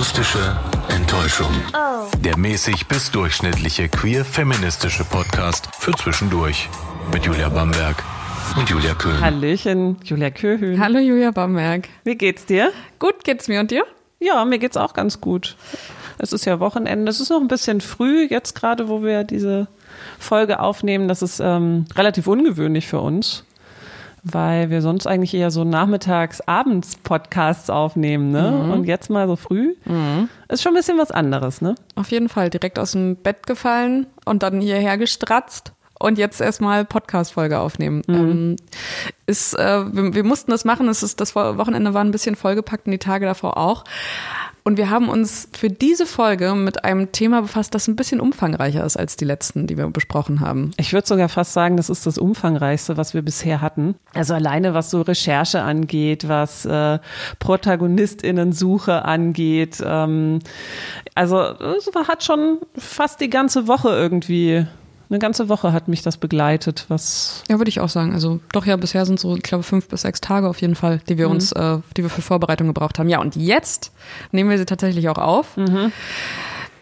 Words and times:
Akustische 0.00 0.56
Enttäuschung. 0.88 1.50
Der 2.24 2.38
mäßig 2.38 2.88
bis 2.88 3.10
durchschnittliche 3.10 3.90
queer-feministische 3.90 5.04
Podcast 5.04 5.68
für 5.78 5.92
zwischendurch. 5.92 6.70
Mit 7.12 7.26
Julia 7.26 7.50
Bamberg 7.50 8.02
und 8.56 8.70
Julia 8.70 8.94
Köhn. 8.94 9.20
Hallöchen, 9.20 9.98
Julia 10.02 10.30
Köhn. 10.30 10.80
Hallo 10.80 11.00
Julia 11.00 11.32
Bamberg. 11.32 11.86
Wie 12.04 12.14
geht's 12.14 12.46
dir? 12.46 12.72
Gut 12.98 13.24
geht's 13.24 13.46
mir 13.46 13.60
und 13.60 13.70
dir? 13.70 13.84
Ja, 14.20 14.42
mir 14.46 14.58
geht's 14.58 14.78
auch 14.78 14.94
ganz 14.94 15.20
gut. 15.20 15.58
Es 16.16 16.32
ist 16.32 16.46
ja 16.46 16.60
Wochenende. 16.60 17.10
Es 17.10 17.20
ist 17.20 17.28
noch 17.28 17.42
ein 17.42 17.48
bisschen 17.48 17.82
früh 17.82 18.24
jetzt 18.24 18.54
gerade, 18.54 18.88
wo 18.88 19.02
wir 19.02 19.24
diese 19.24 19.68
Folge 20.18 20.60
aufnehmen. 20.60 21.08
Das 21.08 21.20
ist 21.20 21.40
ähm, 21.40 21.84
relativ 21.94 22.26
ungewöhnlich 22.26 22.86
für 22.86 23.00
uns, 23.00 23.44
weil 24.22 24.70
wir 24.70 24.82
sonst 24.82 25.06
eigentlich 25.06 25.34
eher 25.34 25.50
so 25.50 25.64
nachmittags, 25.64 26.40
abends 26.42 26.96
Podcasts 26.96 27.70
aufnehmen, 27.70 28.30
ne? 28.30 28.50
Mhm. 28.50 28.70
Und 28.72 28.84
jetzt 28.84 29.10
mal 29.10 29.26
so 29.26 29.36
früh. 29.36 29.74
Ist 30.48 30.62
schon 30.62 30.72
ein 30.72 30.76
bisschen 30.76 30.98
was 30.98 31.10
anderes, 31.10 31.60
ne? 31.60 31.74
Auf 31.94 32.10
jeden 32.10 32.28
Fall 32.28 32.50
direkt 32.50 32.78
aus 32.78 32.92
dem 32.92 33.16
Bett 33.16 33.46
gefallen 33.46 34.06
und 34.24 34.42
dann 34.42 34.60
hierher 34.60 34.98
gestratzt 34.98 35.72
und 36.00 36.18
jetzt 36.18 36.40
erstmal 36.40 36.84
Podcast-Folge 36.84 37.58
aufnehmen. 37.58 38.02
Ähm, 38.08 38.56
ist, 39.26 39.54
äh, 39.54 39.94
wir, 39.94 40.14
wir 40.14 40.24
mussten 40.24 40.50
das 40.50 40.64
machen. 40.64 40.88
Es 40.88 41.02
ist, 41.02 41.20
das 41.20 41.36
Wochenende 41.36 41.94
war 41.94 42.02
ein 42.02 42.10
bisschen 42.10 42.36
vollgepackt 42.36 42.86
und 42.86 42.92
die 42.92 42.98
Tage 42.98 43.26
davor 43.26 43.58
auch. 43.58 43.84
Und 44.62 44.76
wir 44.76 44.90
haben 44.90 45.08
uns 45.08 45.48
für 45.52 45.68
diese 45.68 46.06
Folge 46.06 46.54
mit 46.54 46.84
einem 46.84 47.12
Thema 47.12 47.42
befasst, 47.42 47.74
das 47.74 47.88
ein 47.88 47.96
bisschen 47.96 48.20
umfangreicher 48.20 48.84
ist 48.84 48.96
als 48.96 49.16
die 49.16 49.24
letzten, 49.24 49.66
die 49.66 49.76
wir 49.76 49.86
besprochen 49.88 50.40
haben. 50.40 50.72
Ich 50.76 50.92
würde 50.92 51.06
sogar 51.06 51.28
fast 51.28 51.52
sagen, 51.52 51.76
das 51.76 51.90
ist 51.90 52.06
das 52.06 52.18
umfangreichste, 52.18 52.96
was 52.96 53.14
wir 53.14 53.22
bisher 53.22 53.60
hatten. 53.60 53.94
Also 54.14 54.34
alleine 54.34 54.74
was 54.74 54.90
so 54.90 55.02
Recherche 55.02 55.62
angeht, 55.62 56.28
was 56.28 56.64
äh, 56.66 56.98
Protagonistinnensuche 57.38 59.04
angeht. 59.04 59.82
Ähm, 59.84 60.40
also 61.14 61.40
es 61.40 61.90
hat 62.08 62.24
schon 62.24 62.58
fast 62.76 63.20
die 63.20 63.30
ganze 63.30 63.66
Woche 63.66 63.88
irgendwie, 63.88 64.66
eine 65.10 65.18
ganze 65.18 65.48
Woche 65.48 65.72
hat 65.72 65.88
mich 65.88 66.02
das 66.02 66.16
begleitet, 66.16 66.86
was 66.88 67.42
Ja, 67.48 67.58
würde 67.58 67.68
ich 67.68 67.80
auch 67.80 67.88
sagen. 67.88 68.12
Also 68.14 68.40
doch 68.52 68.64
ja, 68.64 68.76
bisher 68.76 69.04
sind 69.04 69.18
so, 69.18 69.36
ich 69.36 69.42
glaube, 69.42 69.64
fünf 69.64 69.88
bis 69.88 70.02
sechs 70.02 70.20
Tage 70.20 70.48
auf 70.48 70.60
jeden 70.60 70.76
Fall, 70.76 71.00
die 71.08 71.18
wir 71.18 71.28
uns, 71.28 71.52
äh, 71.52 71.78
die 71.96 72.02
wir 72.02 72.10
für 72.10 72.22
Vorbereitung 72.22 72.68
gebraucht 72.68 72.98
haben. 72.98 73.08
Ja, 73.08 73.20
und 73.20 73.36
jetzt 73.36 73.92
nehmen 74.30 74.50
wir 74.50 74.58
sie 74.58 74.66
tatsächlich 74.66 75.08
auch 75.08 75.18
auf. 75.18 75.56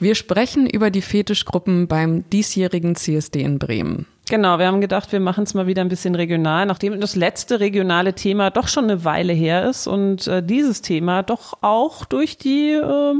Wir 0.00 0.14
sprechen 0.14 0.68
über 0.68 0.90
die 0.90 1.02
Fetischgruppen 1.02 1.88
beim 1.88 2.28
diesjährigen 2.30 2.94
CSD 2.94 3.42
in 3.42 3.58
Bremen. 3.58 4.06
Genau, 4.30 4.58
wir 4.58 4.66
haben 4.66 4.80
gedacht, 4.80 5.10
wir 5.10 5.20
machen 5.20 5.44
es 5.44 5.54
mal 5.54 5.66
wieder 5.66 5.80
ein 5.80 5.88
bisschen 5.88 6.14
regional, 6.14 6.66
nachdem 6.66 7.00
das 7.00 7.16
letzte 7.16 7.60
regionale 7.60 8.12
Thema 8.12 8.50
doch 8.50 8.68
schon 8.68 8.84
eine 8.84 9.04
Weile 9.04 9.32
her 9.32 9.68
ist 9.68 9.86
und 9.86 10.26
äh, 10.26 10.42
dieses 10.42 10.82
Thema 10.82 11.22
doch 11.22 11.54
auch 11.62 12.04
durch 12.04 12.36
die 12.36 12.72
äh, 12.72 13.14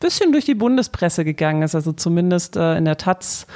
bisschen 0.00 0.32
durch 0.32 0.46
die 0.46 0.54
Bundespresse 0.54 1.24
gegangen 1.24 1.62
ist. 1.62 1.74
Also 1.74 1.92
zumindest 1.92 2.56
äh, 2.56 2.76
in 2.76 2.86
der 2.86 2.96
Taz 2.96 3.46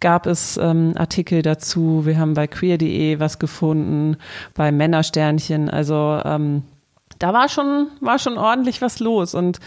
gab 0.00 0.26
es 0.26 0.56
ähm, 0.56 0.92
Artikel 0.96 1.42
dazu. 1.42 2.02
Wir 2.04 2.18
haben 2.18 2.34
bei 2.34 2.46
queer.de 2.46 3.20
was 3.20 3.38
gefunden, 3.38 4.16
bei 4.54 4.72
Männersternchen. 4.72 5.70
Also 5.70 6.20
ähm, 6.24 6.64
da 7.18 7.32
war 7.32 7.48
schon, 7.48 7.88
war 8.00 8.18
schon 8.18 8.36
ordentlich 8.36 8.82
was 8.82 8.98
los. 8.98 9.34
Und 9.34 9.60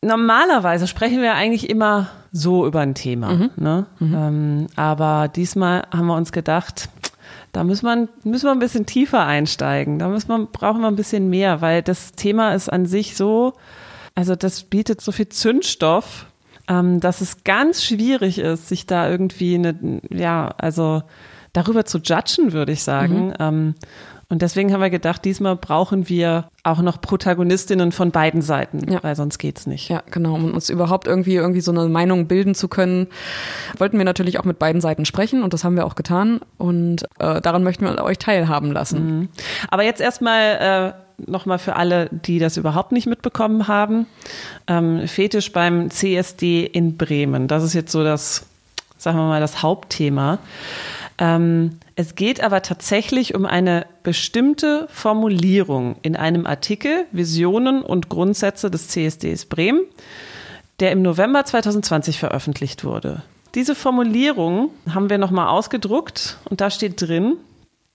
normalerweise 0.00 0.86
sprechen 0.86 1.20
wir 1.20 1.34
eigentlich 1.34 1.68
immer 1.68 2.08
so 2.32 2.66
über 2.66 2.80
ein 2.80 2.94
Thema. 2.94 3.50
Ne? 3.56 3.86
Ähm, 4.00 4.66
aber 4.74 5.28
diesmal 5.28 5.82
haben 5.92 6.06
wir 6.06 6.16
uns 6.16 6.32
gedacht, 6.32 6.88
da 7.52 7.64
müssen 7.64 7.84
wir, 7.84 8.08
müssen 8.24 8.46
wir 8.46 8.52
ein 8.52 8.58
bisschen 8.58 8.86
tiefer 8.86 9.26
einsteigen. 9.26 9.98
Da 9.98 10.08
müssen 10.08 10.28
wir, 10.28 10.46
brauchen 10.46 10.80
wir 10.80 10.88
ein 10.88 10.96
bisschen 10.96 11.28
mehr, 11.28 11.60
weil 11.60 11.82
das 11.82 12.12
Thema 12.12 12.54
ist 12.54 12.72
an 12.72 12.86
sich 12.86 13.14
so, 13.14 13.52
also 14.14 14.34
das 14.36 14.62
bietet 14.64 15.00
so 15.00 15.12
viel 15.12 15.28
Zündstoff, 15.28 16.26
ähm, 16.68 17.00
dass 17.00 17.20
es 17.20 17.44
ganz 17.44 17.84
schwierig 17.84 18.38
ist, 18.38 18.68
sich 18.68 18.86
da 18.86 19.08
irgendwie 19.08 19.54
eine, 19.56 20.00
ja, 20.10 20.54
also 20.58 21.02
darüber 21.52 21.84
zu 21.84 21.98
judgen, 21.98 22.52
würde 22.52 22.72
ich 22.72 22.82
sagen. 22.82 23.32
Ähm, 23.38 23.74
und 24.28 24.40
deswegen 24.40 24.72
haben 24.72 24.80
wir 24.80 24.88
gedacht, 24.88 25.26
diesmal 25.26 25.56
brauchen 25.56 26.08
wir 26.08 26.48
auch 26.62 26.80
noch 26.80 27.02
Protagonistinnen 27.02 27.92
von 27.92 28.12
beiden 28.12 28.40
Seiten, 28.40 28.90
Ja. 28.90 29.02
weil 29.02 29.14
sonst 29.14 29.36
geht's 29.36 29.66
nicht. 29.66 29.90
Ja, 29.90 30.02
genau. 30.10 30.32
Um 30.34 30.54
uns 30.54 30.70
überhaupt 30.70 31.06
irgendwie, 31.06 31.34
irgendwie 31.34 31.60
so 31.60 31.70
eine 31.70 31.86
Meinung 31.86 32.28
bilden 32.28 32.54
zu 32.54 32.68
können, 32.68 33.08
wollten 33.76 33.98
wir 33.98 34.06
natürlich 34.06 34.38
auch 34.38 34.44
mit 34.44 34.58
beiden 34.58 34.80
Seiten 34.80 35.04
sprechen 35.04 35.42
und 35.42 35.52
das 35.52 35.64
haben 35.64 35.76
wir 35.76 35.84
auch 35.84 35.96
getan. 35.96 36.40
Und 36.56 37.02
äh, 37.18 37.42
daran 37.42 37.62
möchten 37.62 37.84
wir 37.84 38.02
euch 38.02 38.16
teilhaben 38.16 38.72
lassen. 38.72 39.28
Aber 39.70 39.82
jetzt 39.82 40.00
erstmal 40.00 40.94
äh, 40.96 41.01
nochmal 41.18 41.58
für 41.58 41.76
alle, 41.76 42.08
die 42.10 42.38
das 42.38 42.56
überhaupt 42.56 42.92
nicht 42.92 43.06
mitbekommen 43.06 43.68
haben. 43.68 44.06
Ähm, 44.66 45.06
Fetisch 45.06 45.52
beim 45.52 45.90
CSD 45.90 46.64
in 46.64 46.96
Bremen. 46.96 47.48
Das 47.48 47.62
ist 47.62 47.74
jetzt 47.74 47.92
so 47.92 48.04
das, 48.04 48.46
sagen 48.98 49.18
wir 49.18 49.26
mal, 49.26 49.40
das 49.40 49.62
Hauptthema. 49.62 50.38
Ähm, 51.18 51.78
es 51.94 52.14
geht 52.14 52.42
aber 52.42 52.62
tatsächlich 52.62 53.34
um 53.34 53.46
eine 53.46 53.86
bestimmte 54.02 54.88
Formulierung 54.90 55.96
in 56.02 56.16
einem 56.16 56.46
Artikel 56.46 57.06
Visionen 57.12 57.82
und 57.82 58.08
Grundsätze 58.08 58.70
des 58.70 58.88
CSDs 58.88 59.46
Bremen, 59.46 59.82
der 60.80 60.92
im 60.92 61.02
November 61.02 61.44
2020 61.44 62.18
veröffentlicht 62.18 62.84
wurde. 62.84 63.22
Diese 63.54 63.74
Formulierung 63.74 64.70
haben 64.92 65.10
wir 65.10 65.18
nochmal 65.18 65.48
ausgedruckt 65.48 66.38
und 66.48 66.60
da 66.60 66.70
steht 66.70 67.00
drin, 67.00 67.36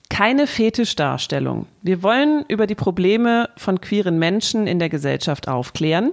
keine 0.09 0.47
Fetischdarstellung. 0.47 1.66
Wir 1.87 2.03
wollen 2.03 2.43
über 2.49 2.67
die 2.67 2.75
Probleme 2.75 3.49
von 3.55 3.79
queeren 3.79 4.19
Menschen 4.19 4.67
in 4.67 4.77
der 4.77 4.89
Gesellschaft 4.89 5.47
aufklären. 5.47 6.11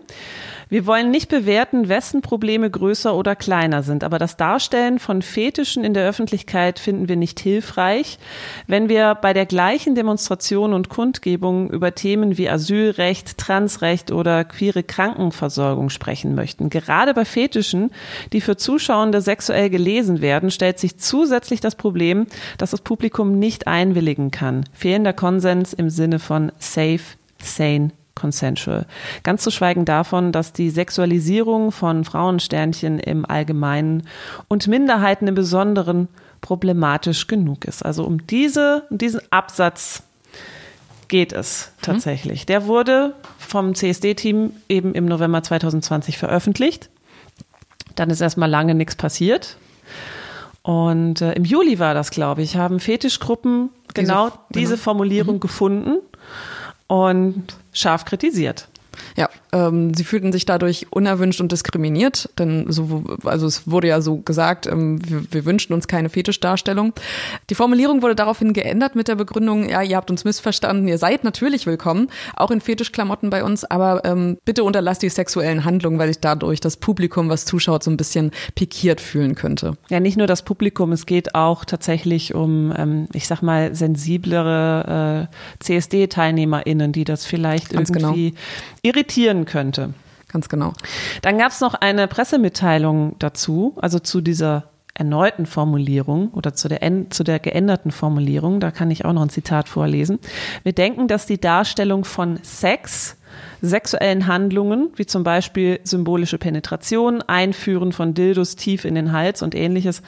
Wir 0.68 0.86
wollen 0.86 1.10
nicht 1.10 1.28
bewerten, 1.28 1.88
wessen 1.88 2.22
Probleme 2.22 2.70
größer 2.70 3.14
oder 3.14 3.36
kleiner 3.36 3.82
sind, 3.82 4.02
aber 4.02 4.18
das 4.18 4.36
Darstellen 4.36 4.98
von 4.98 5.20
Fetischen 5.20 5.84
in 5.84 5.92
der 5.92 6.08
Öffentlichkeit 6.08 6.78
finden 6.78 7.08
wir 7.08 7.16
nicht 7.16 7.38
hilfreich, 7.38 8.18
wenn 8.66 8.88
wir 8.88 9.14
bei 9.14 9.32
der 9.32 9.46
gleichen 9.46 9.94
Demonstration 9.94 10.72
und 10.72 10.88
Kundgebung 10.88 11.70
über 11.70 11.94
Themen 11.94 12.38
wie 12.38 12.48
Asylrecht, 12.48 13.36
Transrecht 13.36 14.10
oder 14.10 14.44
queere 14.44 14.82
Krankenversorgung 14.82 15.90
sprechen 15.90 16.34
möchten. 16.34 16.70
Gerade 16.70 17.14
bei 17.14 17.24
Fetischen, 17.24 17.90
die 18.32 18.40
für 18.40 18.56
Zuschauende 18.56 19.20
sexuell 19.20 19.70
gelesen 19.70 20.20
werden, 20.20 20.50
stellt 20.50 20.78
sich 20.78 20.98
zusätzlich 20.98 21.60
das 21.60 21.74
Problem, 21.74 22.26
dass 22.58 22.70
das 22.70 22.80
Publikum 22.80 23.38
nicht 23.38 23.66
einwilligen 23.66 24.30
kann. 24.30 24.64
Fehlender 24.72 25.12
Konsens 25.12 25.63
im 25.72 25.90
Sinne 25.90 26.18
von 26.18 26.52
safe, 26.58 27.00
sane, 27.42 27.90
consensual. 28.14 28.86
Ganz 29.22 29.42
zu 29.42 29.50
schweigen 29.50 29.84
davon, 29.84 30.32
dass 30.32 30.52
die 30.52 30.70
Sexualisierung 30.70 31.72
von 31.72 32.04
Frauensternchen 32.04 32.98
im 32.98 33.24
Allgemeinen 33.24 34.06
und 34.48 34.68
Minderheiten 34.68 35.26
im 35.26 35.34
Besonderen 35.34 36.08
problematisch 36.40 37.26
genug 37.26 37.64
ist. 37.64 37.84
Also 37.84 38.04
um 38.04 38.26
diese, 38.26 38.84
um 38.90 38.98
diesen 38.98 39.20
Absatz 39.30 40.02
geht 41.08 41.32
es 41.32 41.72
tatsächlich. 41.82 42.46
Der 42.46 42.66
wurde 42.66 43.14
vom 43.38 43.74
CSD-Team 43.74 44.52
eben 44.68 44.94
im 44.94 45.06
November 45.06 45.42
2020 45.42 46.18
veröffentlicht. 46.18 46.90
Dann 47.94 48.10
ist 48.10 48.20
erstmal 48.20 48.50
lange 48.50 48.74
nichts 48.74 48.96
passiert. 48.96 49.56
Und 50.64 51.20
äh, 51.20 51.34
im 51.34 51.44
Juli 51.44 51.78
war 51.78 51.92
das, 51.94 52.10
glaube 52.10 52.40
ich, 52.42 52.56
haben 52.56 52.80
Fetischgruppen 52.80 53.68
Diese- 53.94 54.06
genau 54.06 54.32
diese 54.54 54.72
genau. 54.72 54.82
Formulierung 54.82 55.38
gefunden 55.38 55.98
und 56.86 57.44
scharf 57.72 58.04
kritisiert. 58.06 58.68
Ja, 59.16 59.28
ähm, 59.52 59.94
sie 59.94 60.04
fühlten 60.04 60.32
sich 60.32 60.46
dadurch 60.46 60.86
unerwünscht 60.90 61.40
und 61.40 61.52
diskriminiert, 61.52 62.30
denn 62.38 62.70
so, 62.70 63.04
also 63.24 63.46
es 63.46 63.70
wurde 63.70 63.88
ja 63.88 64.00
so 64.00 64.18
gesagt, 64.18 64.66
ähm, 64.66 64.98
wir, 65.08 65.32
wir 65.32 65.44
wünschen 65.44 65.72
uns 65.72 65.86
keine 65.86 66.08
Fetischdarstellung. 66.08 66.92
Die 67.50 67.54
Formulierung 67.54 68.02
wurde 68.02 68.14
daraufhin 68.14 68.52
geändert 68.52 68.96
mit 68.96 69.08
der 69.08 69.14
Begründung, 69.14 69.68
ja, 69.68 69.82
ihr 69.82 69.96
habt 69.96 70.10
uns 70.10 70.24
missverstanden, 70.24 70.88
ihr 70.88 70.98
seid 70.98 71.24
natürlich 71.24 71.66
willkommen, 71.66 72.08
auch 72.34 72.50
in 72.50 72.60
Fetischklamotten 72.60 73.30
bei 73.30 73.44
uns, 73.44 73.64
aber 73.64 74.04
ähm, 74.04 74.38
bitte 74.44 74.64
unterlasst 74.64 75.02
die 75.02 75.08
sexuellen 75.08 75.64
Handlungen, 75.64 75.98
weil 75.98 76.08
sich 76.08 76.20
dadurch 76.20 76.60
das 76.60 76.76
Publikum, 76.76 77.28
was 77.28 77.44
zuschaut, 77.44 77.82
so 77.82 77.90
ein 77.90 77.96
bisschen 77.96 78.30
pikiert 78.54 79.00
fühlen 79.00 79.34
könnte. 79.34 79.76
Ja, 79.88 80.00
nicht 80.00 80.16
nur 80.16 80.26
das 80.26 80.42
Publikum, 80.42 80.92
es 80.92 81.06
geht 81.06 81.34
auch 81.34 81.64
tatsächlich 81.64 82.34
um, 82.34 82.72
ähm, 82.76 83.08
ich 83.12 83.26
sag 83.26 83.42
mal, 83.42 83.74
sensiblere 83.74 85.28
äh, 85.30 85.64
CSD-TeilnehmerInnen, 85.64 86.92
die 86.92 87.04
das 87.04 87.24
vielleicht 87.24 87.70
Ganz 87.70 87.92
genau. 87.92 88.14
Irritieren 88.84 89.46
könnte. 89.46 89.94
Ganz 90.28 90.48
genau. 90.48 90.72
Dann 91.22 91.38
gab 91.38 91.52
es 91.52 91.60
noch 91.60 91.74
eine 91.74 92.06
Pressemitteilung 92.06 93.16
dazu, 93.18 93.74
also 93.76 93.98
zu 93.98 94.20
dieser 94.20 94.64
erneuten 94.94 95.46
Formulierung 95.46 96.28
oder 96.28 96.54
zu 96.54 96.68
der, 96.68 96.80
zu 97.10 97.24
der 97.24 97.40
geänderten 97.40 97.90
Formulierung. 97.90 98.60
Da 98.60 98.70
kann 98.70 98.90
ich 98.90 99.04
auch 99.04 99.12
noch 99.12 99.22
ein 99.22 99.28
Zitat 99.28 99.68
vorlesen. 99.68 100.20
Wir 100.62 100.72
denken, 100.72 101.08
dass 101.08 101.26
die 101.26 101.40
Darstellung 101.40 102.04
von 102.04 102.38
Sex, 102.42 103.16
sexuellen 103.60 104.28
Handlungen, 104.28 104.90
wie 104.94 105.06
zum 105.06 105.24
Beispiel 105.24 105.80
symbolische 105.82 106.38
Penetration, 106.38 107.22
Einführen 107.22 107.92
von 107.92 108.14
Dildos 108.14 108.54
tief 108.54 108.84
in 108.84 108.94
den 108.94 109.10
Hals 109.10 109.42
und 109.42 109.56
ähnliches, 109.56 110.02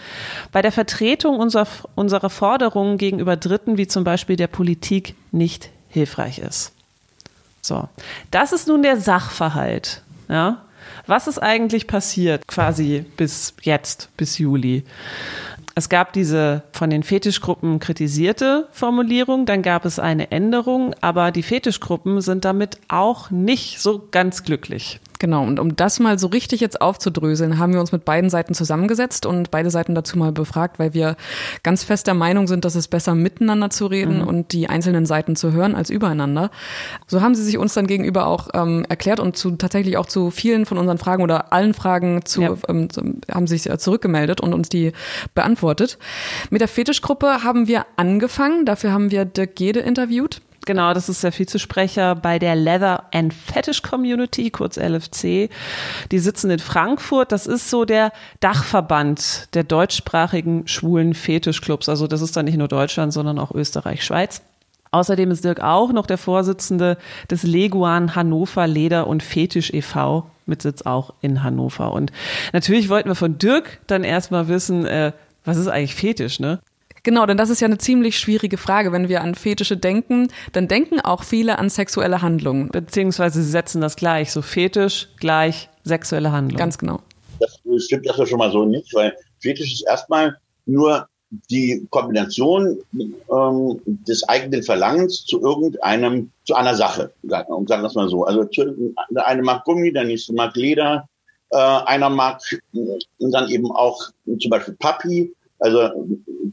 bei 0.52 0.62
der 0.62 0.72
Vertretung 0.72 1.38
unserer, 1.40 1.66
unserer 1.96 2.30
Forderungen 2.30 2.96
gegenüber 2.98 3.36
Dritten, 3.36 3.78
wie 3.78 3.88
zum 3.88 4.04
Beispiel 4.04 4.36
der 4.36 4.46
Politik, 4.46 5.16
nicht 5.32 5.70
hilfreich 5.88 6.38
ist. 6.38 6.75
So, 7.66 7.88
das 8.30 8.52
ist 8.52 8.68
nun 8.68 8.82
der 8.84 8.96
Sachverhalt. 8.96 10.02
Ja? 10.28 10.62
Was 11.08 11.26
ist 11.26 11.40
eigentlich 11.40 11.88
passiert, 11.88 12.46
quasi 12.46 13.04
bis 13.16 13.54
jetzt, 13.62 14.08
bis 14.16 14.38
Juli? 14.38 14.84
Es 15.74 15.88
gab 15.88 16.12
diese 16.12 16.62
von 16.72 16.90
den 16.90 17.02
Fetischgruppen 17.02 17.80
kritisierte 17.80 18.68
Formulierung, 18.70 19.46
dann 19.46 19.62
gab 19.62 19.84
es 19.84 19.98
eine 19.98 20.30
Änderung, 20.30 20.94
aber 21.00 21.32
die 21.32 21.42
Fetischgruppen 21.42 22.20
sind 22.20 22.44
damit 22.44 22.78
auch 22.88 23.30
nicht 23.30 23.80
so 23.80 24.06
ganz 24.12 24.44
glücklich. 24.44 25.00
Genau, 25.18 25.44
und 25.44 25.60
um 25.60 25.76
das 25.76 26.00
mal 26.00 26.18
so 26.18 26.26
richtig 26.28 26.60
jetzt 26.60 26.80
aufzudröseln, 26.80 27.58
haben 27.58 27.72
wir 27.72 27.80
uns 27.80 27.92
mit 27.92 28.04
beiden 28.04 28.30
Seiten 28.30 28.54
zusammengesetzt 28.54 29.26
und 29.26 29.50
beide 29.50 29.70
Seiten 29.70 29.94
dazu 29.94 30.18
mal 30.18 30.32
befragt, 30.32 30.78
weil 30.78 30.94
wir 30.94 31.16
ganz 31.62 31.84
fest 31.84 32.06
der 32.06 32.14
Meinung 32.14 32.46
sind, 32.46 32.64
dass 32.64 32.74
es 32.74 32.88
besser 32.88 33.14
miteinander 33.14 33.70
zu 33.70 33.86
reden 33.86 34.20
mhm. 34.20 34.28
und 34.28 34.52
die 34.52 34.68
einzelnen 34.68 35.06
Seiten 35.06 35.36
zu 35.36 35.52
hören 35.52 35.74
als 35.74 35.90
übereinander. 35.90 36.50
So 37.06 37.20
haben 37.20 37.34
sie 37.34 37.42
sich 37.42 37.58
uns 37.58 37.74
dann 37.74 37.86
gegenüber 37.86 38.26
auch 38.26 38.48
ähm, 38.54 38.84
erklärt 38.88 39.20
und 39.20 39.36
zu 39.36 39.52
tatsächlich 39.52 39.96
auch 39.96 40.06
zu 40.06 40.30
vielen 40.30 40.66
von 40.66 40.78
unseren 40.78 40.98
Fragen 40.98 41.22
oder 41.22 41.52
allen 41.52 41.74
Fragen 41.74 42.24
zu, 42.24 42.42
ja. 42.42 42.54
ähm, 42.68 42.88
haben 43.32 43.46
sich 43.46 43.68
äh, 43.68 43.78
zurückgemeldet 43.78 44.40
und 44.40 44.54
uns 44.54 44.68
die 44.68 44.92
beantwortet. 45.34 45.98
Mit 46.50 46.60
der 46.60 46.68
Fetischgruppe 46.68 47.42
haben 47.42 47.68
wir 47.68 47.86
angefangen, 47.96 48.64
dafür 48.66 48.92
haben 48.92 49.10
wir 49.10 49.24
Dirk 49.24 49.56
Gede 49.56 49.80
interviewt. 49.80 50.40
Genau, 50.66 50.92
das 50.94 51.08
ist 51.08 51.22
der 51.22 51.32
Vizesprecher 51.32 52.16
bei 52.16 52.40
der 52.40 52.56
Leather 52.56 53.04
and 53.12 53.32
Fetish 53.32 53.82
Community, 53.82 54.50
kurz 54.50 54.76
LFC. 54.76 55.48
Die 56.10 56.18
sitzen 56.18 56.50
in 56.50 56.58
Frankfurt. 56.58 57.30
Das 57.30 57.46
ist 57.46 57.70
so 57.70 57.84
der 57.84 58.12
Dachverband 58.40 59.54
der 59.54 59.62
deutschsprachigen 59.62 60.66
schwulen 60.66 61.14
Fetischclubs. 61.14 61.88
Also 61.88 62.08
das 62.08 62.20
ist 62.20 62.36
dann 62.36 62.46
nicht 62.46 62.58
nur 62.58 62.66
Deutschland, 62.66 63.12
sondern 63.12 63.38
auch 63.38 63.52
Österreich, 63.52 64.04
Schweiz. 64.04 64.42
Außerdem 64.90 65.30
ist 65.30 65.44
Dirk 65.44 65.60
auch 65.60 65.92
noch 65.92 66.06
der 66.06 66.18
Vorsitzende 66.18 66.98
des 67.30 67.44
Leguan 67.44 68.16
Hannover 68.16 68.66
Leder 68.66 69.06
und 69.06 69.22
Fetisch 69.22 69.72
e.V. 69.72 70.28
mit 70.46 70.62
Sitz 70.62 70.82
auch 70.82 71.14
in 71.20 71.44
Hannover. 71.44 71.92
Und 71.92 72.10
natürlich 72.52 72.88
wollten 72.88 73.08
wir 73.08 73.14
von 73.14 73.38
Dirk 73.38 73.78
dann 73.86 74.02
erstmal 74.02 74.48
wissen, 74.48 74.84
äh, 74.84 75.12
was 75.44 75.58
ist 75.58 75.68
eigentlich 75.68 75.94
Fetisch, 75.94 76.40
ne? 76.40 76.58
Genau, 77.06 77.24
denn 77.24 77.36
das 77.36 77.50
ist 77.50 77.60
ja 77.60 77.66
eine 77.66 77.78
ziemlich 77.78 78.18
schwierige 78.18 78.58
Frage. 78.58 78.90
Wenn 78.90 79.08
wir 79.08 79.20
an 79.20 79.36
Fetische 79.36 79.76
denken, 79.76 80.26
dann 80.52 80.66
denken 80.66 80.98
auch 80.98 81.22
viele 81.22 81.60
an 81.60 81.70
sexuelle 81.70 82.20
Handlungen. 82.20 82.68
Beziehungsweise 82.70 83.44
sie 83.44 83.48
setzen 83.48 83.80
das 83.80 83.94
gleich, 83.94 84.32
so 84.32 84.42
Fetisch 84.42 85.06
gleich 85.20 85.68
sexuelle 85.84 86.32
Handlung. 86.32 86.58
Ganz 86.58 86.78
genau. 86.78 86.98
Das 87.38 87.60
stimmt 87.84 88.06
erstmal 88.06 88.26
schon 88.26 88.40
mal 88.40 88.50
so 88.50 88.64
nicht, 88.64 88.92
weil 88.92 89.14
Fetisch 89.38 89.72
ist 89.72 89.86
erstmal 89.86 90.36
nur 90.64 91.06
die 91.48 91.86
Kombination 91.90 92.76
ähm, 92.92 93.80
des 93.86 94.28
eigenen 94.28 94.64
Verlangens 94.64 95.24
zu 95.26 95.40
irgendeinem, 95.40 96.32
zu 96.44 96.56
einer 96.56 96.74
Sache, 96.74 97.12
sagen, 97.22 97.66
sagen 97.68 97.82
wir 97.82 97.86
es 97.86 97.94
mal 97.94 98.08
so. 98.08 98.24
Also 98.24 98.42
der 99.10 99.26
eine 99.28 99.42
mag 99.42 99.64
Gummi, 99.64 99.92
der 99.92 100.02
nächste 100.02 100.32
mag 100.32 100.56
Leder, 100.56 101.08
äh, 101.50 101.56
einer 101.56 102.10
mag 102.10 102.40
dann 102.72 103.48
eben 103.48 103.70
auch 103.70 104.10
zum 104.40 104.50
Beispiel 104.50 104.74
Papi, 104.74 105.32
also 105.58 105.90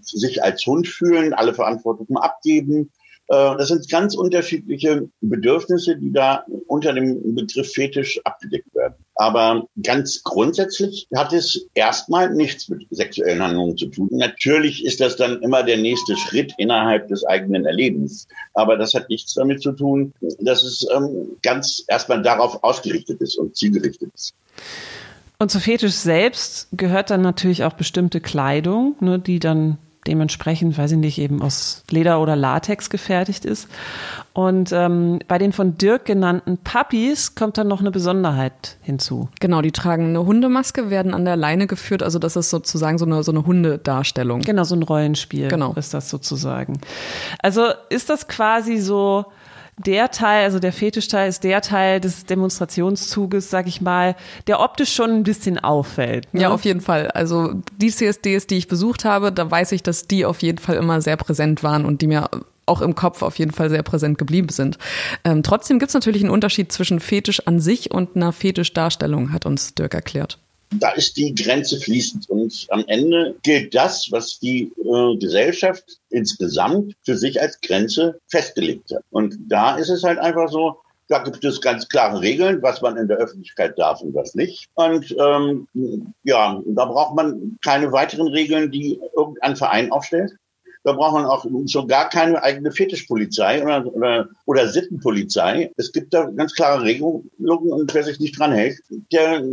sich 0.01 0.43
als 0.43 0.65
Hund 0.65 0.87
fühlen, 0.87 1.33
alle 1.33 1.53
Verantwortung 1.53 2.17
abgeben. 2.17 2.91
Äh, 3.27 3.57
das 3.57 3.69
sind 3.69 3.89
ganz 3.89 4.15
unterschiedliche 4.15 5.09
Bedürfnisse, 5.21 5.95
die 5.97 6.11
da 6.11 6.45
unter 6.67 6.93
dem 6.93 7.35
Begriff 7.35 7.71
Fetisch 7.71 8.19
abgedeckt 8.25 8.73
werden. 8.75 8.95
Aber 9.15 9.67
ganz 9.81 10.23
grundsätzlich 10.23 11.07
hat 11.15 11.33
es 11.33 11.67
erstmal 11.75 12.33
nichts 12.33 12.67
mit 12.67 12.87
sexuellen 12.89 13.41
Handlungen 13.41 13.77
zu 13.77 13.87
tun. 13.87 14.09
Natürlich 14.11 14.83
ist 14.83 14.99
das 14.99 15.15
dann 15.15 15.41
immer 15.41 15.63
der 15.63 15.77
nächste 15.77 16.17
Schritt 16.17 16.53
innerhalb 16.57 17.07
des 17.07 17.23
eigenen 17.23 17.65
Erlebens. 17.65 18.27
Aber 18.53 18.75
das 18.75 18.93
hat 18.93 19.09
nichts 19.09 19.35
damit 19.35 19.61
zu 19.61 19.71
tun, 19.71 20.13
dass 20.39 20.63
es 20.63 20.85
ähm, 20.93 21.37
ganz 21.43 21.85
erstmal 21.87 22.21
darauf 22.21 22.63
ausgerichtet 22.63 23.21
ist 23.21 23.37
und 23.37 23.55
zielgerichtet 23.55 24.11
ist. 24.13 24.33
Und 25.43 25.49
zu 25.49 25.59
Fetisch 25.59 25.95
selbst 25.95 26.69
gehört 26.71 27.09
dann 27.09 27.21
natürlich 27.21 27.65
auch 27.65 27.73
bestimmte 27.73 28.21
Kleidung, 28.21 28.95
ne, 29.01 29.19
die 29.19 29.39
dann 29.39 29.77
dementsprechend, 30.07 30.77
weiß 30.77 30.93
ich 30.93 30.97
nicht, 30.97 31.17
eben 31.17 31.41
aus 31.41 31.83
Leder 31.89 32.21
oder 32.21 32.37
Latex 32.37 32.89
gefertigt 32.89 33.43
ist. 33.43 33.67
Und 34.31 34.71
ähm, 34.71 35.19
bei 35.27 35.37
den 35.37 35.51
von 35.51 35.77
Dirk 35.77 36.05
genannten 36.05 36.59
Puppies 36.59 37.35
kommt 37.35 37.57
dann 37.57 37.67
noch 37.67 37.81
eine 37.81 37.91
Besonderheit 37.91 38.77
hinzu. 38.83 39.27
Genau, 39.41 39.61
die 39.61 39.73
tragen 39.73 40.05
eine 40.05 40.25
Hundemaske, 40.25 40.89
werden 40.89 41.13
an 41.13 41.25
der 41.25 41.35
Leine 41.35 41.67
geführt. 41.67 42.03
Also 42.03 42.19
das 42.19 42.37
ist 42.37 42.49
sozusagen 42.49 42.97
so 42.97 43.03
eine, 43.03 43.21
so 43.21 43.33
eine 43.33 43.45
Hundedarstellung. 43.45 44.39
Genau, 44.39 44.63
so 44.63 44.75
ein 44.75 44.83
Rollenspiel 44.83 45.49
genau. 45.49 45.73
ist 45.73 45.93
das 45.93 46.09
sozusagen. 46.09 46.79
Also 47.41 47.65
ist 47.89 48.09
das 48.09 48.29
quasi 48.29 48.77
so 48.77 49.25
der 49.77 50.11
Teil, 50.11 50.43
also 50.43 50.59
der 50.59 50.73
Fetischteil 50.73 51.29
ist 51.29 51.43
der 51.43 51.61
Teil 51.61 51.99
des 51.99 52.25
Demonstrationszuges, 52.25 53.49
sag 53.49 53.67
ich 53.67 53.81
mal, 53.81 54.15
der 54.47 54.59
optisch 54.59 54.93
schon 54.93 55.11
ein 55.11 55.23
bisschen 55.23 55.59
auffällt. 55.59 56.33
Ne? 56.33 56.41
Ja, 56.41 56.49
auf 56.51 56.65
jeden 56.65 56.81
Fall. 56.81 57.07
Also 57.11 57.53
die 57.77 57.89
CSDs, 57.89 58.47
die 58.47 58.57
ich 58.57 58.67
besucht 58.67 59.05
habe, 59.05 59.31
da 59.31 59.49
weiß 59.49 59.71
ich, 59.71 59.83
dass 59.83 60.07
die 60.07 60.25
auf 60.25 60.41
jeden 60.41 60.59
Fall 60.59 60.75
immer 60.75 61.01
sehr 61.01 61.17
präsent 61.17 61.63
waren 61.63 61.85
und 61.85 62.01
die 62.01 62.07
mir 62.07 62.29
auch 62.65 62.81
im 62.81 62.95
Kopf 62.95 63.21
auf 63.23 63.37
jeden 63.39 63.51
Fall 63.51 63.69
sehr 63.69 63.83
präsent 63.83 64.17
geblieben 64.17 64.49
sind. 64.49 64.77
Ähm, 65.25 65.43
trotzdem 65.43 65.79
gibt 65.79 65.89
es 65.89 65.93
natürlich 65.93 66.21
einen 66.21 66.31
Unterschied 66.31 66.71
zwischen 66.71 66.99
Fetisch 66.99 67.45
an 67.45 67.59
sich 67.59 67.91
und 67.91 68.15
einer 68.15 68.31
Fetischdarstellung, 68.31 69.33
hat 69.33 69.45
uns 69.45 69.73
Dirk 69.75 69.93
erklärt 69.93 70.39
da 70.79 70.91
ist 70.91 71.17
die 71.17 71.33
Grenze 71.33 71.79
fließend. 71.79 72.29
Und 72.29 72.67
am 72.69 72.83
Ende 72.87 73.35
gilt 73.43 73.73
das, 73.73 74.11
was 74.11 74.39
die 74.39 74.71
äh, 74.83 75.17
Gesellschaft 75.17 75.99
insgesamt 76.09 76.95
für 77.03 77.17
sich 77.17 77.41
als 77.41 77.59
Grenze 77.61 78.19
festgelegt 78.27 78.91
hat. 78.93 79.03
Und 79.11 79.35
da 79.47 79.75
ist 79.77 79.89
es 79.89 80.03
halt 80.03 80.19
einfach 80.19 80.49
so, 80.49 80.79
da 81.07 81.19
gibt 81.19 81.43
es 81.43 81.61
ganz 81.61 81.87
klare 81.89 82.21
Regeln, 82.21 82.61
was 82.61 82.81
man 82.81 82.97
in 82.97 83.07
der 83.07 83.17
Öffentlichkeit 83.17 83.77
darf 83.77 84.01
und 84.01 84.15
was 84.15 84.35
nicht. 84.35 84.69
Und 84.75 85.15
ähm, 85.19 85.67
ja, 86.23 86.61
da 86.65 86.85
braucht 86.85 87.15
man 87.15 87.57
keine 87.63 87.91
weiteren 87.91 88.27
Regeln, 88.27 88.71
die 88.71 88.99
irgendein 89.15 89.55
Verein 89.55 89.91
aufstellt. 89.91 90.33
Da 90.83 90.93
braucht 90.93 91.13
man 91.13 91.25
auch 91.25 91.45
schon 91.67 91.87
gar 91.87 92.09
keine 92.09 92.41
eigene 92.43 92.71
Fetischpolizei 92.71 93.63
oder, 93.63 93.85
oder, 93.85 94.29
oder 94.45 94.67
Sittenpolizei. 94.67 95.71
Es 95.77 95.91
gibt 95.91 96.13
da 96.13 96.25
ganz 96.25 96.53
klare 96.53 96.83
Regelungen 96.83 97.29
und 97.39 97.93
wer 97.93 98.03
sich 98.03 98.19
nicht 98.19 98.37
dran 98.37 98.51
hält, 98.51 98.79
der 99.11 99.43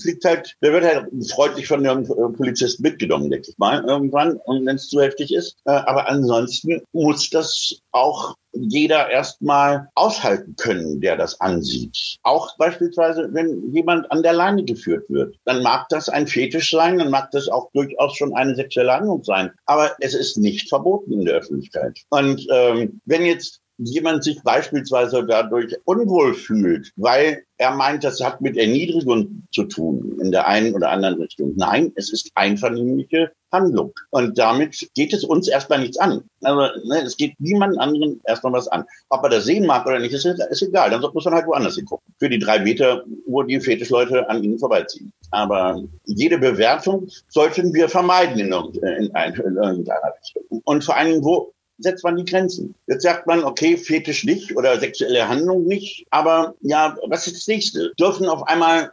fliegt 0.00 0.24
halt, 0.24 0.56
der 0.62 0.72
wird 0.72 0.84
halt 0.84 1.06
freundlich 1.30 1.68
von 1.68 1.82
dem 1.82 2.04
Polizisten 2.34 2.82
mitgenommen, 2.82 3.30
denke 3.30 3.50
ich 3.50 3.58
mal, 3.58 3.84
irgendwann, 3.84 4.36
und 4.44 4.66
wenn 4.66 4.76
es 4.76 4.88
zu 4.88 5.00
heftig 5.00 5.32
ist. 5.32 5.56
Äh, 5.64 5.70
aber 5.70 6.08
ansonsten 6.08 6.82
muss 6.92 7.30
das 7.30 7.80
auch 7.94 8.34
jeder 8.52 9.10
erstmal 9.10 9.88
aushalten 9.94 10.54
können, 10.56 11.00
der 11.00 11.16
das 11.16 11.40
ansieht. 11.40 12.18
Auch 12.22 12.56
beispielsweise, 12.56 13.28
wenn 13.32 13.72
jemand 13.72 14.10
an 14.12 14.22
der 14.22 14.32
Leine 14.32 14.64
geführt 14.64 15.08
wird, 15.08 15.36
dann 15.44 15.62
mag 15.62 15.88
das 15.88 16.08
ein 16.08 16.26
Fetisch 16.26 16.70
sein, 16.70 16.98
dann 16.98 17.10
mag 17.10 17.30
das 17.32 17.48
auch 17.48 17.70
durchaus 17.72 18.16
schon 18.16 18.34
eine 18.34 18.54
sexuelle 18.54 18.92
Handlung 18.92 19.24
sein. 19.24 19.50
Aber 19.66 19.92
es 20.00 20.14
ist 20.14 20.36
nicht 20.36 20.68
verboten 20.68 21.12
in 21.12 21.24
der 21.24 21.34
Öffentlichkeit. 21.34 22.00
Und 22.10 22.46
ähm, 22.50 23.00
wenn 23.06 23.24
jetzt 23.24 23.60
jemand 23.78 24.24
sich 24.24 24.42
beispielsweise 24.42 25.24
dadurch 25.26 25.74
unwohl 25.84 26.34
fühlt, 26.34 26.92
weil 26.96 27.44
er 27.56 27.74
meint, 27.74 28.04
das 28.04 28.20
hat 28.20 28.40
mit 28.40 28.56
Erniedrigung 28.56 29.44
zu 29.52 29.64
tun 29.64 30.18
in 30.20 30.32
der 30.32 30.46
einen 30.46 30.74
oder 30.74 30.90
anderen 30.90 31.20
Richtung. 31.20 31.54
Nein, 31.56 31.92
es 31.94 32.12
ist 32.12 32.30
einvernehmliche 32.34 33.30
Handlung. 33.52 33.92
Und 34.10 34.36
damit 34.38 34.88
geht 34.94 35.12
es 35.12 35.24
uns 35.24 35.48
erstmal 35.48 35.78
nichts 35.78 35.98
an. 35.98 36.24
Also 36.42 36.62
ne, 36.84 37.02
es 37.02 37.16
geht 37.16 37.34
niemand 37.38 37.78
anderen 37.78 38.20
erstmal 38.24 38.52
was 38.52 38.68
an. 38.68 38.84
Ob 39.08 39.22
er 39.22 39.30
das 39.30 39.44
sehen 39.44 39.66
mag 39.66 39.86
oder 39.86 40.00
nicht, 40.00 40.12
ist, 40.12 40.24
ist 40.24 40.62
egal. 40.62 40.90
Dann 40.90 41.00
muss 41.00 41.24
man 41.24 41.34
halt 41.34 41.46
woanders 41.46 41.76
hingucken. 41.76 42.12
Für 42.18 42.28
die 42.28 42.40
drei 42.40 42.58
Meter, 42.58 43.04
wo 43.26 43.42
die 43.44 43.60
Fetischleute 43.60 44.28
an 44.28 44.42
ihnen 44.42 44.58
vorbeiziehen. 44.58 45.12
Aber 45.30 45.80
jede 46.04 46.38
Bewertung 46.38 47.08
sollten 47.28 47.72
wir 47.72 47.88
vermeiden 47.88 48.40
in, 48.40 48.52
in, 48.52 49.06
in 49.06 49.56
irgendeiner 49.56 50.12
Richtung. 50.20 50.60
Und 50.64 50.84
vor 50.84 50.96
Dingen, 51.04 51.24
wo 51.24 51.53
setzt 51.78 52.04
man 52.04 52.16
die 52.16 52.24
Grenzen. 52.24 52.74
Jetzt 52.86 53.02
sagt 53.02 53.26
man, 53.26 53.44
okay, 53.44 53.76
Fetisch 53.76 54.24
nicht 54.24 54.56
oder 54.56 54.78
sexuelle 54.78 55.28
Handlung 55.28 55.64
nicht, 55.64 56.06
aber 56.10 56.54
ja, 56.60 56.96
was 57.06 57.26
ist 57.26 57.36
das 57.36 57.46
nächste? 57.48 57.92
Dürfen 57.98 58.26
auf 58.26 58.46
einmal 58.46 58.92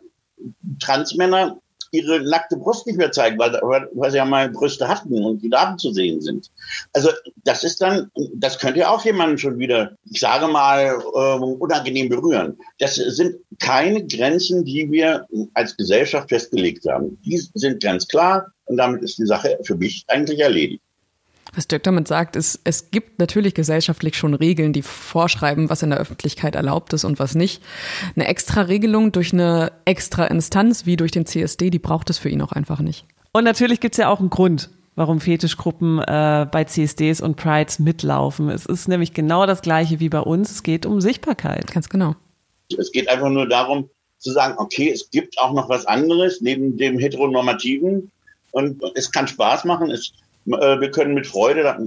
Transmänner 0.80 1.62
ihre 1.92 2.22
nackte 2.22 2.58
Brust 2.58 2.88
nicht 2.88 2.98
mehr 2.98 3.12
zeigen, 3.12 3.38
weil, 3.38 3.52
weil 3.94 4.12
sie 4.12 4.18
ja 4.18 4.26
mal 4.26 4.50
Brüste 4.50 4.88
hatten 4.88 5.14
und 5.24 5.44
die 5.44 5.50
Daten 5.50 5.78
zu 5.78 5.92
sehen 5.92 6.22
sind. 6.22 6.50
Also 6.94 7.10
das 7.44 7.64
ist 7.64 7.82
dann, 7.82 8.10
das 8.36 8.60
könnte 8.60 8.80
ja 8.80 8.90
auch 8.90 9.04
jemanden 9.04 9.38
schon 9.38 9.60
wieder, 9.60 9.98
ich 10.10 10.20
sage 10.20 10.48
mal, 10.48 11.02
äh, 11.14 11.38
unangenehm 11.38 12.10
berühren. 12.10 12.58
Das 12.80 12.96
sind 12.96 13.36
keine 13.60 14.06
Grenzen, 14.06 14.64
die 14.64 14.90
wir 14.90 15.28
als 15.54 15.76
Gesellschaft 15.76 16.30
festgelegt 16.30 16.86
haben. 16.86 17.20
Die 17.26 17.38
sind 17.54 17.84
ganz 17.84 18.08
klar 18.08 18.48
und 18.66 18.78
damit 18.78 19.02
ist 19.02 19.18
die 19.18 19.26
Sache 19.26 19.60
für 19.64 19.76
mich 19.76 20.06
eigentlich 20.08 20.40
erledigt. 20.40 20.82
Was 21.54 21.68
Dirk 21.68 21.84
damit 21.84 22.08
sagt, 22.08 22.36
ist, 22.36 22.62
es 22.64 22.92
gibt 22.92 23.20
natürlich 23.20 23.54
gesellschaftlich 23.54 24.16
schon 24.18 24.34
Regeln, 24.34 24.72
die 24.72 24.82
vorschreiben, 24.82 25.70
was 25.70 25.84
in 25.84 25.90
der 25.90 26.00
Öffentlichkeit 26.00 26.56
erlaubt 26.56 26.94
ist 26.94 27.04
und 27.04 27.20
was 27.20 27.36
nicht. 27.36 27.62
Eine 28.16 28.28
extra 28.28 28.62
Regelung 28.62 29.12
durch 29.12 29.34
eine 29.34 29.72
extra 29.84 30.26
Instanz 30.28 30.86
wie 30.86 30.96
durch 30.96 31.12
den 31.12 31.26
CSD, 31.26 31.70
die 31.70 31.80
braucht 31.80 32.10
es 32.10 32.18
für 32.18 32.30
ihn 32.30 32.42
auch 32.42 32.54
einfach 32.54 32.80
nicht. 32.80 33.06
Und 33.34 33.44
natürlich 33.44 33.82
gibt 33.82 33.96
es 33.96 33.98
ja 33.98 34.08
auch 34.10 34.20
einen 34.20 34.30
Grund, 34.30 34.70
warum 34.96 35.20
Fetischgruppen 35.20 36.00
äh, 36.00 36.48
bei 36.50 36.64
CSDs 36.64 37.22
und 37.22 37.36
Prides 37.36 37.80
mitlaufen. 37.80 38.50
Es 38.50 38.66
ist 38.66 38.88
nämlich 38.88 39.14
genau 39.14 39.46
das 39.46 39.62
gleiche 39.62 40.00
wie 40.00 40.10
bei 40.10 40.20
uns. 40.20 40.52
Es 40.52 40.64
geht 40.64 40.86
um 40.86 41.02
Sichtbarkeit. 41.02 41.72
Ganz 41.72 41.90
genau. 41.90 42.16
Es 42.78 42.92
geht 42.92 43.10
einfach 43.10 43.30
nur 43.30 43.48
darum, 43.48 43.90
zu 44.20 44.32
sagen, 44.32 44.56
okay, 44.58 44.92
es 44.92 45.10
gibt 45.10 45.38
auch 45.40 45.52
noch 45.52 45.68
was 45.68 45.86
anderes 45.86 46.42
neben 46.42 46.78
dem 46.78 47.00
heteronormativen 47.00 48.12
und 48.52 48.82
es 48.96 49.12
kann 49.12 49.28
Spaß 49.28 49.66
machen, 49.66 49.90
es, 49.90 50.14
wir 50.46 50.92
können 50.92 51.14
mit 51.14 51.28
Freude 51.28 51.64
da, 51.64 51.78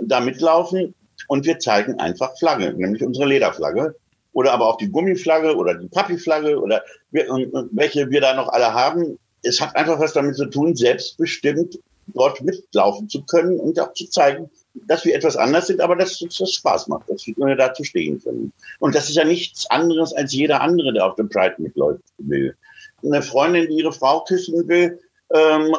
da 0.00 0.20
mitlaufen 0.20 0.94
und 1.28 1.46
wir 1.46 1.58
zeigen 1.58 1.98
einfach 2.00 2.36
Flagge, 2.38 2.72
nämlich 2.74 3.02
unsere 3.02 3.26
Lederflagge 3.26 3.94
oder 4.34 4.52
aber 4.52 4.68
auch 4.68 4.76
die 4.76 4.90
Gummiflagge 4.90 5.56
oder 5.56 5.74
die 5.74 5.88
Pappiflagge 5.88 6.60
oder 6.60 6.82
wir, 7.12 7.26
welche 7.70 8.10
wir 8.10 8.20
da 8.20 8.34
noch 8.34 8.48
alle 8.48 8.74
haben. 8.74 9.18
Es 9.42 9.60
hat 9.60 9.74
einfach 9.76 9.98
was 9.98 10.12
damit 10.12 10.36
zu 10.36 10.46
tun, 10.46 10.74
selbstbestimmt 10.74 11.78
dort 12.08 12.42
mitlaufen 12.42 13.08
zu 13.08 13.22
können 13.22 13.58
und 13.58 13.78
auch 13.80 13.92
zu 13.94 14.08
zeigen, 14.10 14.50
dass 14.86 15.04
wir 15.04 15.14
etwas 15.14 15.36
anders 15.36 15.68
sind, 15.68 15.80
aber 15.80 15.96
dass 15.96 16.20
uns 16.20 16.36
das 16.36 16.52
Spaß 16.52 16.88
macht, 16.88 17.08
dass 17.08 17.26
wir 17.26 17.56
da 17.56 17.72
zu 17.72 17.84
stehen 17.84 18.22
können. 18.22 18.52
Und 18.80 18.94
das 18.94 19.08
ist 19.08 19.14
ja 19.14 19.24
nichts 19.24 19.70
anderes 19.70 20.12
als 20.12 20.32
jeder 20.32 20.60
andere, 20.60 20.92
der 20.92 21.06
auf 21.06 21.14
dem 21.14 21.28
Pride 21.28 21.54
mitläuft 21.58 22.02
will. 22.18 22.54
Eine 23.02 23.22
Freundin, 23.22 23.68
die 23.68 23.78
ihre 23.78 23.92
Frau 23.92 24.24
küssen 24.24 24.66
will, 24.68 24.98
ähm, 25.32 25.74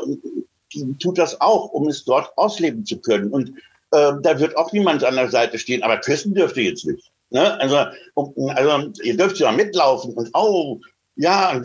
tut 1.00 1.18
das 1.18 1.40
auch, 1.42 1.72
um 1.72 1.88
es 1.88 2.04
dort 2.06 2.38
ausleben 2.38 2.86
zu 2.86 3.00
können. 3.00 3.30
Und 3.32 3.50
äh, 3.92 4.14
da 4.22 4.40
wird 4.40 4.58
auch 4.58 4.72
niemand 4.72 5.04
an 5.04 5.16
der 5.16 5.30
Seite 5.30 5.60
stehen, 5.60 5.84
aber 5.84 5.98
küssen 5.98 6.34
dürft 6.34 6.58
ihr 6.58 6.64
jetzt 6.64 6.86
nicht. 6.86 7.12
Ne? 7.30 7.60
Also, 7.60 7.78
also 8.16 8.92
ihr 9.04 9.18
dürft 9.18 9.40
ja 9.40 9.52
mitlaufen 9.52 10.14
und 10.14 10.30
oh, 10.34 10.80
ja, 11.16 11.62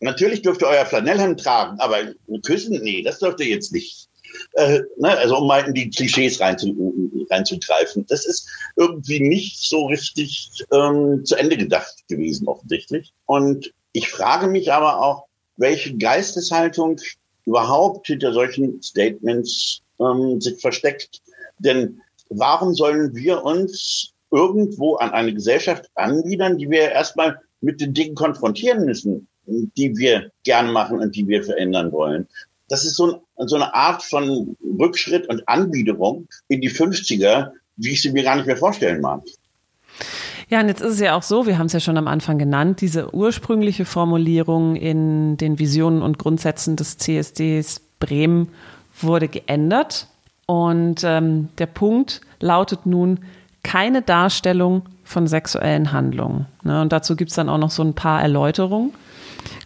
natürlich 0.00 0.42
dürft 0.42 0.62
ihr 0.62 0.68
euer 0.68 0.86
Flanellhemd 0.86 1.40
tragen, 1.40 1.78
aber 1.80 2.14
küssen, 2.44 2.80
nee, 2.82 3.02
das 3.02 3.18
dürft 3.18 3.40
ihr 3.40 3.46
jetzt 3.46 3.72
nicht. 3.72 4.08
Äh, 4.52 4.80
ne, 4.98 5.16
also 5.16 5.38
um 5.38 5.46
mal 5.46 5.64
in 5.64 5.74
die 5.74 5.88
Klischees 5.88 6.40
reinzu, 6.40 6.74
reinzugreifen. 7.30 8.04
Das 8.08 8.26
ist 8.26 8.48
irgendwie 8.76 9.20
nicht 9.20 9.68
so 9.68 9.86
richtig 9.86 10.50
ähm, 10.72 11.24
zu 11.24 11.36
Ende 11.36 11.56
gedacht 11.56 11.94
gewesen, 12.08 12.46
offensichtlich. 12.46 13.12
Und 13.26 13.72
ich 13.92 14.08
frage 14.08 14.46
mich 14.46 14.72
aber 14.72 15.00
auch, 15.02 15.24
welche 15.56 15.96
Geisteshaltung 15.96 17.00
überhaupt 17.46 18.06
hinter 18.06 18.32
solchen 18.32 18.82
Statements 18.82 19.80
ähm, 20.00 20.40
sich 20.40 20.60
versteckt. 20.60 21.22
Denn 21.58 22.00
warum 22.28 22.74
sollen 22.74 23.14
wir 23.14 23.44
uns 23.44 24.12
irgendwo 24.30 24.96
an 24.96 25.10
eine 25.10 25.32
Gesellschaft 25.32 25.88
anbiedern, 25.94 26.58
die 26.58 26.68
wir 26.68 26.90
erstmal 26.90 27.40
mit 27.60 27.80
den 27.80 27.94
Dingen 27.94 28.14
konfrontieren 28.14 28.84
müssen, 28.84 29.26
die 29.46 29.96
wir 29.96 30.30
gerne 30.44 30.72
machen 30.72 30.98
und 30.98 31.14
die 31.14 31.26
wir 31.26 31.42
verändern 31.42 31.92
wollen? 31.92 32.26
Das 32.68 32.84
ist 32.84 32.96
so, 32.96 33.22
ein, 33.36 33.48
so 33.48 33.54
eine 33.54 33.72
Art 33.74 34.02
von 34.02 34.56
Rückschritt 34.78 35.28
und 35.28 35.48
Anbiederung 35.48 36.26
in 36.48 36.60
die 36.60 36.70
50er, 36.70 37.52
wie 37.76 37.92
ich 37.92 38.02
sie 38.02 38.10
mir 38.10 38.24
gar 38.24 38.36
nicht 38.36 38.46
mehr 38.46 38.56
vorstellen 38.56 39.00
mag. 39.00 39.22
Ja, 40.48 40.60
und 40.60 40.68
jetzt 40.68 40.80
ist 40.80 40.94
es 40.94 41.00
ja 41.00 41.16
auch 41.16 41.24
so, 41.24 41.46
wir 41.46 41.58
haben 41.58 41.66
es 41.66 41.72
ja 41.72 41.80
schon 41.80 41.96
am 41.96 42.06
Anfang 42.06 42.38
genannt, 42.38 42.80
diese 42.80 43.12
ursprüngliche 43.12 43.84
Formulierung 43.84 44.76
in 44.76 45.36
den 45.36 45.58
Visionen 45.58 46.02
und 46.02 46.18
Grundsätzen 46.18 46.76
des 46.76 46.98
CSDs 46.98 47.80
Bremen 47.98 48.48
wurde 49.00 49.28
geändert. 49.28 50.06
Und 50.46 51.02
ähm, 51.02 51.48
der 51.58 51.66
Punkt 51.66 52.20
lautet 52.38 52.86
nun 52.86 53.20
keine 53.64 54.02
Darstellung 54.02 54.82
von 55.02 55.26
sexuellen 55.26 55.90
Handlungen. 55.90 56.46
Ne? 56.62 56.82
Und 56.82 56.92
dazu 56.92 57.16
gibt 57.16 57.30
es 57.30 57.36
dann 57.36 57.48
auch 57.48 57.58
noch 57.58 57.72
so 57.72 57.82
ein 57.82 57.94
paar 57.94 58.22
Erläuterungen. 58.22 58.92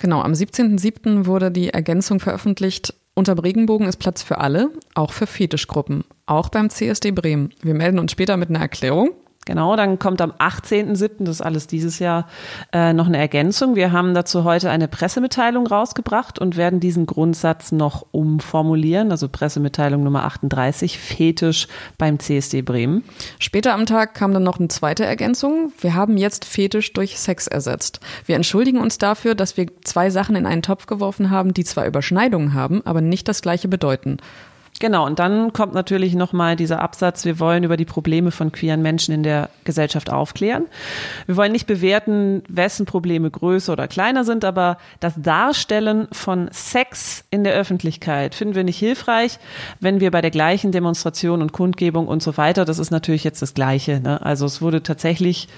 Genau, 0.00 0.22
am 0.22 0.32
17.07. 0.32 1.26
wurde 1.26 1.50
die 1.50 1.68
Ergänzung 1.68 2.20
veröffentlicht. 2.20 2.94
Unter 3.14 3.42
Regenbogen 3.42 3.86
ist 3.86 3.98
Platz 3.98 4.22
für 4.22 4.38
alle, 4.38 4.70
auch 4.94 5.12
für 5.12 5.26
Fetischgruppen, 5.26 6.04
auch 6.24 6.48
beim 6.48 6.70
CSD 6.70 7.10
Bremen. 7.10 7.52
Wir 7.60 7.74
melden 7.74 7.98
uns 7.98 8.12
später 8.12 8.38
mit 8.38 8.48
einer 8.48 8.60
Erklärung. 8.60 9.10
Genau, 9.46 9.74
dann 9.74 9.98
kommt 9.98 10.20
am 10.20 10.32
18.07., 10.32 11.24
das 11.24 11.36
ist 11.36 11.40
alles 11.40 11.66
dieses 11.66 11.98
Jahr, 11.98 12.28
äh, 12.74 12.92
noch 12.92 13.06
eine 13.06 13.16
Ergänzung. 13.16 13.74
Wir 13.74 13.90
haben 13.90 14.12
dazu 14.12 14.44
heute 14.44 14.68
eine 14.68 14.86
Pressemitteilung 14.86 15.66
rausgebracht 15.66 16.38
und 16.38 16.58
werden 16.58 16.78
diesen 16.78 17.06
Grundsatz 17.06 17.72
noch 17.72 18.04
umformulieren, 18.12 19.10
also 19.10 19.30
Pressemitteilung 19.30 20.04
Nummer 20.04 20.24
38, 20.24 20.98
Fetisch 20.98 21.68
beim 21.96 22.18
CSD 22.18 22.60
Bremen. 22.60 23.02
Später 23.38 23.72
am 23.72 23.86
Tag 23.86 24.12
kam 24.14 24.34
dann 24.34 24.42
noch 24.42 24.58
eine 24.58 24.68
zweite 24.68 25.06
Ergänzung. 25.06 25.72
Wir 25.80 25.94
haben 25.94 26.18
jetzt 26.18 26.44
Fetisch 26.44 26.92
durch 26.92 27.18
Sex 27.18 27.46
ersetzt. 27.46 28.00
Wir 28.26 28.36
entschuldigen 28.36 28.78
uns 28.78 28.98
dafür, 28.98 29.34
dass 29.34 29.56
wir 29.56 29.68
zwei 29.84 30.10
Sachen 30.10 30.36
in 30.36 30.44
einen 30.44 30.62
Topf 30.62 30.84
geworfen 30.84 31.30
haben, 31.30 31.54
die 31.54 31.64
zwar 31.64 31.86
Überschneidungen 31.86 32.52
haben, 32.52 32.82
aber 32.84 33.00
nicht 33.00 33.26
das 33.26 33.40
gleiche 33.40 33.68
bedeuten. 33.68 34.18
Genau, 34.80 35.04
und 35.04 35.18
dann 35.18 35.52
kommt 35.52 35.74
natürlich 35.74 36.14
nochmal 36.14 36.56
dieser 36.56 36.80
Absatz, 36.80 37.26
wir 37.26 37.38
wollen 37.38 37.64
über 37.64 37.76
die 37.76 37.84
Probleme 37.84 38.30
von 38.30 38.50
queeren 38.50 38.80
Menschen 38.80 39.12
in 39.12 39.22
der 39.22 39.50
Gesellschaft 39.64 40.10
aufklären. 40.10 40.64
Wir 41.26 41.36
wollen 41.36 41.52
nicht 41.52 41.66
bewerten, 41.66 42.42
wessen 42.48 42.86
Probleme 42.86 43.30
größer 43.30 43.74
oder 43.74 43.88
kleiner 43.88 44.24
sind, 44.24 44.42
aber 44.42 44.78
das 44.98 45.12
Darstellen 45.18 46.08
von 46.12 46.48
Sex 46.50 47.24
in 47.30 47.44
der 47.44 47.52
Öffentlichkeit 47.52 48.34
finden 48.34 48.54
wir 48.54 48.64
nicht 48.64 48.78
hilfreich, 48.78 49.38
wenn 49.80 50.00
wir 50.00 50.10
bei 50.10 50.22
der 50.22 50.30
gleichen 50.30 50.72
Demonstration 50.72 51.42
und 51.42 51.52
Kundgebung 51.52 52.08
und 52.08 52.22
so 52.22 52.38
weiter, 52.38 52.64
das 52.64 52.78
ist 52.78 52.90
natürlich 52.90 53.22
jetzt 53.22 53.42
das 53.42 53.52
Gleiche. 53.52 54.00
Ne? 54.00 54.22
Also 54.22 54.46
es 54.46 54.62
wurde 54.62 54.82
tatsächlich 54.82 55.48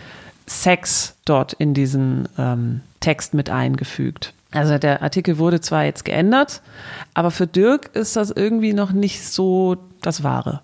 Sex 0.49 1.15
dort 1.25 1.53
in 1.53 1.75
diesen 1.75 2.29
ähm, 2.37 2.81
Text 2.99 3.35
mit 3.35 3.51
eingefügt. 3.51 4.35
Also 4.53 4.79
der 4.79 5.03
Artikel 5.03 5.39
wurde 5.39 5.61
zwar 5.61 5.85
jetzt 5.85 6.05
geändert, 6.05 6.63
aber 7.15 7.31
für 7.31 7.47
Dirk 7.47 7.95
ist 7.97 8.17
das 8.17 8.31
irgendwie 8.31 8.75
noch 8.75 8.93
nicht 8.93 9.25
so 9.25 9.77
das 10.03 10.23
Wahre. 10.23 10.63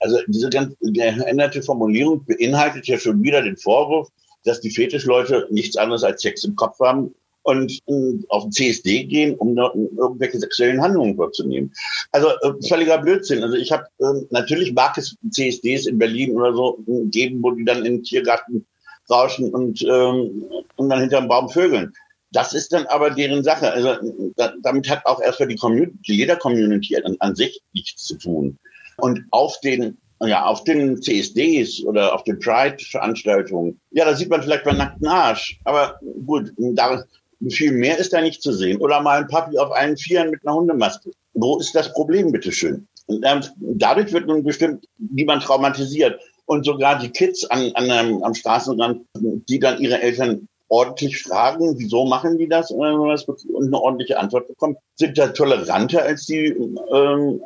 Also 0.00 0.18
diese 0.26 0.50
ganz 0.50 0.74
geänderte 0.80 1.62
Formulierung 1.62 2.24
beinhaltet 2.24 2.86
ja 2.86 2.98
schon 2.98 3.22
wieder 3.22 3.42
den 3.42 3.56
Vorwurf, 3.56 4.08
dass 4.44 4.60
die 4.60 4.70
Fetischleute 4.70 5.46
nichts 5.50 5.76
anderes 5.76 6.02
als 6.02 6.22
Sex 6.22 6.42
im 6.44 6.56
Kopf 6.56 6.80
haben 6.80 7.14
und 7.42 7.72
äh, 7.86 8.18
auf 8.28 8.44
den 8.44 8.52
CSD 8.52 9.04
gehen, 9.04 9.34
um 9.36 9.54
dort 9.54 9.74
irgendwelche 9.74 10.38
sexuellen 10.38 10.82
Handlungen 10.82 11.16
vorzunehmen. 11.16 11.72
Also 12.12 12.28
äh, 12.28 12.52
völliger 12.68 12.98
Blödsinn. 12.98 13.42
Also 13.42 13.56
ich 13.56 13.72
habe 13.72 13.84
äh, 13.98 14.26
natürlich 14.30 14.72
mag 14.72 14.96
es 14.98 15.16
CSDs 15.30 15.86
in 15.86 15.98
Berlin 15.98 16.32
oder 16.32 16.52
so 16.54 16.78
geben, 16.86 17.42
wo 17.42 17.52
die 17.52 17.64
dann 17.64 17.84
in 17.84 17.96
den 17.96 18.02
Tiergarten 18.02 18.66
rauschen 19.10 19.50
und, 19.50 19.82
ähm, 19.82 20.44
und 20.76 20.88
dann 20.88 21.00
hinterm 21.00 21.28
Baum 21.28 21.48
vögeln. 21.48 21.92
Das 22.32 22.54
ist 22.54 22.72
dann 22.72 22.86
aber 22.86 23.10
deren 23.10 23.42
Sache. 23.42 23.72
Also 23.72 23.96
da, 24.36 24.52
damit 24.62 24.88
hat 24.88 25.04
auch 25.06 25.20
erstmal 25.20 25.48
die 25.48 25.56
Community, 25.56 26.14
jeder 26.14 26.36
Community 26.36 26.96
an, 26.96 27.16
an 27.18 27.34
sich 27.34 27.60
nichts 27.72 28.04
zu 28.04 28.16
tun. 28.16 28.58
Und 28.98 29.24
auf 29.30 29.60
den 29.60 29.98
ja, 30.22 30.44
auf 30.44 30.64
den 30.64 31.00
CSDs 31.00 31.82
oder 31.84 32.14
auf 32.14 32.24
den 32.24 32.38
Pride-Veranstaltungen, 32.38 33.80
ja, 33.90 34.04
da 34.04 34.14
sieht 34.14 34.28
man 34.28 34.42
vielleicht 34.42 34.66
mal 34.66 34.76
nackten 34.76 35.06
Arsch. 35.06 35.58
Aber 35.64 35.98
gut, 36.26 36.52
da, 36.58 37.02
viel 37.48 37.72
mehr 37.72 37.98
ist 37.98 38.12
da 38.12 38.20
nicht 38.20 38.42
zu 38.42 38.52
sehen. 38.52 38.78
Oder 38.80 39.00
mal 39.00 39.20
ein 39.20 39.28
Papi 39.28 39.56
auf 39.58 39.72
allen 39.72 39.96
Vieren 39.96 40.30
mit 40.30 40.46
einer 40.46 40.56
Hundemaske. 40.56 41.10
Wo 41.32 41.58
ist 41.58 41.74
das 41.74 41.92
Problem, 41.92 42.32
bitteschön? 42.32 42.86
Und 43.06 43.54
dadurch 43.58 44.12
wird 44.12 44.26
nun 44.26 44.44
bestimmt 44.44 44.84
niemand 44.98 45.42
traumatisiert. 45.42 46.20
Und 46.44 46.66
sogar 46.66 46.98
die 46.98 47.10
Kids 47.10 47.44
an, 47.46 47.72
an, 47.74 48.22
am 48.22 48.34
Straßenrand, 48.34 49.02
die 49.16 49.58
dann 49.58 49.80
ihre 49.80 50.02
Eltern 50.02 50.48
ordentlich 50.70 51.22
fragen, 51.22 51.78
wieso 51.78 52.06
machen 52.06 52.38
die 52.38 52.48
das 52.48 52.70
und 52.70 52.86
eine 52.86 53.76
ordentliche 53.76 54.18
Antwort 54.18 54.48
bekommen, 54.48 54.76
sind 54.94 55.18
da 55.18 55.28
toleranter 55.28 56.02
als 56.02 56.26
die 56.26 56.46
ähm, 56.46 57.42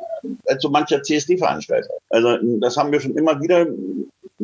als 0.47 0.61
so 0.61 0.69
mancher 0.69 1.01
CSD-Veranstalter. 1.01 1.93
Also 2.09 2.37
das 2.59 2.77
haben 2.77 2.91
wir 2.91 2.99
schon 2.99 3.17
immer 3.17 3.41
wieder 3.41 3.67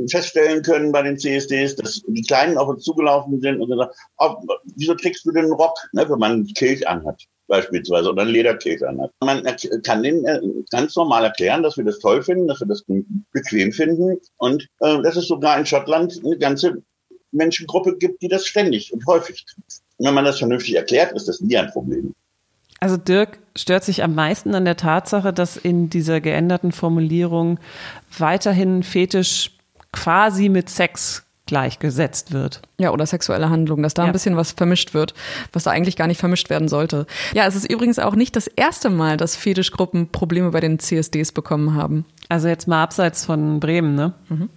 feststellen 0.09 0.63
können 0.63 0.91
bei 0.91 1.03
den 1.03 1.17
CSDs, 1.17 1.75
dass 1.75 2.01
die 2.07 2.21
Kleinen 2.23 2.57
auf 2.57 2.69
uns 2.69 2.83
zugelaufen 2.83 3.39
sind 3.39 3.61
und 3.61 3.69
gesagt, 3.69 3.95
oh, 4.17 4.35
wieso 4.75 4.95
trägst 4.95 5.25
du 5.25 5.31
einen 5.31 5.51
Rock, 5.51 5.77
ne, 5.93 6.09
wenn 6.09 6.19
man 6.19 6.31
ein 6.41 6.45
Kilt 6.47 6.85
anhat 6.87 7.23
beispielsweise 7.47 8.09
oder 8.09 8.21
ein 8.21 8.29
Lederkilt 8.29 8.81
anhat. 8.81 9.11
Man 9.21 9.43
kann 9.83 10.01
denen 10.01 10.25
äh, 10.25 10.39
ganz 10.71 10.95
normal 10.95 11.25
erklären, 11.25 11.61
dass 11.61 11.75
wir 11.75 11.83
das 11.83 11.99
toll 11.99 12.23
finden, 12.23 12.47
dass 12.47 12.61
wir 12.61 12.67
das 12.67 12.85
bequem 13.33 13.73
finden 13.73 14.17
und 14.37 14.67
äh, 14.79 15.01
dass 15.01 15.17
es 15.17 15.27
sogar 15.27 15.59
in 15.59 15.65
Schottland 15.65 16.19
eine 16.23 16.37
ganze 16.37 16.81
Menschengruppe 17.31 17.97
gibt, 17.97 18.21
die 18.21 18.27
das 18.27 18.45
ständig 18.45 18.93
und 18.93 19.05
häufig 19.05 19.45
tut. 19.45 19.63
Und 19.97 20.05
wenn 20.05 20.13
man 20.13 20.25
das 20.25 20.39
vernünftig 20.39 20.75
erklärt, 20.75 21.13
ist 21.13 21.27
das 21.27 21.41
nie 21.41 21.57
ein 21.57 21.71
Problem. 21.71 22.13
Also 22.79 22.97
Dirk 22.97 23.39
stört 23.55 23.83
sich 23.83 24.03
am 24.03 24.15
meisten 24.15 24.55
an 24.55 24.65
der 24.65 24.75
Tatsache, 24.75 25.31
dass 25.31 25.55
in 25.55 25.89
dieser 25.89 26.19
geänderten 26.19 26.71
Formulierung 26.71 27.59
weiterhin 28.17 28.81
Fetisch 28.81 29.51
quasi 29.91 30.49
mit 30.49 30.69
Sex 30.69 31.23
gleichgesetzt 31.45 32.31
wird. 32.31 32.61
Ja, 32.79 32.91
oder 32.91 33.05
sexuelle 33.05 33.49
Handlungen, 33.49 33.83
dass 33.83 33.93
da 33.93 34.03
ja. 34.03 34.07
ein 34.07 34.13
bisschen 34.13 34.37
was 34.37 34.53
vermischt 34.53 34.93
wird, 34.93 35.13
was 35.51 35.63
da 35.63 35.71
eigentlich 35.71 35.97
gar 35.97 36.07
nicht 36.07 36.19
vermischt 36.19 36.49
werden 36.49 36.69
sollte. 36.69 37.05
Ja, 37.33 37.45
es 37.45 37.55
ist 37.55 37.69
übrigens 37.69 37.99
auch 37.99 38.15
nicht 38.15 38.35
das 38.35 38.47
erste 38.47 38.89
Mal, 38.89 39.17
dass 39.17 39.35
Fetischgruppen 39.35 40.11
Probleme 40.11 40.51
bei 40.51 40.61
den 40.61 40.79
CSDs 40.79 41.33
bekommen 41.33 41.75
haben. 41.75 42.05
Also 42.29 42.47
jetzt 42.47 42.67
mal 42.67 42.81
abseits 42.81 43.25
von 43.25 43.59
Bremen, 43.59 43.95
ne? 43.95 44.13
Mhm. 44.29 44.49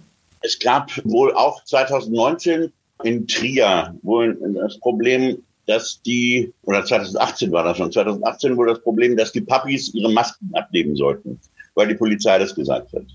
Es 0.45 0.59
gab 0.59 0.91
wohl 1.05 1.33
auch 1.33 1.63
2019 1.63 2.71
in 3.03 3.27
Trier 3.27 3.95
wohl 4.03 4.37
das 4.53 4.79
Problem, 4.79 5.43
dass 5.65 5.99
die, 6.03 6.53
oder 6.61 6.85
2018 6.85 7.51
war 7.51 7.63
das 7.63 7.77
schon, 7.77 7.91
2018 7.91 8.55
wohl 8.55 8.67
das 8.67 8.79
Problem, 8.81 9.17
dass 9.17 9.31
die 9.31 9.41
Puppies 9.41 9.91
ihre 9.95 10.11
Masken 10.11 10.51
abnehmen 10.53 10.95
sollten, 10.95 11.39
weil 11.73 11.87
die 11.87 11.95
Polizei 11.95 12.37
das 12.37 12.53
gesagt 12.53 12.93
hat. 12.93 13.05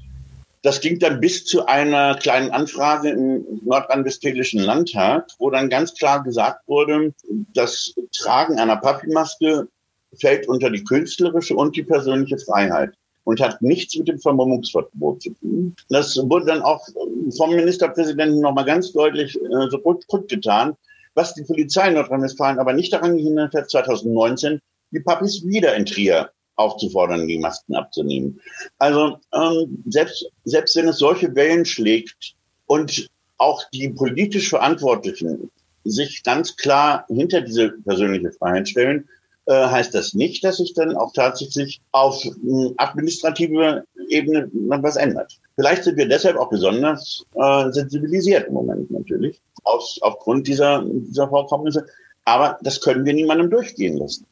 Das 0.62 0.80
ging 0.80 0.99
dann 0.99 1.20
bis 1.20 1.44
zu 1.46 1.64
einer 1.66 2.16
kleinen 2.16 2.50
Anfrage 2.50 3.10
im 3.10 3.44
nordrhein-westfälischen 3.64 4.60
Landtag, 4.60 5.28
wo 5.38 5.50
dann 5.50 5.70
ganz 5.70 5.94
klar 5.94 6.25
gesagt 6.25 6.66
wurde, 6.66 7.14
das 7.54 7.94
Tragen 8.12 8.58
einer 8.58 8.76
Papimaske 8.76 9.68
fällt 10.18 10.49
unter 10.49 10.68
die 10.68 10.82
künstlerische 10.82 11.54
und 11.54 11.76
die 11.76 11.84
persönliche 11.84 12.38
Freiheit 12.38 12.92
und 13.30 13.40
hat 13.40 13.62
nichts 13.62 13.96
mit 13.96 14.08
dem 14.08 14.18
Vermummungsverbot 14.18 15.22
zu 15.22 15.30
tun. 15.34 15.76
Das 15.88 16.16
wurde 16.16 16.46
dann 16.46 16.62
auch 16.62 16.84
vom 17.37 17.54
Ministerpräsidenten 17.54 18.40
nochmal 18.40 18.64
ganz 18.64 18.90
deutlich 18.90 19.37
äh, 19.37 19.70
so 19.70 19.78
gut 19.78 20.04
getan, 20.26 20.75
was 21.14 21.34
die 21.34 21.44
Polizei 21.44 21.87
in 21.87 21.94
Nordrhein-Westfalen 21.94 22.58
aber 22.58 22.72
nicht 22.72 22.92
daran 22.92 23.16
gehindert 23.16 23.54
hat, 23.54 23.70
2019 23.70 24.60
die 24.90 24.99
Papis 24.99 25.46
wieder 25.46 25.76
in 25.76 25.87
Trier 25.87 26.32
aufzufordern, 26.56 27.28
die 27.28 27.38
Masken 27.38 27.76
abzunehmen. 27.76 28.40
Also 28.78 29.18
ähm, 29.32 29.84
selbst, 29.87 30.28
selbst 30.42 30.75
wenn 30.75 30.88
es 30.88 30.99
solche 30.99 31.32
Wellen 31.37 31.64
schlägt 31.64 32.34
und 32.66 33.08
auch 33.38 33.62
die 33.72 33.90
politisch 33.90 34.49
Verantwortlichen 34.49 35.52
sich 35.84 36.25
ganz 36.25 36.56
klar 36.56 37.04
hinter 37.06 37.42
diese 37.42 37.70
persönliche 37.84 38.32
Freiheit 38.32 38.68
stellen, 38.68 39.08
äh, 39.50 39.66
heißt 39.66 39.95
das 39.95 40.14
nicht, 40.14 40.42
dass 40.45 40.59
sich 40.59 40.75
dann 40.75 40.97
auch 40.97 41.12
tatsächlich 41.12 41.80
auf 41.90 42.25
äh, 42.25 42.30
administrative 42.76 43.83
Ebene 44.09 44.49
noch 44.52 44.85
was 44.85 44.95
ändert. 44.95 45.40
Vielleicht 45.57 45.83
sind 45.85 45.97
wir 45.97 46.07
deshalb 46.09 46.37
auch 46.37 46.50
besonders 46.50 47.25
äh, 47.35 47.73
sensibilisiert 47.73 48.47
im 48.47 48.54
Moment 48.54 48.92
natürlich, 48.92 49.40
aus, 49.64 49.99
aufgrund 50.02 50.47
dieser, 50.47 50.85
dieser 50.85 51.28
Vorkommnisse. 51.28 51.85
Aber 52.25 52.59
das 52.62 52.80
können 52.80 53.04
wir 53.04 53.12
niemandem 53.12 53.50
durchgehen 53.50 53.99
lassen. 53.99 54.25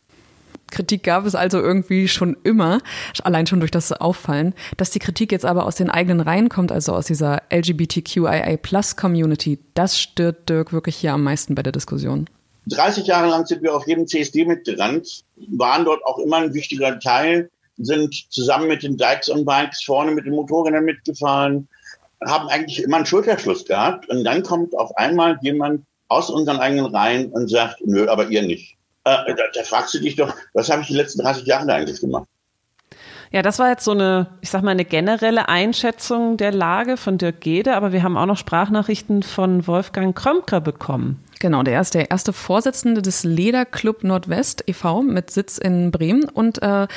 Kritik 0.70 1.02
gab 1.02 1.26
es 1.26 1.34
also 1.34 1.58
irgendwie 1.58 2.06
schon 2.06 2.36
immer, 2.44 2.78
allein 3.24 3.48
schon 3.48 3.58
durch 3.58 3.72
das 3.72 3.90
Auffallen. 3.90 4.54
Dass 4.76 4.90
die 4.90 5.00
Kritik 5.00 5.32
jetzt 5.32 5.46
aber 5.46 5.66
aus 5.66 5.74
den 5.74 5.90
eigenen 5.90 6.20
Reihen 6.20 6.48
kommt, 6.48 6.70
also 6.70 6.92
aus 6.92 7.06
dieser 7.06 7.42
LGBTQIA-Plus-Community, 7.50 9.58
das 9.74 9.98
stört 9.98 10.48
Dirk 10.48 10.72
wirklich 10.72 10.94
hier 10.96 11.14
am 11.14 11.24
meisten 11.24 11.56
bei 11.56 11.64
der 11.64 11.72
Diskussion. 11.72 12.30
30 12.68 13.06
Jahre 13.06 13.28
lang 13.28 13.46
sind 13.46 13.62
wir 13.62 13.74
auf 13.74 13.86
jedem 13.86 14.06
CSD 14.06 14.44
mitgerannt, 14.44 15.24
waren 15.36 15.84
dort 15.84 16.04
auch 16.04 16.18
immer 16.18 16.38
ein 16.38 16.54
wichtiger 16.54 16.98
Teil, 16.98 17.50
sind 17.78 18.14
zusammen 18.30 18.68
mit 18.68 18.82
den 18.82 18.96
Dykes 18.96 19.28
und 19.28 19.44
Bikes 19.44 19.82
vorne 19.84 20.10
mit 20.12 20.26
den 20.26 20.34
Motorrädern 20.34 20.84
mitgefahren, 20.84 21.68
haben 22.26 22.48
eigentlich 22.48 22.82
immer 22.82 22.96
einen 22.96 23.06
Schulterschluss 23.06 23.64
gehabt 23.64 24.08
und 24.08 24.24
dann 24.24 24.42
kommt 24.42 24.76
auf 24.76 24.96
einmal 24.96 25.38
jemand 25.42 25.84
aus 26.08 26.30
unseren 26.30 26.58
eigenen 26.58 26.86
Reihen 26.86 27.30
und 27.32 27.48
sagt, 27.48 27.76
nö, 27.84 28.08
aber 28.08 28.28
ihr 28.28 28.42
nicht. 28.42 28.76
Äh, 29.04 29.34
da, 29.34 29.44
da 29.54 29.62
fragst 29.62 29.94
du 29.94 30.00
dich 30.00 30.16
doch, 30.16 30.34
was 30.54 30.70
habe 30.70 30.82
ich 30.82 30.88
die 30.88 30.94
letzten 30.94 31.22
30 31.22 31.46
Jahre 31.46 31.66
da 31.66 31.74
eigentlich 31.74 32.00
gemacht? 32.00 32.26
Ja, 33.30 33.42
das 33.42 33.58
war 33.58 33.68
jetzt 33.68 33.84
so 33.84 33.90
eine, 33.90 34.26
ich 34.40 34.48
sag 34.48 34.62
mal, 34.62 34.70
eine 34.70 34.86
generelle 34.86 35.48
Einschätzung 35.48 36.38
der 36.38 36.50
Lage 36.50 36.96
von 36.96 37.18
Dirk 37.18 37.42
Gede, 37.42 37.76
aber 37.76 37.92
wir 37.92 38.02
haben 38.02 38.16
auch 38.16 38.26
noch 38.26 38.38
Sprachnachrichten 38.38 39.22
von 39.22 39.66
Wolfgang 39.66 40.16
Krömker 40.16 40.62
bekommen. 40.62 41.22
Genau, 41.40 41.62
der 41.62 41.80
ist 41.80 41.94
der 41.94 42.10
erste 42.10 42.32
Vorsitzende 42.32 43.02
des 43.02 43.24
Lederclub 43.24 44.02
Nordwest 44.02 44.64
e.V. 44.66 45.02
mit 45.02 45.30
Sitz 45.30 45.58
in 45.58 45.90
Bremen 45.90 46.24
und 46.24 46.60
äh, 46.62 46.88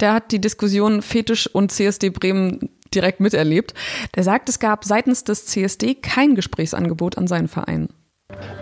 der 0.00 0.12
hat 0.12 0.30
die 0.30 0.40
Diskussion 0.40 1.00
Fetisch 1.00 1.46
und 1.46 1.72
CSD 1.72 2.10
Bremen 2.10 2.70
direkt 2.94 3.20
miterlebt. 3.20 3.74
Der 4.14 4.24
sagt, 4.24 4.48
es 4.48 4.58
gab 4.58 4.84
seitens 4.84 5.24
des 5.24 5.46
CSD 5.46 5.94
kein 5.94 6.34
Gesprächsangebot 6.34 7.16
an 7.18 7.26
seinen 7.26 7.48
Verein. 7.48 7.88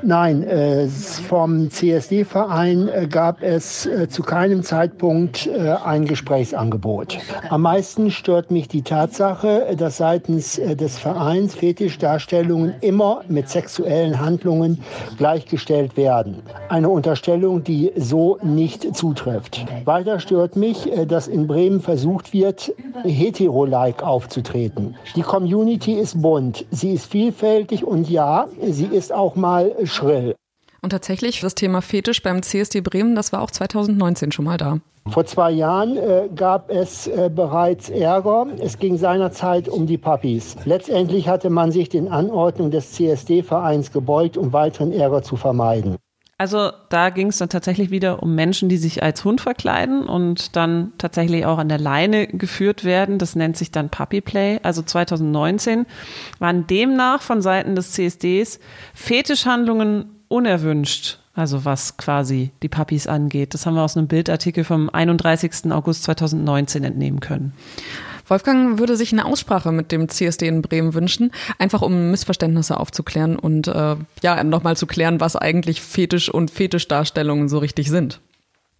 Nein, 0.03 0.45
äh, 0.45 0.87
vom 0.87 1.69
CSD-Verein 1.71 2.89
äh, 2.89 3.09
gab 3.09 3.43
es 3.43 3.87
äh, 3.87 4.09
zu 4.09 4.23
keinem 4.23 4.63
Zeitpunkt 4.63 5.49
äh, 5.49 5.71
ein 5.85 6.05
Gesprächsangebot. 6.05 7.19
Am 7.49 7.63
meisten 7.63 8.13
stört 8.13 8.53
mich 8.53 8.69
die 8.69 8.83
Tatsache, 8.83 9.75
dass 9.77 9.97
seitens 9.97 10.59
äh, 10.59 10.77
des 10.77 10.99
Vereins 10.99 11.57
Fetischdarstellungen 11.57 12.75
immer 12.83 13.23
mit 13.27 13.49
sexuellen 13.49 14.21
Handlungen 14.21 14.85
gleichgestellt 15.19 15.97
werden. 15.97 16.43
Eine 16.69 16.89
Unterstellung, 16.89 17.65
die 17.65 17.91
so 17.97 18.39
nicht 18.43 18.95
zutrifft. 18.97 19.67
Weiter 19.85 20.21
stört 20.21 20.55
mich, 20.55 20.93
äh, 20.93 21.07
dass 21.07 21.27
in 21.27 21.49
Bremen 21.49 21.81
versucht 21.81 22.33
wird, 22.33 22.73
hetero-like 23.03 24.05
aufzutreten. 24.05 24.95
Die 25.17 25.23
Community 25.23 25.95
ist 25.95 26.23
bunt, 26.23 26.65
sie 26.71 26.93
ist 26.93 27.07
vielfältig 27.07 27.85
und 27.85 28.09
ja, 28.09 28.47
sie 28.63 28.87
ist 28.87 29.13
auch 29.13 29.35
mal 29.35 29.56
mal 29.57 29.87
schrill. 29.87 30.35
Und 30.83 30.91
tatsächlich, 30.91 31.41
das 31.41 31.55
Thema 31.55 31.81
Fetisch 31.83 32.23
beim 32.23 32.43
CSD 32.43 32.81
Bremen, 32.81 33.17
das 33.17 33.33
war 33.33 33.43
auch 33.43 33.51
2019 33.51 34.31
schon 34.31 34.45
mal 34.45 34.57
da. 34.57 34.79
Vor 35.09 35.25
zwei 35.25 35.51
Jahren 35.53 35.97
äh, 35.97 36.29
gab 36.35 36.71
es 36.71 37.07
äh, 37.07 37.31
bereits 37.33 37.89
Ärger. 37.89 38.47
Es 38.61 38.79
ging 38.79 38.97
seinerzeit 38.99 39.69
um 39.69 39.87
die 39.87 39.99
Puppies. 39.99 40.57
Letztendlich 40.65 41.29
hatte 41.29 41.49
man 41.49 41.73
sich 41.73 41.89
den 41.89 42.09
Anordnungen 42.09 42.73
des 42.73 42.93
CSD-Vereins 42.93 43.93
gebeugt, 43.93 44.37
um 44.37 44.53
weiteren 44.53 44.93
Ärger 44.93 45.23
zu 45.23 45.37
vermeiden. 45.37 45.97
Also 46.39 46.71
da 46.91 47.09
ging 47.09 47.29
es 47.29 47.39
dann 47.39 47.49
tatsächlich 47.49 47.91
wieder 47.91 48.23
um 48.23 48.35
Menschen, 48.35 48.69
die 48.69 48.77
sich 48.77 49.03
als 49.03 49.25
Hund 49.25 49.41
verkleiden 49.41 50.07
und 50.07 50.55
dann 50.55 50.93
tatsächlich 50.99 51.47
auch 51.47 51.57
an 51.57 51.71
der 51.71 51.79
Leine 51.79 52.27
geführt 52.27 52.85
werden. 52.85 53.19
Das 53.19 53.37
nennt 53.37 53.57
sich 53.57 53.71
dann 53.71 53.89
Puppy 53.89 54.21
Play. 54.21 54.61
Also 54.63 54.83
2019 54.83 55.87
waren 56.39 56.67
demnach 56.67 57.23
von 57.23 57.41
Seiten 57.41 57.75
des 57.75 57.93
CSDs 57.93 58.61
Fetischhandlungen 58.93 60.11
unerwünscht. 60.29 61.21
Also 61.35 61.65
was 61.65 61.97
quasi 61.97 62.51
die 62.63 62.69
Puppies 62.69 63.07
angeht. 63.07 63.55
Das 63.55 63.65
haben 63.65 63.75
wir 63.75 63.83
aus 63.83 63.97
einem 63.97 64.09
Bildartikel 64.09 64.65
vom 64.65 64.91
31. 64.91 65.71
August 65.71 66.05
2019 66.05 66.85
entnehmen 66.85 67.21
können. 67.21 67.55
Wolfgang 68.29 68.79
würde 68.79 68.97
sich 68.97 69.13
eine 69.13 69.25
Aussprache 69.25 69.73
mit 69.73 69.93
dem 69.93 70.09
CSD 70.09 70.49
in 70.49 70.63
Bremen 70.63 70.95
wünschen, 70.95 71.33
einfach 71.59 71.83
um 71.83 72.11
Missverständnisse 72.11 72.79
aufzuklären 72.79 73.39
und 73.39 73.69
äh, 73.69 73.97
ja, 74.23 74.45
nochmal 74.45 74.77
zu 74.77 74.87
klären, 74.87 75.21
was 75.21 75.37
eigentlich 75.37 75.81
Fetisch 75.81 76.29
und 76.29 76.51
Fetischdarstellungen 76.51 77.49
so 77.49 77.59
richtig 77.59 77.91
sind. 77.91 78.21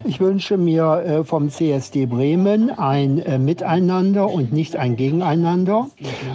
Ich 0.05 0.19
wünsche 0.21 0.57
mir 0.57 1.03
äh, 1.05 1.23
vom 1.23 1.49
CSD 1.49 2.05
Bremen 2.05 2.69
ein 2.69 3.19
äh, 3.19 3.39
Miteinander 3.39 4.31
und 4.31 4.53
nicht 4.53 4.75
ein 4.75 4.95
Gegeneinander 4.95 5.89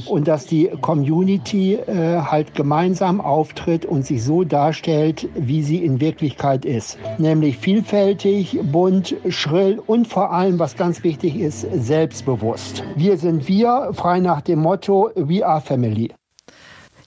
und 0.07 0.27
dass 0.27 0.47
die 0.47 0.69
Community 0.81 1.75
äh, 1.75 2.21
halt 2.21 2.55
gemeinsam 2.55 3.21
auftritt 3.21 3.87
und 3.87 4.05
sich 4.05 4.25
so 4.25 4.43
darstellt, 4.43 5.29
wie 5.35 5.63
sie 5.63 5.85
in 5.85 6.01
Wirklichkeit 6.01 6.65
ist. 6.65 6.99
Nämlich 7.19 7.57
vielfältig, 7.57 8.59
bunt, 8.63 9.15
schrill 9.29 9.81
und 9.87 10.09
vor 10.09 10.33
allem, 10.33 10.59
was 10.59 10.77
ganz 10.77 11.05
wichtig 11.05 11.37
ist, 11.37 11.61
selbstbewusst. 11.73 12.83
Wir 12.97 13.17
sind 13.17 13.49
wir, 13.49 13.91
frei 13.93 14.19
nach 14.19 14.43
dem 14.43 14.59
Motto, 14.59 15.11
We 15.15 15.47
are 15.47 15.61
Family. 15.61 16.11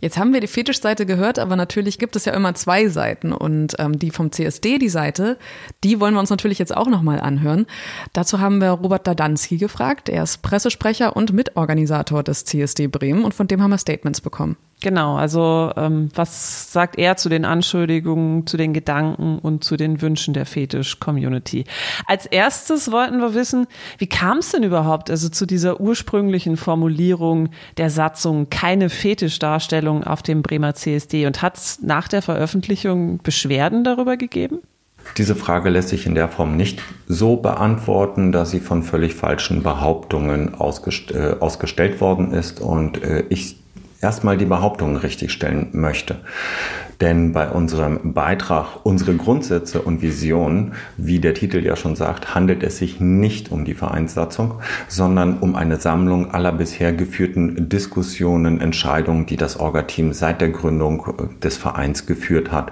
Jetzt 0.01 0.17
haben 0.17 0.34
wir 0.34 0.41
die 0.41 0.47
Fetischseite 0.47 1.05
gehört, 1.05 1.39
aber 1.39 1.55
natürlich 1.55 1.97
gibt 1.99 2.15
es 2.15 2.25
ja 2.25 2.34
immer 2.34 2.53
zwei 2.55 2.88
Seiten 2.88 3.31
und 3.31 3.75
ähm, 3.79 3.97
die 3.97 4.12
vom 4.12 4.31
CSD, 4.31 4.77
die 4.77 4.89
Seite, 4.89 5.38
die 5.84 5.99
wollen 5.99 6.13
wir 6.13 6.19
uns 6.19 6.29
natürlich 6.29 6.60
jetzt 6.60 6.75
auch 6.75 6.88
nochmal 6.88 7.19
anhören. 7.19 7.65
Dazu 8.13 8.39
haben 8.39 8.60
wir 8.60 8.71
Robert 8.71 9.08
Dadanski 9.08 9.58
gefragt. 9.58 10.10
Er 10.10 10.23
ist 10.23 10.41
Pressesprecher 10.41 11.15
und 11.15 11.34
Mitorganisator 11.34 12.23
des 12.23 12.45
CSD 12.45 12.88
Bremen 12.88 13.23
und 13.23 13.34
von 13.34 13.47
dem 13.47 13.62
haben 13.62 13.71
wir 13.71 13.77
Statements 13.77 14.21
bekommen. 14.21 14.58
Genau, 14.81 15.15
also 15.15 15.71
ähm, 15.77 16.09
was 16.13 16.71
sagt 16.71 16.97
er 16.99 17.15
zu 17.15 17.29
den 17.29 17.45
Anschuldigungen, 17.45 18.45
zu 18.45 18.57
den 18.57 18.73
Gedanken 18.73 19.39
und 19.39 19.63
zu 19.63 19.77
den 19.77 20.01
Wünschen 20.01 20.33
der 20.33 20.45
Fetisch-Community? 20.45 21.63
Als 22.05 22.25
erstes 22.25 22.91
wollten 22.91 23.19
wir 23.19 23.33
wissen, 23.33 23.67
wie 23.97 24.07
kam 24.07 24.39
es 24.39 24.51
denn 24.51 24.63
überhaupt 24.63 25.09
also 25.09 25.29
zu 25.29 25.45
dieser 25.45 25.79
ursprünglichen 25.79 26.57
Formulierung 26.57 27.49
der 27.77 27.89
Satzung 27.89 28.49
keine 28.49 28.89
Fetischdarstellung 28.89 30.03
auf 30.03 30.21
dem 30.21 30.41
Bremer 30.41 30.75
CSD 30.75 31.25
und 31.25 31.41
hat 31.41 31.57
es 31.57 31.81
nach 31.81 32.07
der 32.07 32.21
Veröffentlichung 32.21 33.19
Beschwerden 33.23 33.83
darüber 33.83 34.17
gegeben? 34.17 34.59
Diese 35.17 35.35
Frage 35.35 35.69
lässt 35.69 35.89
sich 35.89 36.05
in 36.05 36.15
der 36.15 36.27
Form 36.27 36.57
nicht 36.57 36.81
so 37.07 37.38
beantworten, 37.38 38.31
dass 38.31 38.51
sie 38.51 38.59
von 38.59 38.83
völlig 38.83 39.15
falschen 39.15 39.63
Behauptungen 39.63 40.55
ausgest 40.55 41.11
äh, 41.11 41.38
ausgestellt 41.39 42.01
worden 42.01 42.33
ist 42.33 42.59
und 42.59 43.01
äh, 43.01 43.23
ich 43.29 43.57
erstmal 44.01 44.38
die 44.38 44.45
Behauptungen 44.45 44.97
richtigstellen 44.97 45.69
möchte. 45.73 46.19
Denn 47.01 47.34
bei 47.34 47.49
unserem 47.49 48.13
Beitrag, 48.13 48.86
unsere 48.86 49.15
Grundsätze 49.15 49.81
und 49.81 50.01
Visionen, 50.01 50.73
wie 50.97 51.19
der 51.19 51.34
Titel 51.34 51.63
ja 51.63 51.75
schon 51.75 51.95
sagt, 51.95 52.36
handelt 52.36 52.63
es 52.63 52.77
sich 52.77 52.99
nicht 52.99 53.51
um 53.51 53.65
die 53.65 53.73
Vereinssatzung, 53.73 54.55
sondern 54.88 55.39
um 55.39 55.55
eine 55.55 55.77
Sammlung 55.77 56.31
aller 56.31 56.51
bisher 56.51 56.93
geführten 56.93 57.69
Diskussionen, 57.69 58.62
Entscheidungen, 58.62 59.25
die 59.25 59.36
das 59.36 59.60
Orga-Team 59.60 60.13
seit 60.13 60.41
der 60.41 60.49
Gründung 60.49 61.05
äh, 61.17 61.43
des 61.43 61.58
Vereins 61.58 62.05
geführt 62.05 62.51
hat 62.51 62.71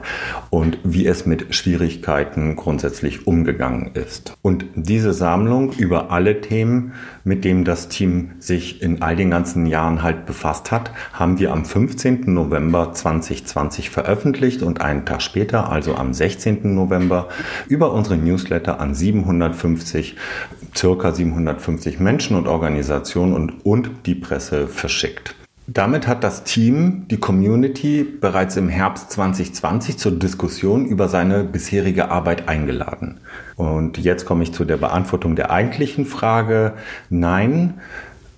und 0.49 0.77
wie 0.83 1.05
es 1.05 1.25
mit 1.25 1.53
Schwierigkeiten 1.53 2.55
grundsätzlich 2.55 3.27
umgegangen 3.27 3.91
ist. 3.93 4.37
Und 4.41 4.65
diese 4.75 5.13
Sammlung 5.13 5.73
über 5.73 6.11
alle 6.11 6.41
Themen, 6.41 6.93
mit 7.23 7.43
denen 7.43 7.65
das 7.65 7.89
Team 7.89 8.31
sich 8.39 8.81
in 8.81 9.01
all 9.01 9.15
den 9.15 9.31
ganzen 9.31 9.65
Jahren 9.65 10.03
halt 10.03 10.25
befasst 10.25 10.71
hat, 10.71 10.91
haben 11.11 11.39
wir 11.39 11.51
am 11.51 11.65
15. 11.65 12.33
November 12.33 12.93
2020 12.93 13.89
veröffentlicht 13.89 14.12
veröffentlicht 14.13 14.61
und 14.61 14.79
einen 14.79 15.05
Tag 15.05 15.23
später, 15.23 15.71
also 15.71 15.95
am 15.95 16.13
16. 16.13 16.75
November, 16.75 17.29
über 17.67 17.91
unsere 17.93 18.15
Newsletter 18.15 18.79
an 18.79 18.93
750, 18.93 20.15
circa 20.75 21.11
750 21.11 21.99
Menschen 21.99 22.37
und 22.37 22.47
Organisationen 22.47 23.33
und, 23.33 23.65
und 23.65 23.89
die 24.05 24.13
Presse 24.13 24.67
verschickt. 24.67 25.35
Damit 25.65 26.07
hat 26.07 26.23
das 26.23 26.43
Team 26.43 27.07
die 27.09 27.17
Community 27.17 28.03
bereits 28.03 28.55
im 28.55 28.69
Herbst 28.69 29.11
2020 29.11 29.97
zur 29.97 30.11
Diskussion 30.11 30.85
über 30.85 31.07
seine 31.07 31.43
bisherige 31.43 32.11
Arbeit 32.11 32.47
eingeladen. 32.49 33.19
Und 33.55 33.97
jetzt 33.97 34.25
komme 34.25 34.43
ich 34.43 34.53
zu 34.53 34.65
der 34.65 34.77
Beantwortung 34.77 35.35
der 35.35 35.49
eigentlichen 35.49 36.05
Frage. 36.05 36.73
Nein, 37.09 37.75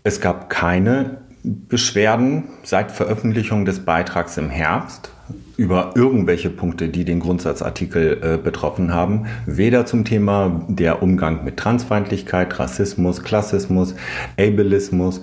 es 0.03 0.21
gab 0.21 0.49
keine 0.49 1.17
Beschwerden 1.43 2.43
seit 2.63 2.91
Veröffentlichung 2.91 3.65
des 3.65 3.83
Beitrags 3.83 4.37
im 4.37 4.49
Herbst 4.49 5.11
über 5.57 5.93
irgendwelche 5.95 6.49
Punkte, 6.49 6.89
die 6.89 7.05
den 7.05 7.19
Grundsatzartikel 7.19 8.19
äh, 8.21 8.37
betroffen 8.37 8.93
haben. 8.93 9.25
Weder 9.45 9.85
zum 9.85 10.05
Thema 10.05 10.65
der 10.67 11.01
Umgang 11.01 11.43
mit 11.43 11.57
Transfeindlichkeit, 11.57 12.59
Rassismus, 12.59 13.23
Klassismus, 13.23 13.95
Ableismus 14.37 15.21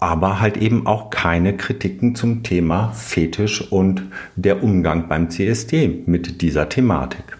aber 0.00 0.38
halt 0.38 0.58
eben 0.58 0.86
auch 0.86 1.08
keine 1.08 1.56
Kritiken 1.56 2.14
zum 2.14 2.42
Thema 2.42 2.92
Fetisch 2.92 3.72
und 3.72 4.02
der 4.36 4.62
Umgang 4.62 5.08
beim 5.08 5.30
CSD 5.30 6.02
mit 6.04 6.42
dieser 6.42 6.68
Thematik. 6.68 7.38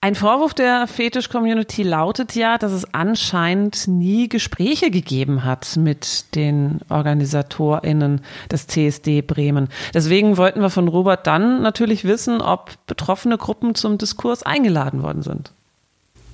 Ein 0.00 0.14
Vorwurf 0.14 0.54
der 0.54 0.86
Fetisch-Community 0.86 1.82
lautet 1.82 2.34
ja, 2.34 2.58
dass 2.58 2.72
es 2.72 2.92
anscheinend 2.94 3.88
nie 3.88 4.28
Gespräche 4.28 4.90
gegeben 4.90 5.44
hat 5.44 5.76
mit 5.76 6.34
den 6.34 6.80
OrganisatorInnen 6.88 8.20
des 8.50 8.66
CSD 8.66 9.22
Bremen. 9.22 9.68
Deswegen 9.92 10.36
wollten 10.36 10.60
wir 10.60 10.70
von 10.70 10.88
Robert 10.88 11.26
dann 11.26 11.62
natürlich 11.62 12.04
wissen, 12.04 12.40
ob 12.40 12.72
betroffene 12.86 13.38
Gruppen 13.38 13.74
zum 13.74 13.98
Diskurs 13.98 14.42
eingeladen 14.42 15.02
worden 15.02 15.22
sind. 15.22 15.52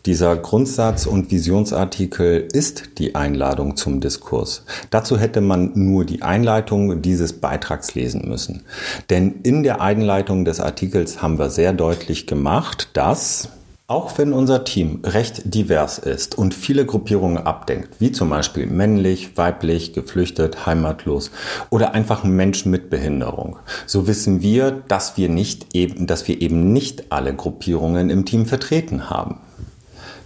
Dieser 0.06 0.36
Grundsatz- 0.36 1.06
und 1.06 1.30
Visionsartikel 1.30 2.48
ist 2.52 2.98
die 2.98 3.14
Einladung 3.14 3.76
zum 3.76 4.00
Diskurs. 4.00 4.64
Dazu 4.90 5.18
hätte 5.18 5.42
man 5.42 5.72
nur 5.74 6.06
die 6.06 6.22
Einleitung 6.22 7.02
dieses 7.02 7.34
Beitrags 7.34 7.94
lesen 7.94 8.26
müssen. 8.26 8.62
Denn 9.10 9.40
in 9.42 9.62
der 9.62 9.82
Einleitung 9.82 10.44
des 10.46 10.58
Artikels 10.58 11.20
haben 11.20 11.38
wir 11.38 11.50
sehr 11.50 11.74
deutlich 11.74 12.26
gemacht, 12.26 12.88
dass 12.94 13.50
auch 13.90 14.16
wenn 14.18 14.32
unser 14.32 14.62
Team 14.64 15.00
recht 15.04 15.52
divers 15.52 15.98
ist 15.98 16.38
und 16.38 16.54
viele 16.54 16.86
Gruppierungen 16.86 17.38
abdenkt, 17.38 18.00
wie 18.00 18.12
zum 18.12 18.30
Beispiel 18.30 18.66
männlich, 18.66 19.36
weiblich, 19.36 19.92
geflüchtet, 19.92 20.64
heimatlos 20.64 21.32
oder 21.70 21.92
einfach 21.92 22.22
Menschen 22.22 22.70
mit 22.70 22.88
Behinderung, 22.88 23.58
so 23.86 24.06
wissen 24.06 24.42
wir, 24.42 24.70
dass 24.70 25.16
wir 25.16 25.28
nicht 25.28 25.74
eben, 25.74 26.06
dass 26.06 26.28
wir 26.28 26.40
eben 26.40 26.72
nicht 26.72 27.10
alle 27.10 27.34
Gruppierungen 27.34 28.10
im 28.10 28.24
Team 28.24 28.46
vertreten 28.46 29.10
haben. 29.10 29.40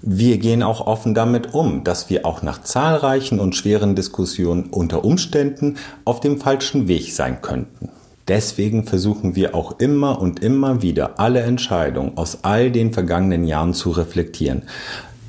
Wir 0.07 0.37
gehen 0.37 0.63
auch 0.63 0.87
offen 0.87 1.15
damit 1.15 1.55
um, 1.55 1.83
dass 1.83 2.11
wir 2.11 2.27
auch 2.27 2.43
nach 2.43 2.63
zahlreichen 2.63 3.41
und 3.41 3.57
schweren 3.57 3.95
Diskussionen 3.95 4.65
unter 4.65 5.03
Umständen 5.03 5.79
auf 6.05 6.21
dem 6.21 6.39
falschen 6.39 6.89
Weg 6.89 7.15
sein 7.15 7.41
könnten. 7.41 7.89
Deswegen 8.29 8.85
versuchen 8.85 9.35
wir 9.35 9.55
auch 9.55 9.81
immer 9.81 10.21
und 10.21 10.43
immer 10.43 10.83
wieder 10.83 11.19
alle 11.19 11.41
Entscheidungen 11.41 12.19
aus 12.19 12.41
all 12.43 12.71
den 12.71 12.93
vergangenen 12.93 13.47
Jahren 13.47 13.73
zu 13.73 13.93
reflektieren. 13.93 14.65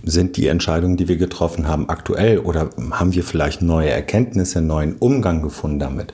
Sind 0.03 0.35
die 0.35 0.47
Entscheidungen, 0.47 0.97
die 0.97 1.07
wir 1.07 1.15
getroffen 1.15 1.69
haben, 1.69 1.87
aktuell 1.87 2.39
oder 2.39 2.69
haben 2.91 3.13
wir 3.13 3.23
vielleicht 3.23 3.61
neue 3.61 3.91
Erkenntnisse, 3.91 4.61
neuen 4.61 4.97
Umgang 4.97 5.41
gefunden 5.41 5.79
damit? 5.79 6.13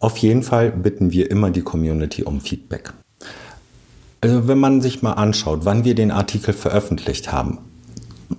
Auf 0.00 0.18
jeden 0.18 0.42
Fall 0.42 0.70
bitten 0.70 1.12
wir 1.12 1.30
immer 1.30 1.50
die 1.50 1.62
Community 1.62 2.24
um 2.24 2.42
Feedback. 2.42 2.92
Also 4.20 4.48
wenn 4.48 4.58
man 4.58 4.82
sich 4.82 5.00
mal 5.00 5.14
anschaut, 5.14 5.60
wann 5.62 5.86
wir 5.86 5.94
den 5.94 6.10
Artikel 6.10 6.52
veröffentlicht 6.52 7.32
haben, 7.32 7.60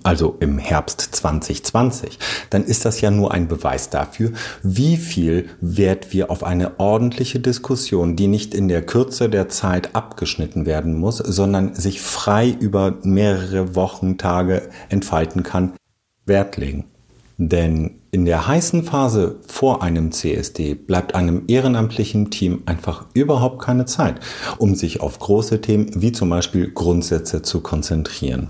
also 0.02 0.36
im 0.40 0.58
Herbst 0.58 1.00
2020, 1.00 2.18
dann 2.50 2.64
ist 2.64 2.84
das 2.84 3.00
ja 3.00 3.10
nur 3.10 3.32
ein 3.32 3.48
Beweis 3.48 3.90
dafür, 3.90 4.32
wie 4.62 4.96
viel 4.96 5.48
Wert 5.60 6.12
wir 6.12 6.30
auf 6.30 6.44
eine 6.44 6.78
ordentliche 6.78 7.40
Diskussion, 7.40 8.16
die 8.16 8.26
nicht 8.26 8.54
in 8.54 8.68
der 8.68 8.82
Kürze 8.82 9.28
der 9.28 9.48
Zeit 9.48 9.94
abgeschnitten 9.94 10.66
werden 10.66 10.96
muss, 10.96 11.18
sondern 11.18 11.74
sich 11.74 12.00
frei 12.00 12.48
über 12.48 12.94
mehrere 13.02 13.74
Wochen, 13.74 14.18
Tage 14.18 14.68
entfalten 14.88 15.42
kann, 15.42 15.72
Wert 16.26 16.56
legen. 16.56 16.84
Denn 17.38 17.98
in 18.10 18.24
der 18.24 18.48
heißen 18.48 18.82
Phase 18.82 19.36
vor 19.46 19.82
einem 19.82 20.10
CSD 20.10 20.74
bleibt 20.74 21.14
einem 21.14 21.44
ehrenamtlichen 21.46 22.30
Team 22.30 22.62
einfach 22.66 23.06
überhaupt 23.14 23.62
keine 23.62 23.84
Zeit, 23.84 24.16
um 24.58 24.74
sich 24.74 25.00
auf 25.00 25.18
große 25.20 25.60
Themen 25.60 25.90
wie 25.94 26.10
zum 26.10 26.30
Beispiel 26.30 26.70
Grundsätze 26.70 27.42
zu 27.42 27.60
konzentrieren. 27.60 28.48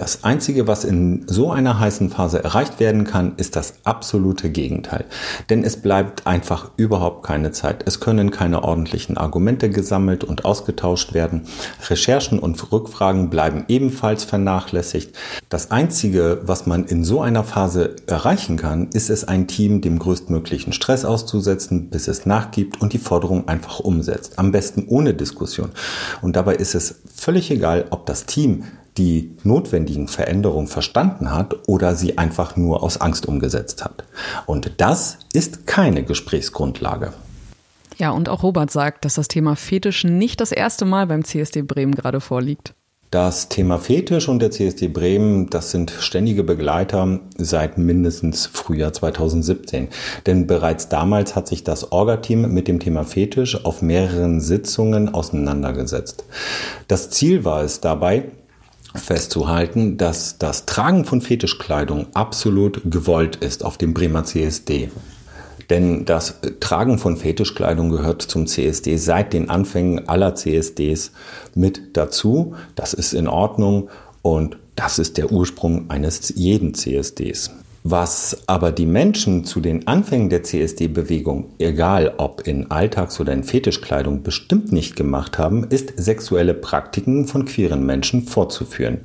Das 0.00 0.24
Einzige, 0.24 0.66
was 0.66 0.84
in 0.84 1.24
so 1.26 1.52
einer 1.52 1.78
heißen 1.78 2.08
Phase 2.08 2.42
erreicht 2.42 2.80
werden 2.80 3.04
kann, 3.04 3.34
ist 3.36 3.54
das 3.54 3.74
absolute 3.84 4.48
Gegenteil. 4.48 5.04
Denn 5.50 5.62
es 5.62 5.76
bleibt 5.76 6.26
einfach 6.26 6.70
überhaupt 6.78 7.22
keine 7.22 7.52
Zeit. 7.52 7.82
Es 7.84 8.00
können 8.00 8.30
keine 8.30 8.64
ordentlichen 8.64 9.18
Argumente 9.18 9.68
gesammelt 9.68 10.24
und 10.24 10.46
ausgetauscht 10.46 11.12
werden. 11.12 11.42
Recherchen 11.90 12.38
und 12.38 12.72
Rückfragen 12.72 13.28
bleiben 13.28 13.66
ebenfalls 13.68 14.24
vernachlässigt. 14.24 15.14
Das 15.50 15.70
Einzige, 15.70 16.40
was 16.44 16.64
man 16.64 16.86
in 16.86 17.04
so 17.04 17.20
einer 17.20 17.44
Phase 17.44 17.96
erreichen 18.06 18.56
kann, 18.56 18.88
ist 18.94 19.10
es, 19.10 19.28
ein 19.28 19.48
Team 19.48 19.82
dem 19.82 19.98
größtmöglichen 19.98 20.72
Stress 20.72 21.04
auszusetzen, 21.04 21.90
bis 21.90 22.08
es 22.08 22.24
nachgibt 22.24 22.80
und 22.80 22.94
die 22.94 22.98
Forderung 22.98 23.48
einfach 23.48 23.80
umsetzt. 23.80 24.38
Am 24.38 24.50
besten 24.50 24.86
ohne 24.88 25.12
Diskussion. 25.12 25.72
Und 26.22 26.36
dabei 26.36 26.54
ist 26.54 26.74
es 26.74 27.02
völlig 27.14 27.50
egal, 27.50 27.84
ob 27.90 28.06
das 28.06 28.24
Team 28.24 28.64
die 28.96 29.36
notwendigen 29.44 30.08
Veränderungen 30.08 30.66
verstanden 30.66 31.32
hat 31.32 31.68
oder 31.68 31.94
sie 31.94 32.18
einfach 32.18 32.56
nur 32.56 32.82
aus 32.82 33.00
Angst 33.00 33.26
umgesetzt 33.26 33.84
hat. 33.84 34.04
Und 34.46 34.72
das 34.78 35.18
ist 35.32 35.66
keine 35.66 36.02
Gesprächsgrundlage. 36.02 37.12
Ja, 37.96 38.10
und 38.10 38.28
auch 38.28 38.42
Robert 38.42 38.70
sagt, 38.70 39.04
dass 39.04 39.14
das 39.14 39.28
Thema 39.28 39.56
Fetisch 39.56 40.04
nicht 40.04 40.40
das 40.40 40.52
erste 40.52 40.84
Mal 40.84 41.06
beim 41.06 41.24
CSD 41.24 41.62
Bremen 41.62 41.94
gerade 41.94 42.20
vorliegt. 42.20 42.74
Das 43.10 43.48
Thema 43.48 43.78
Fetisch 43.78 44.28
und 44.28 44.38
der 44.38 44.52
CSD 44.52 44.86
Bremen, 44.86 45.50
das 45.50 45.72
sind 45.72 45.90
ständige 45.90 46.44
Begleiter 46.44 47.18
seit 47.36 47.76
mindestens 47.76 48.46
Frühjahr 48.46 48.92
2017. 48.92 49.88
Denn 50.26 50.46
bereits 50.46 50.88
damals 50.88 51.34
hat 51.34 51.48
sich 51.48 51.64
das 51.64 51.90
Orga-Team 51.90 52.54
mit 52.54 52.68
dem 52.68 52.78
Thema 52.78 53.02
Fetisch 53.02 53.64
auf 53.64 53.82
mehreren 53.82 54.40
Sitzungen 54.40 55.12
auseinandergesetzt. 55.12 56.24
Das 56.86 57.10
Ziel 57.10 57.44
war 57.44 57.64
es 57.64 57.80
dabei, 57.80 58.26
festzuhalten, 58.94 59.96
dass 59.96 60.38
das 60.38 60.66
Tragen 60.66 61.04
von 61.04 61.20
Fetischkleidung 61.20 62.06
absolut 62.14 62.82
gewollt 62.84 63.36
ist 63.36 63.64
auf 63.64 63.78
dem 63.78 63.94
Bremer 63.94 64.24
CSD. 64.24 64.90
Denn 65.70 66.04
das 66.04 66.40
Tragen 66.58 66.98
von 66.98 67.16
Fetischkleidung 67.16 67.90
gehört 67.90 68.22
zum 68.22 68.48
CSD 68.48 68.96
seit 68.96 69.32
den 69.32 69.48
Anfängen 69.48 70.08
aller 70.08 70.34
CSDs 70.34 71.12
mit 71.54 71.96
dazu. 71.96 72.54
Das 72.74 72.92
ist 72.92 73.12
in 73.14 73.28
Ordnung 73.28 73.88
und 74.22 74.56
das 74.74 74.98
ist 74.98 75.16
der 75.16 75.30
Ursprung 75.30 75.88
eines 75.88 76.32
jeden 76.34 76.74
CSDs. 76.74 77.52
Was 77.82 78.42
aber 78.46 78.72
die 78.72 78.84
Menschen 78.84 79.46
zu 79.46 79.62
den 79.62 79.86
Anfängen 79.86 80.28
der 80.28 80.42
CSD-Bewegung, 80.42 81.54
egal 81.58 82.12
ob 82.18 82.46
in 82.46 82.70
Alltags- 82.70 83.18
oder 83.20 83.32
in 83.32 83.42
Fetischkleidung, 83.42 84.22
bestimmt 84.22 84.70
nicht 84.70 84.96
gemacht 84.96 85.38
haben, 85.38 85.64
ist 85.64 85.94
sexuelle 85.96 86.52
Praktiken 86.52 87.26
von 87.26 87.46
queeren 87.46 87.86
Menschen 87.86 88.24
vorzuführen. 88.24 88.98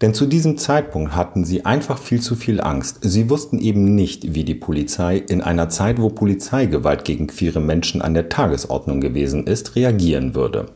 Denn 0.00 0.14
zu 0.14 0.24
diesem 0.24 0.56
Zeitpunkt 0.56 1.14
hatten 1.14 1.44
sie 1.44 1.66
einfach 1.66 1.98
viel 1.98 2.22
zu 2.22 2.36
viel 2.36 2.62
Angst. 2.62 3.00
Sie 3.02 3.28
wussten 3.28 3.58
eben 3.58 3.94
nicht, 3.94 4.34
wie 4.34 4.44
die 4.44 4.54
Polizei 4.54 5.18
in 5.18 5.42
einer 5.42 5.68
Zeit, 5.68 6.00
wo 6.00 6.08
Polizeigewalt 6.08 7.04
gegen 7.04 7.26
queere 7.26 7.60
Menschen 7.60 8.00
an 8.00 8.14
der 8.14 8.30
Tagesordnung 8.30 9.02
gewesen 9.02 9.46
ist, 9.46 9.76
reagieren 9.76 10.34
würde. 10.34 10.70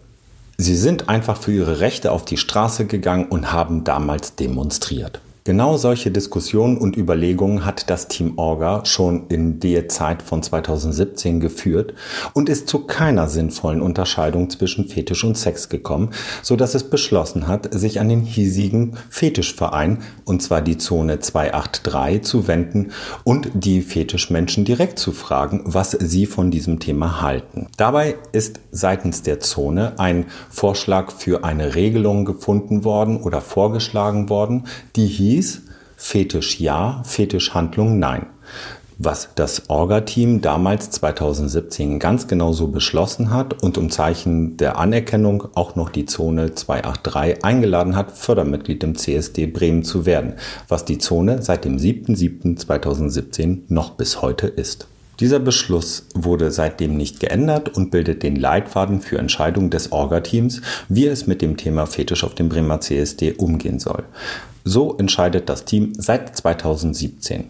Sie 0.59 0.77
sind 0.77 1.09
einfach 1.09 1.39
für 1.39 1.53
ihre 1.53 1.81
Rechte 1.81 2.13
auf 2.13 2.27
die 2.27 2.37
Straße 2.37 2.85
gegangen 2.85 3.29
und 3.31 3.51
haben 3.51 3.83
damals 3.83 4.37
demonstriert. 4.37 5.23
Genau 5.45 5.79
solche 5.79 6.11
Diskussionen 6.11 6.77
und 6.77 6.99
Überlegungen 6.99 7.65
hat 7.65 7.89
das 7.89 8.09
Team 8.09 8.35
Orga 8.37 8.85
schon 8.85 9.27
in 9.29 9.59
der 9.59 9.89
Zeit 9.89 10.23
von 10.23 10.43
2017 10.43 11.41
geführt 11.41 11.95
und 12.35 12.51
ist 12.51 12.69
zu 12.69 12.81
keiner 12.81 13.27
sinnvollen 13.27 13.81
Unterscheidung 13.81 14.51
zwischen 14.51 14.87
Fetisch 14.87 15.25
und 15.25 15.39
Sex 15.39 15.71
gekommen, 15.71 16.11
so 16.43 16.57
dass 16.57 16.75
es 16.75 16.91
beschlossen 16.91 17.49
hat, 17.49 17.73
sich 17.73 18.01
an 18.01 18.11
den 18.11 18.21
hiesigen 18.21 18.99
Fetischverein, 19.09 20.03
und 20.27 20.43
zwar 20.43 20.61
die 20.61 20.77
Zone 20.77 21.21
283, 21.21 22.23
zu 22.23 22.47
wenden 22.47 22.93
und 23.25 23.51
die 23.55 23.81
Fetischmenschen 23.81 24.67
direkt 24.67 24.99
zu 24.99 25.13
fragen, 25.13 25.63
was 25.65 25.93
sie 25.93 26.27
von 26.27 26.51
diesem 26.51 26.81
Thema 26.81 27.23
halten. 27.23 27.69
Dabei 27.79 28.17
ist 28.33 28.61
seitens 28.73 29.23
der 29.23 29.41
Zone 29.41 29.95
ein 29.99 30.27
Vorschlag 30.51 31.13
für 31.13 31.45
eine 31.45 31.75
Regelung 31.75 32.27
gefunden 32.27 32.85
worden 32.85 33.23
oder 33.23 33.41
vorgeschlagen 33.41 34.29
worden, 34.29 34.65
die 34.97 35.07
hier 35.07 35.30
hieß 35.31 35.63
Fetisch 35.97 36.61
ja, 36.61 37.03
Fetischhandlung 37.05 37.99
nein. 37.99 38.27
was 39.03 39.31
das 39.35 39.71
Orga-Team 39.71 40.43
damals 40.43 40.91
2017 40.91 41.99
ganz 41.99 42.29
genau 42.29 42.53
so 42.53 42.67
beschlossen 42.69 43.31
hat 43.31 43.63
und 43.63 43.79
um 43.79 43.89
Zeichen 43.89 44.59
der 44.59 44.77
Anerkennung 44.79 45.49
auch 45.55 45.75
noch 45.75 45.89
die 45.89 46.05
Zone 46.05 46.55
283 46.55 47.43
eingeladen 47.43 47.97
hat, 47.97 48.13
Fördermitglied 48.13 48.83
im 48.83 48.97
CSD 48.97 49.47
Bremen 49.47 49.85
zu 49.85 50.05
werden, 50.05 50.35
was 50.69 50.85
die 50.85 50.99
Zone 50.99 51.41
seit 51.43 51.65
dem 51.65 51.79
7.7.2017 51.79 53.61
noch 53.69 53.93
bis 53.93 54.21
heute 54.21 54.49
ist. 54.49 54.90
Dieser 55.21 55.39
Beschluss 55.39 56.07
wurde 56.15 56.51
seitdem 56.51 56.97
nicht 56.97 57.21
geändert 57.21 57.69
und 57.69 57.91
bildet 57.91 58.23
den 58.23 58.37
Leitfaden 58.37 59.03
für 59.03 59.19
Entscheidungen 59.19 59.69
des 59.69 59.93
Orga-Teams, 59.93 60.63
wie 60.89 61.07
es 61.07 61.27
mit 61.27 61.43
dem 61.43 61.59
Thema 61.59 61.87
Fetisch 61.87 62.25
auf 62.25 62.35
dem 62.35 62.49
Bremer 62.49 62.81
CSD 62.81 63.35
umgehen 63.35 63.79
soll. 63.79 64.05
So 64.65 64.97
entscheidet 64.97 65.51
das 65.51 65.67
Team 65.67 65.93
seit 65.95 66.35
2017 66.37 67.45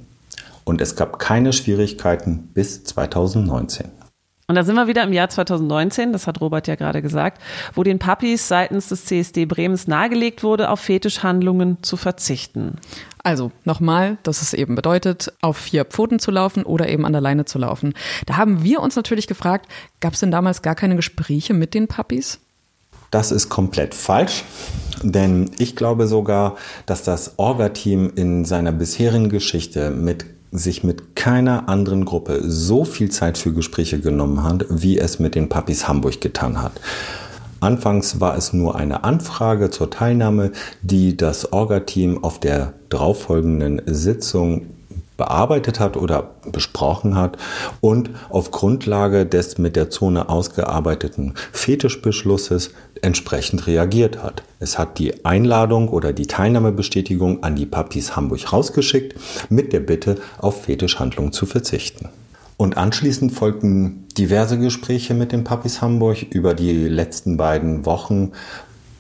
und 0.64 0.80
es 0.80 0.96
gab 0.96 1.20
keine 1.20 1.52
Schwierigkeiten 1.52 2.48
bis 2.54 2.82
2019. 2.82 3.99
Und 4.50 4.56
da 4.56 4.64
sind 4.64 4.74
wir 4.74 4.88
wieder 4.88 5.04
im 5.04 5.12
Jahr 5.12 5.28
2019, 5.28 6.12
das 6.12 6.26
hat 6.26 6.40
Robert 6.40 6.66
ja 6.66 6.74
gerade 6.74 7.02
gesagt, 7.02 7.40
wo 7.76 7.84
den 7.84 8.00
Puppies 8.00 8.48
seitens 8.48 8.88
des 8.88 9.04
CSD 9.04 9.44
Bremens 9.44 9.86
nahegelegt 9.86 10.42
wurde, 10.42 10.70
auf 10.70 10.80
Fetischhandlungen 10.80 11.84
zu 11.84 11.96
verzichten. 11.96 12.74
Also 13.22 13.52
nochmal, 13.64 14.18
dass 14.24 14.42
es 14.42 14.52
eben 14.52 14.74
bedeutet, 14.74 15.32
auf 15.40 15.56
vier 15.56 15.84
Pfoten 15.84 16.18
zu 16.18 16.32
laufen 16.32 16.64
oder 16.64 16.88
eben 16.88 17.06
an 17.06 17.12
der 17.12 17.20
Leine 17.22 17.44
zu 17.44 17.60
laufen. 17.60 17.94
Da 18.26 18.38
haben 18.38 18.64
wir 18.64 18.80
uns 18.80 18.96
natürlich 18.96 19.28
gefragt, 19.28 19.70
gab 20.00 20.14
es 20.14 20.18
denn 20.18 20.32
damals 20.32 20.62
gar 20.62 20.74
keine 20.74 20.96
Gespräche 20.96 21.54
mit 21.54 21.72
den 21.72 21.86
Puppies? 21.86 22.40
Das 23.12 23.30
ist 23.30 23.50
komplett 23.50 23.94
falsch, 23.94 24.42
denn 25.04 25.52
ich 25.60 25.76
glaube 25.76 26.08
sogar, 26.08 26.56
dass 26.86 27.04
das 27.04 27.38
Orga-Team 27.38 28.14
in 28.16 28.44
seiner 28.44 28.72
bisherigen 28.72 29.28
Geschichte 29.28 29.92
mit 29.92 30.26
sich 30.52 30.82
mit 30.82 31.14
keiner 31.14 31.68
anderen 31.68 32.04
Gruppe 32.04 32.42
so 32.44 32.84
viel 32.84 33.10
Zeit 33.10 33.38
für 33.38 33.52
Gespräche 33.52 34.00
genommen 34.00 34.42
hat, 34.42 34.66
wie 34.68 34.98
es 34.98 35.18
mit 35.18 35.34
den 35.34 35.48
Puppies 35.48 35.86
Hamburg 35.86 36.20
getan 36.20 36.60
hat. 36.62 36.72
Anfangs 37.60 38.20
war 38.20 38.36
es 38.36 38.52
nur 38.52 38.76
eine 38.76 39.04
Anfrage 39.04 39.70
zur 39.70 39.90
Teilnahme, 39.90 40.52
die 40.82 41.16
das 41.16 41.52
Orga-Team 41.52 42.24
auf 42.24 42.40
der 42.40 42.72
darauffolgenden 42.88 43.82
Sitzung 43.86 44.66
bearbeitet 45.20 45.80
hat 45.80 45.98
oder 45.98 46.30
besprochen 46.50 47.14
hat 47.14 47.36
und 47.82 48.08
auf 48.30 48.50
Grundlage 48.50 49.26
des 49.26 49.58
mit 49.58 49.76
der 49.76 49.90
Zone 49.90 50.30
ausgearbeiteten 50.30 51.34
Fetischbeschlusses 51.52 52.70
entsprechend 53.02 53.66
reagiert 53.66 54.22
hat. 54.22 54.42
Es 54.60 54.78
hat 54.78 54.98
die 54.98 55.26
Einladung 55.26 55.90
oder 55.90 56.14
die 56.14 56.26
Teilnahmebestätigung 56.26 57.42
an 57.42 57.54
die 57.54 57.66
Papis 57.66 58.16
Hamburg 58.16 58.50
rausgeschickt 58.50 59.14
mit 59.50 59.74
der 59.74 59.80
Bitte, 59.80 60.16
auf 60.38 60.62
Fetischhandlungen 60.64 61.32
zu 61.32 61.44
verzichten. 61.44 62.08
Und 62.56 62.78
anschließend 62.78 63.32
folgten 63.32 64.06
diverse 64.16 64.58
Gespräche 64.58 65.12
mit 65.12 65.32
den 65.32 65.44
Papis 65.44 65.82
Hamburg 65.82 66.22
über 66.30 66.54
die 66.54 66.88
letzten 66.88 67.36
beiden 67.36 67.84
Wochen 67.84 68.32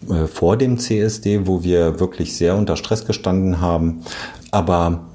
äh, 0.06 0.26
vor 0.26 0.58
dem 0.58 0.76
CSD, 0.76 1.46
wo 1.46 1.62
wir 1.62 1.98
wirklich 1.98 2.36
sehr 2.36 2.56
unter 2.56 2.76
Stress 2.76 3.06
gestanden 3.06 3.62
haben. 3.62 4.02
Aber 4.50 5.06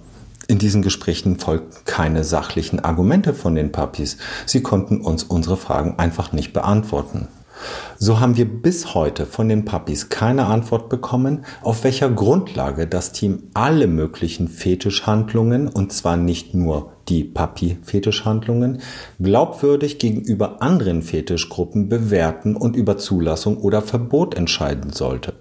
in 0.48 0.60
diesen 0.60 0.82
Gesprächen 0.82 1.40
folgten 1.40 1.86
keine 1.86 2.24
sachlichen 2.24 2.80
Argumente 2.80 3.34
von 3.34 3.56
den 3.56 3.72
Papis. 3.72 4.18
Sie 4.46 4.62
konnten 4.62 5.02
uns 5.02 5.24
unsere 5.24 5.58
Fragen 5.58 5.98
einfach 5.98 6.32
nicht 6.32 6.54
beantworten. 6.54 7.28
So 7.98 8.20
haben 8.20 8.36
wir 8.36 8.46
bis 8.46 8.94
heute 8.94 9.26
von 9.26 9.48
den 9.48 9.66
Papis 9.66 10.10
keine 10.10 10.46
Antwort 10.46 10.90
bekommen, 10.90 11.46
auf 11.62 11.84
welcher 11.84 12.10
Grundlage 12.10 12.86
das 12.86 13.14
Team 13.14 13.44
alle 13.54 13.88
möglichen 13.88 14.50
Fetischhandlungen, 14.50 15.70
und 15.70 15.94
zwar 15.94 16.18
nicht 16.18 16.54
nur 16.54 16.92
die 17.08 17.24
Papi-Fetischhandlungen, 17.24 18.82
glaubwürdig 19.20 20.00
gegenüber 20.00 20.62
anderen 20.62 21.02
Fetischgruppen 21.02 21.88
bewerten 21.88 22.56
und 22.56 22.76
über 22.76 22.98
Zulassung 22.98 23.58
oder 23.58 23.82
Verbot 23.82 24.36
entscheiden 24.36 24.92
sollte. 24.92 25.34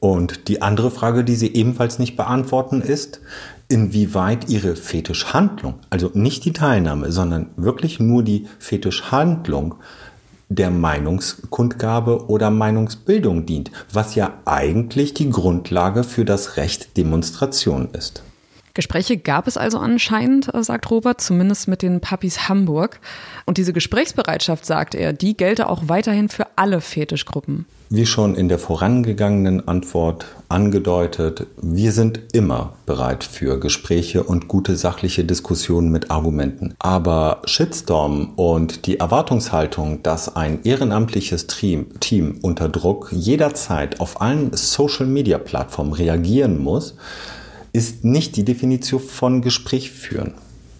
Und 0.00 0.48
die 0.48 0.60
andere 0.60 0.90
Frage, 0.90 1.24
die 1.24 1.34
Sie 1.34 1.54
ebenfalls 1.54 1.98
nicht 1.98 2.14
beantworten, 2.14 2.82
ist, 2.82 3.20
inwieweit 3.68 4.48
ihre 4.48 4.76
Fetischhandlung, 4.76 5.74
also 5.90 6.10
nicht 6.14 6.44
die 6.44 6.52
Teilnahme, 6.52 7.12
sondern 7.12 7.50
wirklich 7.56 8.00
nur 8.00 8.22
die 8.22 8.46
Fetischhandlung 8.58 9.76
der 10.48 10.70
Meinungskundgabe 10.70 12.28
oder 12.28 12.50
Meinungsbildung 12.50 13.46
dient, 13.46 13.70
was 13.92 14.14
ja 14.14 14.34
eigentlich 14.44 15.14
die 15.14 15.30
Grundlage 15.30 16.04
für 16.04 16.24
das 16.24 16.56
Recht 16.56 16.96
Demonstration 16.96 17.88
ist. 17.92 18.22
Gespräche 18.74 19.16
gab 19.16 19.46
es 19.46 19.56
also 19.56 19.78
anscheinend, 19.78 20.52
äh, 20.52 20.62
sagt 20.62 20.90
Robert, 20.90 21.20
zumindest 21.20 21.68
mit 21.68 21.82
den 21.82 22.00
Puppies 22.00 22.48
Hamburg. 22.48 23.00
Und 23.46 23.56
diese 23.56 23.72
Gesprächsbereitschaft, 23.72 24.66
sagt 24.66 24.96
er, 24.96 25.12
die 25.12 25.36
gelte 25.36 25.68
auch 25.68 25.84
weiterhin 25.86 26.28
für 26.28 26.46
alle 26.56 26.80
Fetischgruppen. 26.80 27.66
Wie 27.90 28.06
schon 28.06 28.34
in 28.34 28.48
der 28.48 28.58
vorangegangenen 28.58 29.68
Antwort 29.68 30.26
angedeutet, 30.48 31.46
wir 31.62 31.92
sind 31.92 32.18
immer 32.32 32.72
bereit 32.86 33.22
für 33.22 33.60
Gespräche 33.60 34.24
und 34.24 34.48
gute 34.48 34.74
sachliche 34.74 35.24
Diskussionen 35.24 35.92
mit 35.92 36.10
Argumenten. 36.10 36.74
Aber 36.80 37.42
Shitstorm 37.44 38.32
und 38.34 38.86
die 38.86 38.98
Erwartungshaltung, 38.98 40.02
dass 40.02 40.34
ein 40.34 40.64
ehrenamtliches 40.64 41.46
Team 41.46 42.38
unter 42.42 42.68
Druck 42.68 43.10
jederzeit 43.12 44.00
auf 44.00 44.20
allen 44.20 44.52
Social-Media-Plattformen 44.52 45.92
reagieren 45.92 46.60
muss, 46.60 46.96
ist 47.74 48.04
nicht 48.04 48.36
die 48.36 48.44
Definition 48.44 49.00
von 49.00 49.42
Gespräch 49.42 49.90
führen. 49.90 50.34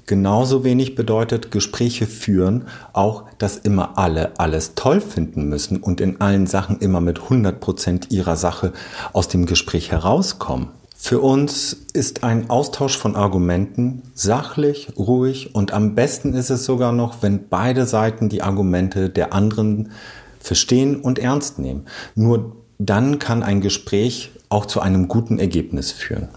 Genauso 0.07 0.65
wenig 0.65 0.95
bedeutet 0.95 1.51
Gespräche 1.51 2.07
führen 2.07 2.67
auch, 2.93 3.25
dass 3.39 3.57
immer 3.57 3.99
alle 3.99 4.39
alles 4.39 4.75
toll 4.75 5.01
finden 5.01 5.49
müssen 5.49 5.79
und 5.79 6.01
in 6.01 6.21
allen 6.21 6.47
Sachen 6.47 6.79
immer 6.79 7.01
mit 7.01 7.23
100 7.23 7.59
Prozent 7.59 8.11
ihrer 8.11 8.37
Sache 8.37 8.73
aus 9.13 9.29
dem 9.29 9.45
Gespräch 9.45 9.91
herauskommen. 9.91 10.69
Für 10.95 11.21
uns 11.21 11.73
ist 11.93 12.23
ein 12.23 12.49
Austausch 12.49 12.97
von 12.97 13.17
Argumenten 13.17 14.03
sachlich, 14.15 14.89
ruhig 14.97 15.55
und 15.55 15.73
am 15.73 15.95
besten 15.95 16.33
ist 16.33 16.51
es 16.51 16.65
sogar 16.65 16.93
noch, 16.93 17.23
wenn 17.23 17.49
beide 17.49 17.87
Seiten 17.87 18.29
die 18.29 18.43
Argumente 18.43 19.11
der 19.11 19.33
anderen 19.33 19.91
verstehen 20.39 20.97
und 20.97 21.19
ernst 21.19 21.59
nehmen. 21.59 21.87
Nur 22.15 22.57
dann 22.79 23.19
kann 23.19 23.43
ein 23.43 23.61
Gespräch 23.61 24.31
auch 24.49 24.67
zu 24.67 24.81
einem 24.81 25.09
guten 25.09 25.39
Ergebnis 25.39 25.91
führen. 25.91 26.29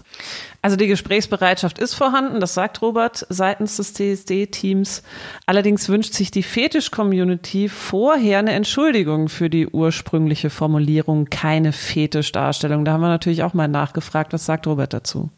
Also 0.68 0.76
die 0.76 0.86
Gesprächsbereitschaft 0.86 1.78
ist 1.78 1.94
vorhanden, 1.94 2.40
das 2.40 2.52
sagt 2.52 2.82
Robert 2.82 3.24
seitens 3.30 3.78
des 3.78 3.94
TSD-Teams. 3.94 5.02
Allerdings 5.46 5.88
wünscht 5.88 6.12
sich 6.12 6.30
die 6.30 6.42
Fetisch-Community 6.42 7.70
vorher 7.70 8.40
eine 8.40 8.52
Entschuldigung 8.52 9.30
für 9.30 9.48
die 9.48 9.66
ursprüngliche 9.66 10.50
Formulierung 10.50 11.24
keine 11.30 11.72
Fetischdarstellung. 11.72 12.84
Da 12.84 12.92
haben 12.92 13.00
wir 13.00 13.08
natürlich 13.08 13.44
auch 13.44 13.54
mal 13.54 13.66
nachgefragt. 13.66 14.34
Was 14.34 14.44
sagt 14.44 14.66
Robert 14.66 14.92
dazu? 14.92 15.30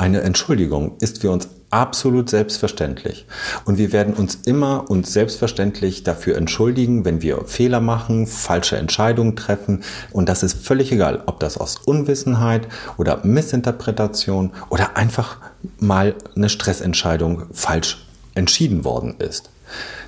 Eine 0.00 0.22
Entschuldigung 0.22 0.96
ist 1.00 1.20
für 1.20 1.30
uns 1.30 1.50
absolut 1.68 2.30
selbstverständlich. 2.30 3.26
Und 3.66 3.76
wir 3.76 3.92
werden 3.92 4.14
uns 4.14 4.34
immer 4.46 4.88
und 4.88 5.06
selbstverständlich 5.06 6.04
dafür 6.04 6.38
entschuldigen, 6.38 7.04
wenn 7.04 7.20
wir 7.20 7.44
Fehler 7.44 7.80
machen, 7.80 8.26
falsche 8.26 8.78
Entscheidungen 8.78 9.36
treffen. 9.36 9.82
Und 10.10 10.30
das 10.30 10.42
ist 10.42 10.64
völlig 10.64 10.90
egal, 10.90 11.22
ob 11.26 11.38
das 11.38 11.58
aus 11.58 11.76
Unwissenheit 11.84 12.66
oder 12.96 13.20
Missinterpretation 13.26 14.52
oder 14.70 14.96
einfach 14.96 15.36
mal 15.78 16.14
eine 16.34 16.48
Stressentscheidung 16.48 17.42
falsch 17.52 18.06
entschieden 18.32 18.86
worden 18.86 19.16
ist. 19.18 19.50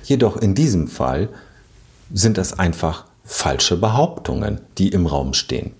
Jedoch 0.05 0.37
in 0.37 0.55
diesem 0.55 0.87
Fall 0.87 1.29
sind 2.11 2.39
es 2.39 2.57
einfach 2.57 3.05
falsche 3.25 3.77
Behauptungen, 3.77 4.59
die 4.79 4.89
im 4.89 5.05
Raum 5.05 5.35
stehen. 5.35 5.71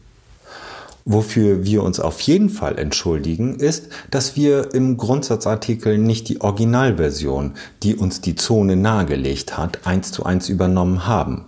Wofür 1.06 1.66
wir 1.66 1.84
uns 1.84 2.00
auf 2.00 2.22
jeden 2.22 2.50
Fall 2.50 2.80
entschuldigen, 2.80 3.56
ist, 3.56 3.90
dass 4.10 4.38
wir 4.38 4.74
im 4.74 4.96
Grundsatzartikel 4.96 5.98
nicht 5.98 6.30
die 6.30 6.40
Originalversion, 6.40 7.54
die 7.84 7.96
uns 7.96 8.22
die 8.22 8.36
Zone 8.36 8.78
nahegelegt 8.78 9.58
hat, 9.58 9.86
eins 9.86 10.12
zu 10.12 10.26
eins 10.26 10.48
übernommen 10.48 11.06
haben. 11.06 11.46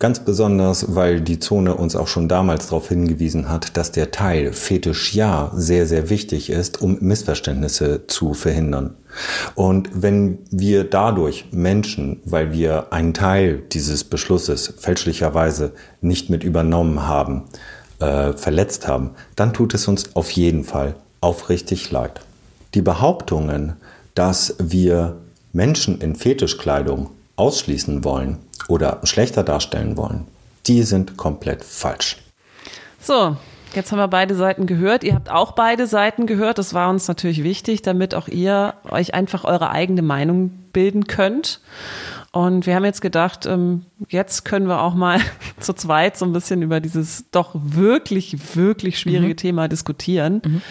Ganz 0.00 0.20
besonders, 0.20 0.94
weil 0.94 1.20
die 1.20 1.40
Zone 1.40 1.74
uns 1.74 1.94
auch 1.94 2.08
schon 2.08 2.26
damals 2.26 2.68
darauf 2.68 2.88
hingewiesen 2.88 3.50
hat, 3.50 3.76
dass 3.76 3.92
der 3.92 4.10
Teil 4.10 4.54
Fetisch 4.54 5.14
ja 5.14 5.52
sehr, 5.54 5.86
sehr 5.86 6.08
wichtig 6.08 6.48
ist, 6.48 6.80
um 6.80 6.96
Missverständnisse 7.00 8.06
zu 8.06 8.32
verhindern. 8.32 8.96
Und 9.54 9.90
wenn 9.92 10.38
wir 10.50 10.84
dadurch 10.84 11.48
Menschen, 11.52 12.20
weil 12.24 12.50
wir 12.50 12.94
einen 12.94 13.12
Teil 13.12 13.62
dieses 13.72 14.04
Beschlusses 14.04 14.72
fälschlicherweise 14.78 15.72
nicht 16.00 16.30
mit 16.30 16.44
übernommen 16.44 17.06
haben, 17.06 17.42
äh, 18.00 18.32
verletzt 18.32 18.88
haben, 18.88 19.10
dann 19.36 19.52
tut 19.52 19.74
es 19.74 19.88
uns 19.88 20.16
auf 20.16 20.30
jeden 20.30 20.64
Fall 20.64 20.94
aufrichtig 21.20 21.90
leid. 21.90 22.20
Die 22.74 22.82
Behauptungen, 22.82 23.74
dass 24.14 24.56
wir 24.58 25.16
Menschen 25.52 26.00
in 26.00 26.16
Fetischkleidung 26.16 27.10
ausschließen 27.36 28.04
wollen 28.04 28.38
oder 28.68 29.00
schlechter 29.04 29.42
darstellen 29.42 29.96
wollen, 29.96 30.26
die 30.66 30.82
sind 30.82 31.16
komplett 31.16 31.64
falsch. 31.64 32.18
So, 33.00 33.36
Jetzt 33.74 33.92
haben 33.92 33.98
wir 33.98 34.08
beide 34.08 34.34
Seiten 34.34 34.66
gehört. 34.66 35.04
Ihr 35.04 35.14
habt 35.14 35.30
auch 35.30 35.52
beide 35.52 35.86
Seiten 35.86 36.26
gehört. 36.26 36.58
Das 36.58 36.74
war 36.74 36.90
uns 36.90 37.06
natürlich 37.06 37.44
wichtig, 37.44 37.82
damit 37.82 38.16
auch 38.16 38.26
ihr 38.26 38.74
euch 38.88 39.14
einfach 39.14 39.44
eure 39.44 39.70
eigene 39.70 40.02
Meinung 40.02 40.50
bilden 40.72 41.06
könnt. 41.06 41.60
Und 42.32 42.66
wir 42.66 42.76
haben 42.76 42.84
jetzt 42.84 43.02
gedacht, 43.02 43.44
ähm, 43.46 43.86
jetzt 44.08 44.44
können 44.44 44.68
wir 44.68 44.82
auch 44.82 44.94
mal 44.94 45.18
zu 45.60 45.72
zweit 45.72 46.16
so 46.16 46.24
ein 46.24 46.32
bisschen 46.32 46.62
über 46.62 46.80
dieses 46.80 47.24
doch 47.30 47.54
wirklich, 47.54 48.54
wirklich 48.54 48.98
schwierige 49.00 49.34
mhm. 49.34 49.36
Thema 49.36 49.68
diskutieren. 49.68 50.40
Mhm. 50.44 50.62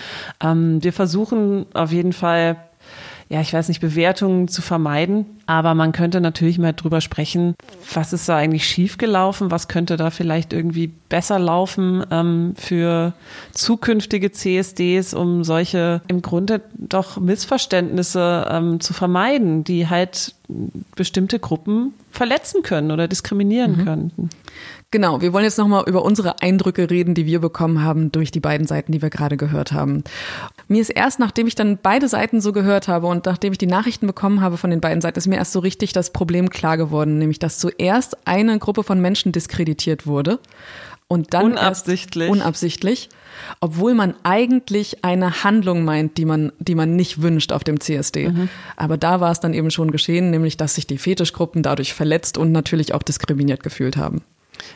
Ähm, 0.41 0.83
wir 0.83 0.93
versuchen 0.93 1.65
auf 1.73 1.91
jeden 1.91 2.13
Fall 2.13 2.68
ja, 3.31 3.41
ich 3.41 3.53
weiß 3.53 3.67
nicht, 3.67 3.79
Bewertungen 3.79 4.47
zu 4.47 4.63
vermeiden. 4.63 5.25
Aber 5.45 5.75
man 5.75 5.91
könnte 5.91 6.19
natürlich 6.19 6.57
mal 6.57 6.73
drüber 6.73 6.99
sprechen, 6.99 7.53
was 7.93 8.11
ist 8.11 8.27
da 8.27 8.35
eigentlich 8.35 8.65
schiefgelaufen? 8.67 9.51
Was 9.51 9.67
könnte 9.67 9.97
da 9.97 10.09
vielleicht 10.09 10.51
irgendwie 10.51 10.87
besser 10.87 11.37
laufen 11.37 12.03
ähm, 12.09 12.55
für 12.57 13.13
zukünftige 13.51 14.31
CSDs, 14.31 15.13
um 15.13 15.43
solche 15.43 16.01
im 16.07 16.23
Grunde 16.23 16.61
doch 16.73 17.19
Missverständnisse 17.19 18.47
ähm, 18.49 18.79
zu 18.79 18.93
vermeiden, 18.93 19.63
die 19.63 19.87
halt 19.87 20.33
bestimmte 20.95 21.37
Gruppen 21.37 21.93
verletzen 22.09 22.63
können 22.63 22.89
oder 22.89 23.07
diskriminieren 23.07 23.77
mhm. 23.77 23.85
könnten. 23.85 24.29
Genau, 24.91 25.21
wir 25.21 25.33
wollen 25.33 25.43
jetzt 25.43 25.59
nochmal 25.59 25.83
über 25.87 26.03
unsere 26.03 26.41
Eindrücke 26.41 26.89
reden, 26.89 27.13
die 27.13 27.27
wir 27.27 27.39
bekommen 27.39 27.83
haben 27.83 28.11
durch 28.11 28.31
die 28.31 28.39
beiden 28.39 28.65
Seiten, 28.65 28.91
die 28.91 29.03
wir 29.03 29.11
gerade 29.11 29.37
gehört 29.37 29.71
haben. 29.71 30.03
Mir 30.67 30.81
ist 30.81 30.89
erst, 30.89 31.19
nachdem 31.19 31.45
ich 31.45 31.53
dann 31.53 31.77
beide 31.77 32.07
Seiten 32.07 32.41
so 32.41 32.53
gehört 32.53 32.87
habe 32.87 33.05
und 33.05 33.27
nachdem 33.27 33.51
ich 33.51 33.59
die 33.59 33.67
Nachrichten 33.67 34.07
bekommen 34.07 34.41
habe 34.41 34.57
von 34.57 34.71
den 34.71 34.81
beiden 34.81 35.01
Seiten, 35.01 35.19
ist 35.19 35.27
mir 35.27 35.35
erst 35.35 35.51
so 35.51 35.59
richtig 35.59 35.93
das 35.93 36.11
Problem 36.11 36.49
klar 36.49 36.75
geworden, 36.75 37.19
nämlich 37.19 37.37
dass 37.37 37.59
zuerst 37.59 38.17
eine 38.27 38.57
Gruppe 38.57 38.83
von 38.83 38.99
Menschen 38.99 39.31
diskreditiert 39.31 40.07
wurde 40.07 40.39
und 41.07 41.35
dann 41.35 41.51
unabsichtlich, 41.51 42.29
unabsichtlich, 42.29 43.09
obwohl 43.59 43.93
man 43.93 44.15
eigentlich 44.23 45.03
eine 45.03 45.43
Handlung 45.43 45.83
meint, 45.85 46.17
die 46.17 46.25
man, 46.25 46.51
die 46.57 46.73
man 46.73 46.95
nicht 46.95 47.21
wünscht 47.21 47.51
auf 47.51 47.63
dem 47.63 47.79
CSD. 47.79 48.29
Mhm. 48.29 48.49
Aber 48.75 48.97
da 48.97 49.19
war 49.19 49.31
es 49.31 49.39
dann 49.39 49.53
eben 49.53 49.69
schon 49.69 49.91
geschehen, 49.91 50.31
nämlich 50.31 50.57
dass 50.57 50.75
sich 50.75 50.87
die 50.87 50.97
Fetischgruppen 50.97 51.61
dadurch 51.61 51.93
verletzt 51.93 52.39
und 52.39 52.51
natürlich 52.51 52.95
auch 52.95 53.03
diskriminiert 53.03 53.61
gefühlt 53.61 53.95
haben. 53.95 54.23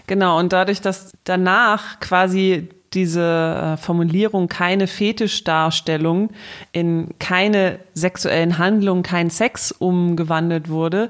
Genau, 0.07 0.39
und 0.39 0.53
dadurch, 0.53 0.81
dass 0.81 1.11
danach 1.23 1.99
quasi 1.99 2.69
diese 2.93 3.73
äh, 3.73 3.77
Formulierung 3.77 4.47
keine 4.47 4.87
Fetischdarstellung 4.87 6.29
in 6.71 7.09
keine 7.19 7.79
sexuellen 7.93 8.57
Handlungen, 8.57 9.03
kein 9.03 9.29
Sex 9.29 9.71
umgewandelt 9.71 10.69
wurde, 10.69 11.09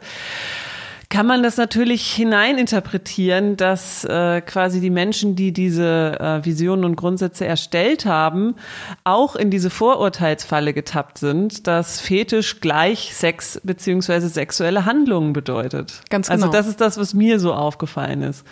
kann 1.14 1.28
man 1.28 1.44
das 1.44 1.58
natürlich 1.58 2.12
hineininterpretieren, 2.12 3.56
dass 3.56 4.04
äh, 4.04 4.42
quasi 4.42 4.82
die 4.82 4.90
Menschen, 4.90 5.36
die 5.36 5.54
diese 5.54 6.20
äh, 6.20 6.44
Visionen 6.44 6.86
und 6.86 6.96
Grundsätze 6.96 7.46
erstellt 7.46 8.08
haben, 8.08 8.56
auch 9.04 9.36
in 9.36 9.52
diese 9.52 9.70
Vorurteilsfalle 9.70 10.74
getappt 10.74 11.20
sind, 11.20 11.68
dass 11.68 12.02
Fetisch 12.02 12.62
gleich 12.62 13.14
Sex 13.14 13.62
beziehungsweise 13.64 14.28
sexuelle 14.28 14.86
Handlungen 14.86 15.34
bedeutet. 15.34 16.02
Ganz 16.10 16.32
also 16.32 16.48
genau. 16.48 16.58
Also 16.58 16.64
das 16.64 16.68
ist 16.68 16.82
das, 16.82 16.98
was 16.98 17.14
mir 17.14 17.40
so 17.40 17.54
aufgefallen 17.54 18.24
ist. 18.24 18.44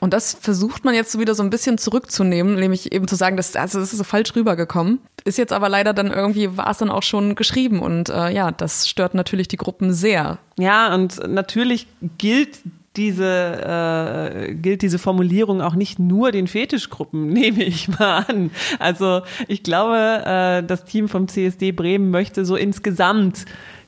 Und 0.00 0.12
das 0.12 0.34
versucht 0.34 0.84
man 0.84 0.94
jetzt 0.94 1.12
so 1.12 1.20
wieder 1.20 1.34
so 1.34 1.42
ein 1.42 1.50
bisschen 1.50 1.78
zurückzunehmen, 1.78 2.56
nämlich 2.56 2.92
eben 2.92 3.08
zu 3.08 3.16
sagen, 3.16 3.36
dass, 3.36 3.56
also 3.56 3.80
das 3.80 3.92
ist 3.92 3.98
so 3.98 4.04
falsch 4.04 4.34
rübergekommen. 4.34 5.00
Ist 5.24 5.38
jetzt 5.38 5.52
aber 5.52 5.68
leider 5.68 5.92
dann 5.92 6.10
irgendwie, 6.10 6.56
war 6.56 6.70
es 6.70 6.78
dann 6.78 6.90
auch 6.90 7.02
schon 7.02 7.34
geschrieben 7.34 7.80
und 7.80 8.08
äh, 8.08 8.30
ja, 8.30 8.50
das 8.50 8.88
stört 8.88 9.14
natürlich 9.14 9.48
die 9.48 9.56
Gruppen 9.56 9.92
sehr. 9.92 10.38
Ja, 10.58 10.94
und 10.94 11.26
natürlich 11.28 11.86
gilt 12.18 12.60
diese 12.96 13.24
äh, 13.24 14.54
gilt 14.54 14.82
diese 14.82 14.98
Formulierung 14.98 15.60
auch 15.60 15.74
nicht 15.74 15.98
nur 15.98 16.32
den 16.32 16.46
Fetischgruppen, 16.46 17.28
nehme 17.32 17.62
ich 17.62 17.88
mal 17.88 18.24
an. 18.26 18.50
Also 18.78 19.22
ich 19.48 19.62
glaube, 19.62 20.22
äh, 20.24 20.62
das 20.62 20.84
Team 20.84 21.08
vom 21.08 21.28
CSD 21.28 21.72
Bremen 21.72 22.10
möchte 22.10 22.44
so 22.44 22.56
insgesamt 22.56 23.44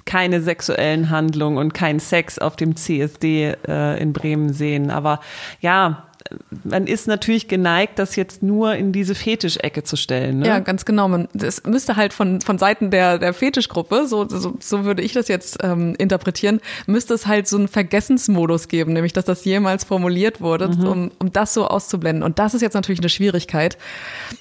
keine 0.09 0.40
sexuellen 0.40 1.11
Handlungen 1.11 1.59
und 1.59 1.75
kein 1.75 2.01
Sex 2.01 2.38
auf 2.38 2.57
dem 2.57 2.77
CSD 2.77 3.55
äh, 3.68 4.01
in 4.01 4.14
Bremen 4.14 4.55
sehen. 4.55 4.90
Aber 4.90 5.21
ja, 5.61 6.08
man 6.64 6.87
ist 6.87 7.07
natürlich 7.07 7.49
geneigt, 7.49 7.99
das 7.99 8.17
jetzt 8.17 8.43
nur 8.43 8.75
in 8.75 8.93
diese 8.93 9.14
Fetischecke 9.14 9.83
zu 9.83 9.97
stellen. 9.97 10.41
Ne? 10.41 10.49
Ja, 10.49 10.59
ganz 10.59 10.85
genau. 10.85 11.09
Man, 11.09 11.29
das 11.33 11.64
müsste 11.64 11.97
halt 11.97 12.12
von, 12.12 12.41
von 12.41 12.59
Seiten 12.59 12.91
der, 12.91 13.19
der 13.19 13.33
Fetischgruppe, 13.35 14.07
so, 14.07 14.29
so, 14.29 14.57
so 14.61 14.85
würde 14.85 15.03
ich 15.03 15.12
das 15.12 15.29
jetzt 15.29 15.59
ähm, 15.62 15.95
interpretieren, 15.99 16.61
müsste 16.87 17.14
es 17.14 17.27
halt 17.27 17.49
so 17.49 17.57
einen 17.57 17.69
Vergessensmodus 17.69 18.69
geben, 18.69 18.93
nämlich 18.93 19.12
dass 19.12 19.25
das 19.25 19.45
jemals 19.45 19.85
formuliert 19.85 20.41
wurde, 20.41 20.69
mhm. 20.69 20.87
um, 20.87 21.11
um 21.19 21.33
das 21.33 21.55
so 21.55 21.67
auszublenden. 21.67 22.23
Und 22.23 22.38
das 22.38 22.55
ist 22.55 22.62
jetzt 22.62 22.75
natürlich 22.75 23.01
eine 23.01 23.09
Schwierigkeit. 23.09 23.79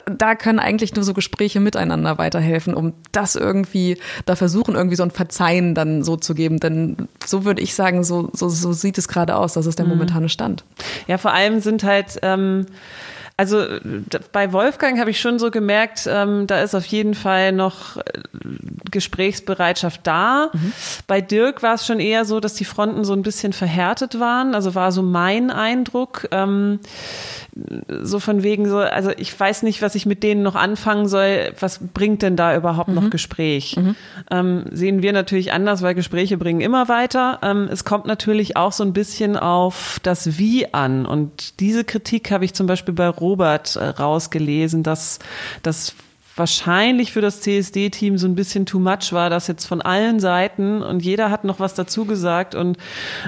Da 0.06 0.36
können 0.36 0.60
eigentlich 0.60 0.96
nur 0.96 1.04
so 1.04 1.14
Gespräche 1.14 1.60
miteinander 1.60 2.18
weiterhelfen, 2.18 2.74
um 2.74 2.94
das 3.12 3.36
irgendwie, 3.36 3.98
da 4.26 4.36
versuchen 4.36 4.76
irgendwie 4.76 4.96
so 4.96 5.04
ein 5.04 5.12
Verzeihen 5.12 5.76
dann 5.76 6.04
so 6.04 6.18
zu 6.18 6.36
geben. 6.36 6.60
Denn 6.60 7.08
so 7.26 7.46
würde 7.46 7.62
ich 7.62 7.74
sagen, 7.76 8.04
so, 8.04 8.30
so, 8.34 8.50
so 8.50 8.74
sieht 8.74 8.98
es 8.98 9.08
gerade 9.08 9.36
aus. 9.36 9.54
Das 9.54 9.66
ist 9.66 9.80
der 9.80 9.86
mhm. 9.86 9.94
momentane 9.94 10.30
Stand. 10.30 10.64
Ja, 11.08 11.18
vor 11.18 11.34
allem 11.34 11.60
sind 11.60 11.77
halt, 11.84 12.20
ähm, 12.22 12.68
also 13.38 13.64
bei 14.32 14.52
Wolfgang 14.52 15.00
habe 15.00 15.12
ich 15.12 15.22
schon 15.22 15.38
so 15.38 15.52
gemerkt, 15.52 16.10
ähm, 16.12 16.48
da 16.48 16.62
ist 16.62 16.74
auf 16.74 16.86
jeden 16.88 17.14
Fall 17.14 17.52
noch 17.52 17.98
äh, 17.98 18.02
Gesprächsbereitschaft 18.90 20.02
da. 20.06 20.50
Mhm. 20.54 20.74
Bei 21.06 21.22
Dirk 21.22 21.62
war 21.62 21.76
es 21.76 21.86
schon 21.86 22.00
eher 22.00 22.26
so, 22.26 22.40
dass 22.40 22.56
die 22.56 22.66
Fronten 22.66 23.04
so 23.04 23.14
ein 23.14 23.22
bisschen 23.22 23.54
verhärtet 23.54 24.20
waren. 24.20 24.56
Also 24.56 24.74
war 24.74 24.92
so 24.92 25.04
mein 25.04 25.52
Eindruck. 25.52 26.28
Ähm, 26.32 26.80
so 28.02 28.20
von 28.20 28.44
wegen 28.44 28.68
so, 28.68 28.78
also 28.78 29.12
ich 29.18 29.38
weiß 29.38 29.64
nicht, 29.64 29.82
was 29.82 29.96
ich 29.96 30.06
mit 30.06 30.24
denen 30.24 30.44
noch 30.44 30.56
anfangen 30.56 31.08
soll. 31.08 31.54
Was 31.60 31.80
bringt 31.94 32.22
denn 32.22 32.36
da 32.36 32.56
überhaupt 32.56 32.90
mhm. 32.90 32.96
noch 32.96 33.10
Gespräch? 33.10 33.76
Mhm. 33.78 33.96
Ähm, 34.32 34.66
sehen 34.72 35.02
wir 35.02 35.14
natürlich 35.14 35.52
anders, 35.52 35.82
weil 35.82 35.96
Gespräche 35.96 36.38
bringen 36.38 36.62
immer 36.62 36.88
weiter. 36.88 37.40
Ähm, 37.42 37.70
es 37.72 37.84
kommt 37.84 38.06
natürlich 38.06 38.58
auch 38.58 38.72
so 38.72 38.84
ein 38.84 38.94
bisschen 38.94 39.38
auf 39.38 40.00
das 40.04 40.38
Wie 40.38 40.74
an. 40.74 41.06
Und 41.06 41.60
diese 41.60 41.84
Kritik 41.84 42.32
habe 42.32 42.46
ich 42.46 42.54
zum 42.54 42.68
Beispiel 42.68 42.94
bei 42.94 43.08
Robert 43.28 43.76
äh, 43.76 43.84
rausgelesen, 43.84 44.84
dass 44.84 45.20
das 45.64 45.94
wahrscheinlich 46.38 47.12
für 47.12 47.22
das 47.22 47.42
CSD-Team 47.42 48.18
so 48.18 48.28
ein 48.28 48.36
bisschen 48.36 48.66
too 48.66 48.80
much 48.80 49.12
war, 49.12 49.30
das 49.30 49.48
jetzt 49.48 49.66
von 49.66 49.82
allen 49.82 50.20
Seiten 50.20 50.82
und 50.82 51.02
jeder 51.02 51.32
hat 51.32 51.44
noch 51.44 51.60
was 51.60 51.74
dazu 51.74 52.06
gesagt 52.06 52.56
und 52.56 52.78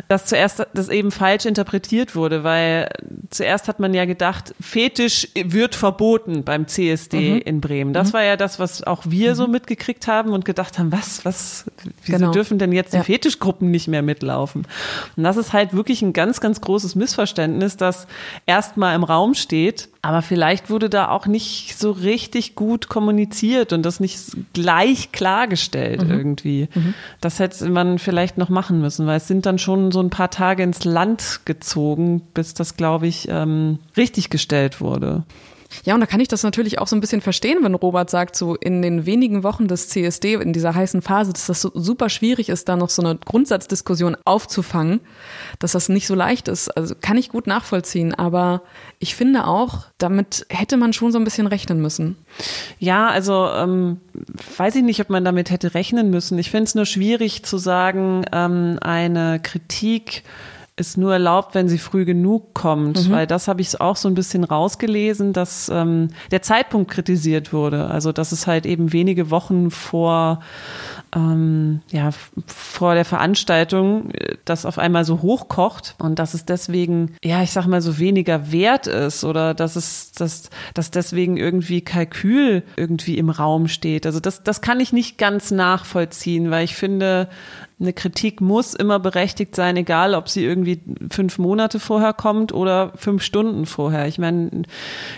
das 0.08 0.26
zuerst 0.26 0.65
das 0.74 0.89
eben 0.89 1.12
falsch 1.12 1.45
interpretiert 1.45 2.15
wurde, 2.15 2.43
weil 2.43 2.89
zuerst 3.30 3.67
hat 3.67 3.80
man 3.80 3.93
ja 3.93 4.06
gedacht, 4.06 4.54
Fetisch 4.60 5.28
wird 5.36 5.76
verboten 5.76 6.43
beim 6.43 6.67
CSD 6.67 7.36
mhm. 7.36 7.41
in 7.41 7.62
Bremen. 7.62 7.93
Das 7.93 8.10
mhm. 8.10 8.13
war 8.13 8.24
ja 8.24 8.38
das, 8.38 8.60
was 8.60 8.84
auch 8.84 9.04
wir 9.06 9.32
mhm. 9.32 9.36
so 9.36 9.48
mitgekriegt 9.48 10.08
haben 10.08 10.32
und 10.32 10.45
gedacht 10.45 10.80
haben, 10.80 10.91
was, 10.91 11.26
was, 11.26 11.65
wieso 12.06 12.17
genau. 12.17 12.32
dürfen 12.32 12.60
denn 12.60 12.72
jetzt 12.72 12.93
die 12.93 12.98
ja. 12.98 13.04
Fetischgruppen 13.04 13.72
nicht 13.72 13.88
mehr 13.88 14.02
mitlaufen? 14.02 14.67
Und 15.15 15.24
das 15.24 15.38
ist 15.38 15.54
halt 15.54 15.74
wirklich 15.74 16.02
ein 16.02 16.13
ganz, 16.13 16.41
ganz 16.41 16.62
großes 16.62 16.95
Missverständnis, 16.95 17.78
das 17.78 18.08
erstmal 18.45 18.95
im 18.95 19.04
Raum 19.04 19.34
steht 19.34 19.89
aber 20.02 20.22
vielleicht 20.22 20.69
wurde 20.69 20.89
da 20.89 21.10
auch 21.10 21.26
nicht 21.26 21.78
so 21.78 21.91
richtig 21.91 22.56
gut 22.56 22.88
kommuniziert 22.99 23.71
und 23.71 23.83
das 23.83 24.01
nicht 24.01 24.19
gleich 24.51 25.13
klargestellt 25.13 26.03
mhm. 26.03 26.12
irgendwie. 26.12 26.67
Mhm. 26.75 26.93
Das 27.21 27.39
hätte 27.39 27.69
man 27.69 27.97
vielleicht 27.97 28.38
noch 28.38 28.49
machen 28.49 28.81
müssen, 28.81 29.07
weil 29.07 29.15
es 29.15 29.27
sind 29.27 29.45
dann 29.45 29.57
schon 29.57 29.93
so 29.93 30.01
ein 30.01 30.09
paar 30.09 30.29
Tage 30.29 30.63
ins 30.63 30.83
Land 30.83 31.41
gezogen, 31.45 32.21
bis 32.33 32.53
das, 32.53 32.75
glaube 32.75 33.07
ich, 33.07 33.29
ähm, 33.29 33.79
richtig 33.95 34.29
gestellt 34.29 34.81
wurde. 34.81 35.23
Ja, 35.86 35.93
und 35.93 36.01
da 36.01 36.08
kann 36.08 36.19
ich 36.19 36.27
das 36.27 36.43
natürlich 36.43 36.79
auch 36.79 36.88
so 36.88 36.95
ein 36.95 36.99
bisschen 36.99 37.21
verstehen, 37.21 37.60
wenn 37.62 37.75
Robert 37.75 38.10
sagt, 38.10 38.36
so 38.36 38.55
in 38.55 38.82
den 38.82 39.05
wenigen 39.05 39.43
Wochen 39.43 39.67
des 39.67 39.89
CSD, 39.89 40.34
in 40.34 40.53
dieser 40.53 40.73
heißen 40.73 41.01
Phase, 41.01 41.32
dass 41.32 41.47
das 41.47 41.62
so 41.62 41.71
super 41.73 42.10
schwierig 42.10 42.49
ist, 42.49 42.67
da 42.69 42.75
noch 42.75 42.89
so 42.89 43.03
eine 43.03 43.17
Grundsatzdiskussion 43.17 44.17
aufzufangen, 44.25 44.99
dass 45.60 45.73
das 45.73 45.89
nicht 45.89 46.08
so 46.08 46.15
leicht 46.15 46.47
ist. 46.47 46.69
Also 46.69 46.95
kann 46.99 47.17
ich 47.17 47.29
gut 47.29 47.47
nachvollziehen, 47.47 48.15
aber 48.15 48.62
ich 48.97 49.15
finde 49.15 49.45
auch, 49.45 49.86
damit 49.97 50.45
hätte 50.49 50.77
man 50.77 50.93
schon 50.93 51.12
so 51.12 51.19
ein 51.19 51.23
bisschen 51.23 51.47
rechnen 51.47 51.82
müssen. 51.82 52.17
Ja, 52.79 53.08
also 53.08 53.47
ähm, 53.49 53.99
weiß 54.58 54.75
ich 54.75 54.84
nicht, 54.84 55.01
ob 55.01 55.10
man 55.10 55.23
damit 55.23 55.51
hätte 55.51 55.73
rechnen 55.73 56.10
müssen. 56.10 56.38
Ich 56.39 56.49
finde 56.49 56.65
es 56.65 56.75
nur 56.75 56.86
schwierig 56.86 57.43
zu 57.43 57.58
sagen, 57.58 58.25
ähm, 58.32 58.77
eine 58.82 59.39
Kritik 59.39 60.23
ist 60.79 60.97
nur 60.97 61.13
erlaubt, 61.13 61.55
wenn 61.55 61.67
sie 61.67 61.77
früh 61.77 62.05
genug 62.05 62.53
kommt, 62.53 63.07
mhm. 63.07 63.11
weil 63.11 63.27
das 63.27 63.47
habe 63.47 63.61
ich 63.61 63.79
auch 63.81 63.95
so 63.95 64.07
ein 64.07 64.13
bisschen 64.13 64.43
rausgelesen, 64.43 65.33
dass 65.33 65.69
ähm, 65.69 66.09
der 66.31 66.41
Zeitpunkt 66.41 66.91
kritisiert 66.91 67.53
wurde. 67.53 67.87
Also 67.87 68.11
dass 68.11 68.31
es 68.31 68.47
halt 68.47 68.65
eben 68.65 68.93
wenige 68.93 69.29
Wochen 69.31 69.71
vor 69.71 70.39
ähm, 71.15 71.81
ja, 71.89 72.11
vor 72.45 72.93
der 72.93 73.05
Veranstaltung 73.05 74.11
äh, 74.11 74.38
das 74.45 74.65
auf 74.65 74.77
einmal 74.77 75.05
so 75.05 75.21
hochkocht 75.21 75.95
und 75.97 76.19
dass 76.19 76.34
es 76.34 76.45
deswegen, 76.45 77.15
ja, 77.23 77.41
ich 77.41 77.51
sag 77.51 77.65
mal, 77.65 77.82
so 77.82 77.97
weniger 77.97 78.51
wert 78.51 78.88
ist 78.88 79.23
oder 79.23 79.53
dass 79.53 79.75
es, 79.75 80.11
dass, 80.11 80.49
dass 80.73 80.91
deswegen 80.91 81.38
irgendwie 81.38 81.82
Kalkül 81.82 82.63
irgendwie 82.75 83.17
im 83.17 83.30
Raum 83.30 83.67
steht. 83.67 84.05
Also 84.05 84.19
das, 84.19 84.43
das 84.43 84.61
kann 84.61 84.80
ich 84.80 84.93
nicht 84.93 85.17
ganz 85.17 85.51
nachvollziehen, 85.51 86.51
weil 86.51 86.65
ich 86.65 86.75
finde, 86.75 87.30
eine 87.80 87.93
Kritik 87.93 88.41
muss 88.41 88.73
immer 88.73 88.99
berechtigt 88.99 89.55
sein, 89.55 89.77
egal 89.77 90.13
ob 90.13 90.27
sie 90.27 90.43
irgendwie 90.43 90.82
fünf 91.09 91.38
Monate 91.38 91.80
vorher 91.80 92.11
kommt 92.13 92.53
oder 92.53 92.91
fünf 92.95 93.23
Stunden 93.23 93.65
vorher. 93.65 94.07
Ich 94.07 94.17
meine, 94.17 94.63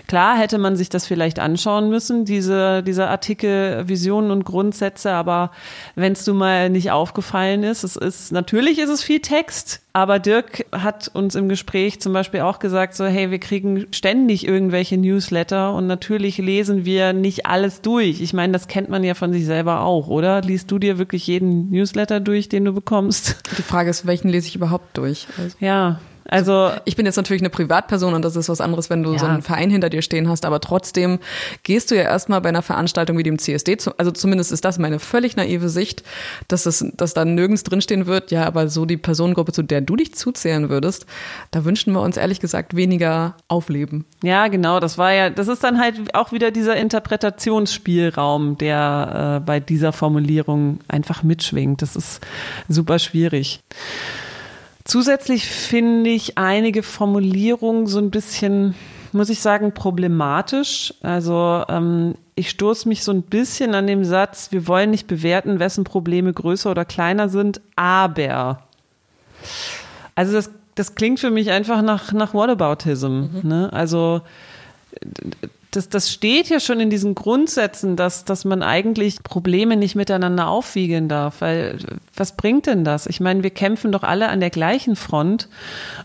klar 0.08 0.38
hätte 0.38 0.60
man 0.60 0.76
sich 0.76 0.90
das 0.90 1.08
vielleicht 1.08 1.40
anschauen 1.40 1.90
müssen, 1.90 2.24
diese, 2.24 2.84
dieser 2.84 3.10
Artikel 3.10 3.88
Visionen 3.88 4.30
und 4.30 4.46
Grundsätze, 4.46 5.12
aber 5.12 5.52
wenn 5.96 6.14
es 6.14 6.24
du 6.24 6.36
mal 6.36 6.70
nicht 6.70 6.92
aufgefallen 6.92 7.64
ist, 7.64 7.84
es 7.84 7.96
ist, 7.96 8.32
natürlich 8.32 8.78
ist 8.78 8.90
es 8.90 9.02
viel 9.02 9.22
Text, 9.22 9.82
aber 9.94 10.20
Dirk 10.20 10.66
hat 10.72 11.10
uns 11.14 11.36
im 11.36 11.50
Gespräch 11.50 12.00
zum 12.00 12.14
Beispiel 12.14 12.42
auch 12.42 12.60
gesagt, 12.60 12.96
so, 12.96 13.06
hey, 13.06 13.30
wir 13.30 13.40
kriegen 13.40 13.88
ständig 13.92 14.48
irgendwelche 14.48 14.98
Newsletter 14.98 15.74
und 15.74 15.86
natürlich 15.86 16.38
lesen 16.38 16.86
wir 16.86 17.12
nicht 17.12 17.46
alles 17.46 17.82
durch. 17.82 18.22
Ich 18.22 18.34
meine, 18.34 18.54
das 18.54 18.70
kennt 18.70 18.88
man 18.90 19.04
ja 19.04 19.16
von 19.16 19.34
sich 19.34 19.46
selber 19.46 19.82
auch, 19.82 20.08
oder? 20.08 20.42
Liest 20.42 20.72
du 20.72 20.80
dir 20.80 20.98
wirklich 20.98 21.28
jeden 21.28 21.72
Newsletter 21.72 22.22
durch, 22.22 22.48
den 22.52 22.66
du 22.66 22.74
bekommst? 22.74 23.38
Die 23.58 23.62
Frage 23.62 23.90
ist, 23.90 24.06
welchen 24.06 24.30
lese 24.30 24.48
ich 24.48 24.56
überhaupt 24.56 24.98
durch? 24.98 25.28
Also 25.38 25.56
ja, 25.60 26.00
also 26.32 26.72
ich 26.86 26.96
bin 26.96 27.06
jetzt 27.06 27.18
natürlich 27.18 27.42
eine 27.42 27.50
Privatperson 27.50 28.14
und 28.14 28.24
das 28.24 28.38
ist 28.38 28.48
was 28.48 28.62
anderes, 28.62 28.90
wenn 28.90 29.04
du 29.04 29.12
ja. 29.12 29.20
so 29.20 29.26
einen 29.26 29.42
Verein 29.42 29.70
hinter 29.70 29.90
dir 29.90 30.02
stehen 30.02 30.30
hast, 30.30 30.46
aber 30.46 30.62
trotzdem 30.62 31.20
gehst 31.64 31.92
du 31.92 31.96
ja 31.96 32.04
erstmal 32.04 32.40
bei 32.40 32.50
einer 32.50 32.62
Veranstaltung 32.62 33.18
wie 33.18 33.24
dem 33.24 33.38
CSD, 33.38 33.78
also 33.98 34.12
zumindest 34.12 34.54
ist 34.54 34.64
das 34.64 34.80
meine 34.80 35.00
völlig 35.00 35.36
naive 35.36 35.68
Sicht, 35.68 36.04
dass 36.48 36.66
es, 36.66 36.86
dass 36.96 37.14
da 37.14 37.26
nirgends 37.26 37.64
drinstehen 37.64 38.06
wird, 38.06 38.32
ja, 38.32 38.46
aber 38.46 38.70
so 38.70 38.86
die 38.86 38.96
Personengruppe, 38.96 39.52
zu 39.52 39.62
der 39.62 39.82
du 39.82 39.98
dich 39.98 40.16
zuzählen 40.16 40.70
würdest, 40.70 41.06
da 41.52 41.66
wünschen 41.66 41.92
wir 41.92 42.02
uns 42.02 42.16
ehrlich 42.16 42.40
gesagt 42.40 42.78
weniger 42.78 43.36
Aufleben. 43.50 44.06
Ja, 44.24 44.48
genau, 44.48 44.80
das 44.80 44.98
war 44.98 45.12
ja, 45.12 45.30
das 45.30 45.50
ist 45.50 45.66
dann 45.66 45.80
halt 45.80 46.16
auch 46.16 46.32
wieder 46.32 46.52
dieser 46.52 46.78
Interpretationsspielraum, 46.78 48.58
der 48.58 49.42
äh, 49.42 49.46
bei 49.46 49.60
dieser 49.60 49.92
Formulierung 49.92 50.80
einfach 50.88 51.24
mitschwingt. 51.24 51.82
Das 51.82 51.98
ist 51.98 52.22
super 52.70 53.00
schwierig. 53.00 53.60
Zusätzlich 54.86 55.48
finde 55.48 56.10
ich 56.10 56.38
einige 56.38 56.84
Formulierungen 56.84 57.88
so 57.88 58.00
ein 58.00 58.12
bisschen, 58.12 58.76
muss 59.12 59.30
ich 59.30 59.42
sagen, 59.42 59.74
problematisch. 59.74 60.94
Also 61.02 61.64
ähm, 61.70 62.16
ich 62.36 62.50
stoße 62.50 62.88
mich 62.88 63.04
so 63.04 63.12
ein 63.12 63.22
bisschen 63.22 63.76
an 63.76 63.88
dem 63.88 64.04
Satz, 64.04 64.52
wir 64.52 64.68
wollen 64.68 64.92
nicht 64.92 65.08
bewerten, 65.08 65.60
wessen 65.60 65.84
Probleme 65.84 66.34
größer 66.34 66.72
oder 66.72 66.86
kleiner 66.86 67.30
sind, 67.30 67.62
aber. 67.76 68.64
Also 70.16 70.34
das, 70.34 70.52
das 70.76 70.96
klingt 70.96 71.20
für 71.20 71.32
mich 71.32 71.52
einfach 71.52 71.82
nach, 71.82 72.12
nach 72.14 72.34
Whataboutism. 72.34 73.08
Mhm. 73.08 73.42
Ne? 73.44 73.74
Also 73.74 74.22
das, 75.72 75.88
das 75.88 76.12
steht 76.12 76.50
ja 76.50 76.60
schon 76.60 76.82
in 76.82 76.90
diesen 76.90 77.16
Grundsätzen, 77.16 77.96
dass, 77.96 78.26
dass 78.26 78.44
man 78.44 78.62
eigentlich 78.62 79.24
Probleme 79.24 79.78
nicht 79.78 79.96
miteinander 79.96 80.48
aufwiegeln 80.48 81.08
darf. 81.08 81.40
Weil 81.40 81.78
was 82.14 82.36
bringt 82.36 82.68
denn 82.68 82.84
das? 82.84 83.08
Ich 83.08 83.22
meine, 83.22 83.42
wir 83.42 83.52
kämpfen 83.52 83.94
doch 83.94 84.04
alle 84.04 84.28
an 84.28 84.42
der 84.42 84.50
gleichen 84.50 84.98
Front 84.98 85.48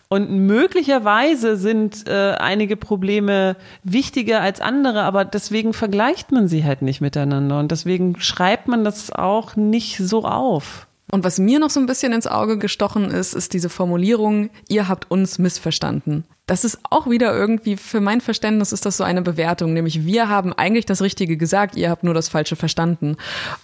und 0.08 0.30
möglicherweise 0.30 1.56
sind 1.56 2.06
äh, 2.06 2.34
einige 2.38 2.76
Probleme 2.76 3.56
wichtiger 3.82 4.40
als 4.40 4.60
andere, 4.60 5.02
aber 5.02 5.24
deswegen 5.24 5.72
vergleicht 5.72 6.30
man 6.30 6.46
sie 6.46 6.64
halt 6.64 6.82
nicht 6.82 7.00
miteinander 7.00 7.58
und 7.58 7.72
deswegen 7.72 8.20
schreibt 8.20 8.68
man 8.68 8.84
das 8.84 9.10
auch 9.10 9.56
nicht 9.56 9.98
so 9.98 10.24
auf. 10.24 10.85
Und 11.10 11.24
was 11.24 11.38
mir 11.38 11.58
noch 11.58 11.70
so 11.70 11.80
ein 11.80 11.86
bisschen 11.86 12.12
ins 12.12 12.26
Auge 12.26 12.58
gestochen 12.58 13.10
ist, 13.10 13.34
ist 13.34 13.52
diese 13.52 13.68
Formulierung, 13.68 14.50
ihr 14.68 14.88
habt 14.88 15.10
uns 15.10 15.38
missverstanden 15.38 16.24
das 16.46 16.64
ist 16.64 16.78
auch 16.90 17.10
wieder 17.10 17.34
irgendwie, 17.34 17.76
für 17.76 18.00
mein 18.00 18.20
Verständnis 18.20 18.70
ist 18.70 18.86
das 18.86 18.96
so 18.96 19.04
eine 19.04 19.20
Bewertung, 19.20 19.72
nämlich 19.72 20.06
wir 20.06 20.28
haben 20.28 20.52
eigentlich 20.52 20.86
das 20.86 21.02
Richtige 21.02 21.36
gesagt, 21.36 21.74
ihr 21.74 21.90
habt 21.90 22.04
nur 22.04 22.14
das 22.14 22.28
Falsche 22.28 22.54
verstanden. 22.54 23.16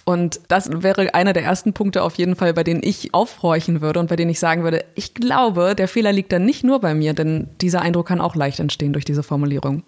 Und 0.03 0.41
das 0.49 0.69
wäre 0.69 1.13
einer 1.13 1.31
der 1.31 1.43
ersten 1.43 1.71
Punkte 1.71 2.03
auf 2.03 2.15
jeden 2.15 2.35
Fall, 2.35 2.53
bei 2.53 2.65
denen 2.65 2.83
ich 2.83 3.13
aufhorchen 3.13 3.79
würde 3.79 4.01
und 4.01 4.09
bei 4.09 4.17
denen 4.17 4.31
ich 4.31 4.39
sagen 4.39 4.63
würde, 4.63 4.83
ich 4.95 5.13
glaube, 5.13 5.75
der 5.75 5.87
Fehler 5.87 6.11
liegt 6.11 6.33
dann 6.33 6.45
nicht 6.45 6.65
nur 6.65 6.81
bei 6.81 6.93
mir, 6.93 7.13
denn 7.13 7.47
dieser 7.61 7.81
Eindruck 7.81 8.07
kann 8.07 8.19
auch 8.19 8.35
leicht 8.35 8.59
entstehen 8.59 8.91
durch 8.91 9.05
diese 9.05 9.23
Formulierung. 9.23 9.83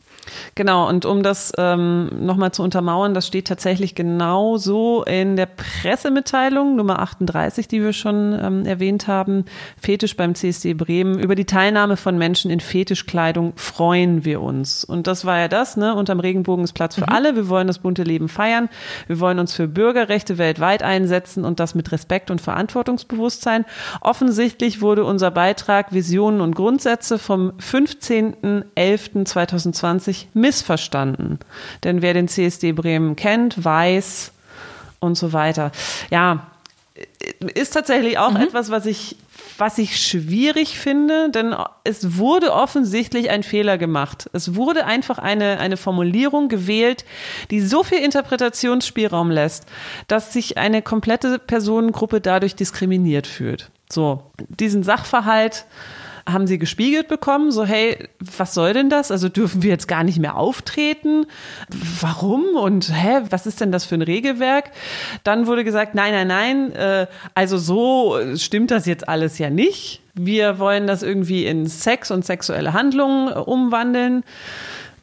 Genau, 0.56 0.88
und 0.88 1.06
um 1.06 1.24
das 1.24 1.52
ähm, 1.58 2.26
nochmal 2.26 2.52
zu 2.52 2.64
untermauern, 2.64 3.14
das 3.14 3.28
steht 3.28 3.48
tatsächlich 3.48 3.96
genau 3.96 4.58
so 4.58 5.04
in 5.04 5.36
der 5.36 5.48
Pressemitteilung 5.48 6.76
Nummer 6.76 7.00
38, 7.00 7.68
die 7.68 7.82
wir 7.82 7.94
schon 7.94 8.38
ähm, 8.42 8.66
erwähnt 8.66 9.08
haben, 9.08 9.46
Fetisch 9.80 10.16
beim 10.16 10.36
CSD 10.36 10.74
Bremen, 10.74 11.20
über 11.20 11.36
die 11.36 11.46
Teilnahme 11.46 11.98
von 11.98 12.18
Menschen 12.18 12.52
in 12.52 12.60
Fetisch 12.60 12.86
Fetischkleidung 12.86 13.54
freuen 13.56 14.26
wir 14.26 14.42
uns. 14.42 14.84
Und 14.84 15.08
das 15.08 15.26
war 15.26 15.40
ja 15.40 15.48
das, 15.48 15.76
ne? 15.76 15.96
Unterm 15.96 16.20
Regenbogen 16.20 16.64
ist 16.64 16.74
Platz 16.74 16.94
für 16.96 17.02
mhm. 17.02 17.10
alle. 17.10 17.36
Wir 17.36 17.50
wollen 17.50 17.66
das 17.68 17.80
bunte 17.80 18.04
Leben 18.04 18.30
feiern. 18.30 18.70
Wir 19.08 19.20
wollen 19.20 19.40
uns 19.40 19.54
für 19.54 19.68
Bürgerrechte 19.68 20.38
weltweit 20.38 20.84
einsetzen 20.84 21.44
und 21.46 21.60
das 21.60 21.74
mit 21.76 21.92
Respekt 21.92 22.32
und 22.32 22.40
Verantwortungsbewusstsein. 22.42 23.66
Offensichtlich 24.02 24.82
wurde 24.82 25.04
unser 25.04 25.32
Beitrag 25.32 25.92
Visionen 25.94 26.40
und 26.42 26.56
Grundsätze 26.56 27.20
vom 27.20 27.52
15.11.2020 27.60 30.15
missverstanden. 30.34 31.40
Denn 31.84 32.02
wer 32.02 32.14
den 32.14 32.28
CSD 32.28 32.72
Bremen 32.72 33.16
kennt, 33.16 33.64
weiß 33.64 34.32
und 35.00 35.16
so 35.16 35.34
weiter. 35.34 35.72
Ja, 36.10 36.48
ist 37.54 37.74
tatsächlich 37.74 38.18
auch 38.18 38.32
mhm. 38.32 38.42
etwas, 38.42 38.72
was 38.72 38.86
ich 38.86 39.18
was 39.58 39.78
ich 39.78 40.00
schwierig 40.00 40.78
finde, 40.78 41.30
denn 41.30 41.56
es 41.84 42.18
wurde 42.18 42.54
offensichtlich 42.54 43.30
ein 43.30 43.44
Fehler 43.44 43.78
gemacht. 43.78 44.30
Es 44.34 44.56
wurde 44.56 44.86
einfach 44.86 45.18
eine, 45.18 45.60
eine 45.60 45.78
Formulierung 45.78 46.50
gewählt, 46.50 47.06
die 47.52 47.62
so 47.62 47.84
viel 47.84 48.00
Interpretationsspielraum 48.00 49.32
lässt, 49.32 49.66
dass 50.08 50.34
sich 50.34 50.58
eine 50.58 50.82
komplette 50.82 51.40
Personengruppe 51.40 52.22
dadurch 52.22 52.56
diskriminiert 52.56 53.28
fühlt. 53.28 53.72
So, 53.90 54.24
diesen 54.50 54.84
Sachverhalt 54.84 55.66
haben 56.28 56.48
sie 56.48 56.58
gespiegelt 56.58 57.08
bekommen, 57.08 57.52
so 57.52 57.66
hey, 57.66 58.08
was 58.38 58.54
soll 58.54 58.74
denn 58.74 58.90
das? 58.90 59.12
Also 59.12 59.30
dürfen 59.30 59.62
wir 59.62 59.70
jetzt 59.70 59.88
gar 59.88 60.04
nicht 60.04 60.18
mehr 60.18 60.36
auftreten? 60.38 61.26
Warum? 62.02 62.56
Und 62.56 62.92
hä, 62.92 63.22
was 63.30 63.46
ist 63.46 63.62
denn 63.62 63.72
das 63.72 63.86
für 63.86 63.96
ein 63.96 64.02
Regelwerk? 64.02 64.72
Dann 65.24 65.46
wurde 65.46 65.64
gesagt, 65.64 65.94
nein, 65.94 66.14
nein, 66.14 66.28
nein, 66.28 66.72
äh, 66.74 67.08
also 67.36 67.58
so 67.58 68.18
stimmt 68.36 68.72
das 68.72 68.86
jetzt 68.86 69.08
alles 69.08 69.38
ja 69.38 69.50
nicht. 69.50 70.02
Wir 70.16 70.60
wollen 70.60 70.88
das 70.88 71.04
irgendwie 71.04 71.46
in 71.46 71.68
Sex 71.68 72.10
und 72.10 72.26
sexuelle 72.26 72.74
Handlungen 72.74 73.28
äh, 73.28 73.34
umwandeln. 73.34 74.24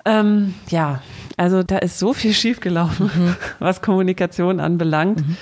Ähm, 0.05 0.55
ja, 0.70 1.03
also 1.37 1.62
da 1.62 1.79
ist 1.79 1.99
so 1.99 2.12
viel 2.12 2.35
schiefgelaufen, 2.35 3.11
mhm. 3.14 3.37
was 3.61 3.83
Kommunikation 3.83 4.59
anbelangt. 4.59 5.27
Mhm. 5.27 5.37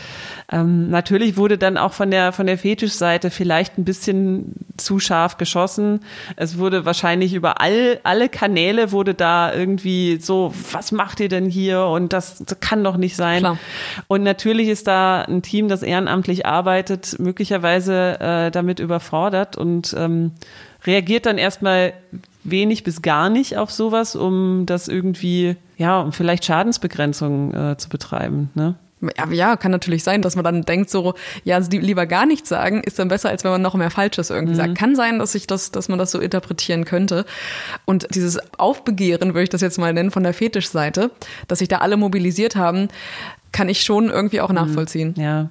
Ähm, 0.52 0.90
natürlich 0.90 1.36
wurde 1.36 1.58
dann 1.58 1.76
auch 1.76 1.92
von 1.92 2.10
der, 2.10 2.32
von 2.32 2.46
der 2.46 2.58
Fetischseite 2.58 3.30
vielleicht 3.30 3.78
ein 3.78 3.84
bisschen 3.84 4.54
zu 4.76 4.98
scharf 4.98 5.36
geschossen. 5.36 6.00
Es 6.36 6.58
wurde 6.58 6.84
wahrscheinlich 6.84 7.34
über 7.34 7.60
all, 7.60 8.00
alle 8.02 8.28
Kanäle 8.28 8.90
wurde 8.90 9.14
da 9.14 9.54
irgendwie 9.54 10.18
so, 10.20 10.52
was 10.72 10.90
macht 10.90 11.20
ihr 11.20 11.28
denn 11.28 11.48
hier? 11.48 11.84
Und 11.84 12.12
das, 12.12 12.38
das 12.44 12.58
kann 12.60 12.82
doch 12.82 12.96
nicht 12.96 13.14
sein. 13.14 13.40
Klar. 13.40 13.58
Und 14.08 14.22
natürlich 14.22 14.68
ist 14.68 14.86
da 14.88 15.22
ein 15.22 15.42
Team, 15.42 15.68
das 15.68 15.82
ehrenamtlich 15.82 16.46
arbeitet, 16.46 17.18
möglicherweise 17.20 18.18
äh, 18.20 18.50
damit 18.50 18.80
überfordert 18.80 19.56
und 19.56 19.94
ähm, 19.96 20.32
reagiert 20.84 21.26
dann 21.26 21.38
erstmal 21.38 21.92
wenig 22.42 22.84
bis 22.84 23.02
gar 23.02 23.28
nicht 23.28 23.56
auf 23.56 23.70
sowas, 23.70 24.16
um 24.16 24.64
das 24.66 24.88
irgendwie, 24.88 25.56
ja, 25.76 26.00
um 26.00 26.12
vielleicht 26.12 26.44
Schadensbegrenzung 26.44 27.54
äh, 27.54 27.76
zu 27.76 27.88
betreiben. 27.88 28.50
Ne? 28.54 28.74
Ja, 29.30 29.56
kann 29.56 29.70
natürlich 29.70 30.04
sein, 30.04 30.20
dass 30.20 30.36
man 30.36 30.44
dann 30.44 30.62
denkt 30.62 30.90
so, 30.90 31.14
ja, 31.44 31.58
lieber 31.58 32.06
gar 32.06 32.26
nichts 32.26 32.48
sagen, 32.48 32.82
ist 32.82 32.98
dann 32.98 33.08
besser, 33.08 33.30
als 33.30 33.44
wenn 33.44 33.50
man 33.50 33.62
noch 33.62 33.74
mehr 33.74 33.90
Falsches 33.90 34.30
irgendwie 34.30 34.52
mhm. 34.54 34.58
sagt. 34.58 34.74
Kann 34.76 34.94
sein, 34.94 35.18
dass 35.18 35.34
ich 35.34 35.46
das, 35.46 35.70
dass 35.70 35.88
man 35.88 35.98
das 35.98 36.10
so 36.10 36.18
interpretieren 36.20 36.84
könnte. 36.84 37.24
Und 37.86 38.14
dieses 38.14 38.38
Aufbegehren, 38.58 39.30
würde 39.30 39.44
ich 39.44 39.48
das 39.48 39.62
jetzt 39.62 39.78
mal 39.78 39.92
nennen, 39.92 40.10
von 40.10 40.22
der 40.22 40.34
Fetischseite, 40.34 41.10
dass 41.48 41.60
sich 41.60 41.68
da 41.68 41.78
alle 41.78 41.96
mobilisiert 41.96 42.56
haben, 42.56 42.88
kann 43.52 43.68
ich 43.68 43.82
schon 43.82 44.10
irgendwie 44.10 44.40
auch 44.40 44.50
mhm. 44.50 44.56
nachvollziehen. 44.56 45.14
Ja. 45.16 45.50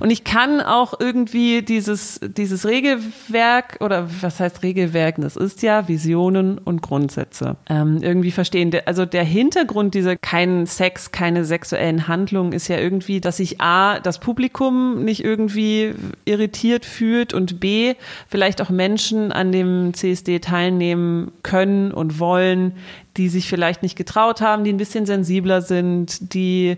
Und 0.00 0.10
ich 0.10 0.24
kann 0.24 0.60
auch 0.60 0.94
irgendwie 0.98 1.62
dieses, 1.62 2.20
dieses 2.22 2.66
Regelwerk 2.66 3.78
oder 3.80 4.08
was 4.20 4.40
heißt 4.40 4.62
Regelwerk? 4.62 5.16
Das 5.18 5.36
ist 5.36 5.62
ja 5.62 5.88
Visionen 5.88 6.58
und 6.58 6.82
Grundsätze 6.82 7.56
ähm, 7.68 7.98
irgendwie 8.02 8.30
verstehen. 8.30 8.72
Also 8.84 9.06
der 9.06 9.24
Hintergrund 9.24 9.94
dieser 9.94 10.16
keinen 10.16 10.66
Sex, 10.66 11.12
keine 11.12 11.44
sexuellen 11.44 12.08
Handlungen 12.08 12.52
ist 12.52 12.68
ja 12.68 12.78
irgendwie, 12.78 13.20
dass 13.20 13.38
sich 13.38 13.60
A, 13.60 14.00
das 14.00 14.18
Publikum 14.18 15.04
nicht 15.04 15.24
irgendwie 15.24 15.94
irritiert 16.24 16.84
fühlt 16.84 17.32
und 17.32 17.60
B, 17.60 17.94
vielleicht 18.28 18.60
auch 18.60 18.70
Menschen 18.70 19.32
an 19.32 19.52
dem 19.52 19.94
CSD 19.94 20.40
teilnehmen 20.40 21.32
können 21.42 21.92
und 21.92 22.18
wollen, 22.18 22.74
die 23.16 23.28
sich 23.28 23.48
vielleicht 23.48 23.82
nicht 23.82 23.96
getraut 23.96 24.40
haben, 24.40 24.64
die 24.64 24.72
ein 24.72 24.76
bisschen 24.76 25.06
sensibler 25.06 25.62
sind, 25.62 26.34
die 26.34 26.76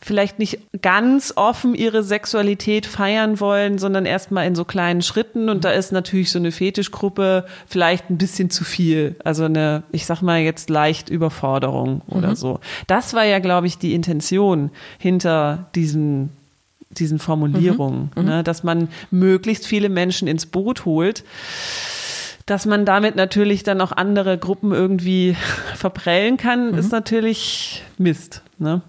vielleicht 0.00 0.38
nicht 0.38 0.60
ganz 0.80 1.32
offen 1.36 1.74
ihre 1.74 2.02
Sexualität 2.02 2.86
feiern 2.86 3.40
wollen, 3.40 3.78
sondern 3.78 4.06
erstmal 4.06 4.46
in 4.46 4.54
so 4.54 4.64
kleinen 4.64 5.02
Schritten. 5.02 5.48
Und 5.48 5.64
da 5.64 5.70
ist 5.70 5.92
natürlich 5.92 6.30
so 6.30 6.38
eine 6.38 6.52
Fetischgruppe 6.52 7.46
vielleicht 7.66 8.10
ein 8.10 8.18
bisschen 8.18 8.50
zu 8.50 8.64
viel. 8.64 9.16
Also 9.24 9.44
eine, 9.44 9.82
ich 9.90 10.06
sag 10.06 10.22
mal 10.22 10.40
jetzt 10.40 10.70
leicht 10.70 11.08
Überforderung 11.08 12.02
oder 12.06 12.30
mhm. 12.30 12.36
so. 12.36 12.60
Das 12.86 13.14
war 13.14 13.24
ja, 13.24 13.40
glaube 13.40 13.66
ich, 13.66 13.78
die 13.78 13.94
Intention 13.94 14.70
hinter 14.98 15.66
diesen 15.74 16.30
diesen 16.98 17.18
Formulierungen, 17.18 18.10
mhm. 18.14 18.24
ne, 18.24 18.42
dass 18.42 18.64
man 18.64 18.88
möglichst 19.10 19.66
viele 19.66 19.88
Menschen 19.88 20.28
ins 20.28 20.44
Boot 20.44 20.84
holt 20.84 21.24
dass 22.52 22.66
man 22.66 22.84
damit 22.84 23.16
natürlich 23.16 23.62
dann 23.62 23.80
auch 23.80 23.92
andere 23.92 24.36
Gruppen 24.36 24.72
irgendwie 24.72 25.34
verprellen 25.74 26.36
kann, 26.36 26.72
mhm. 26.72 26.78
ist 26.78 26.92
natürlich 26.92 27.82
Mist. 27.96 28.42
Ne? 28.58 28.82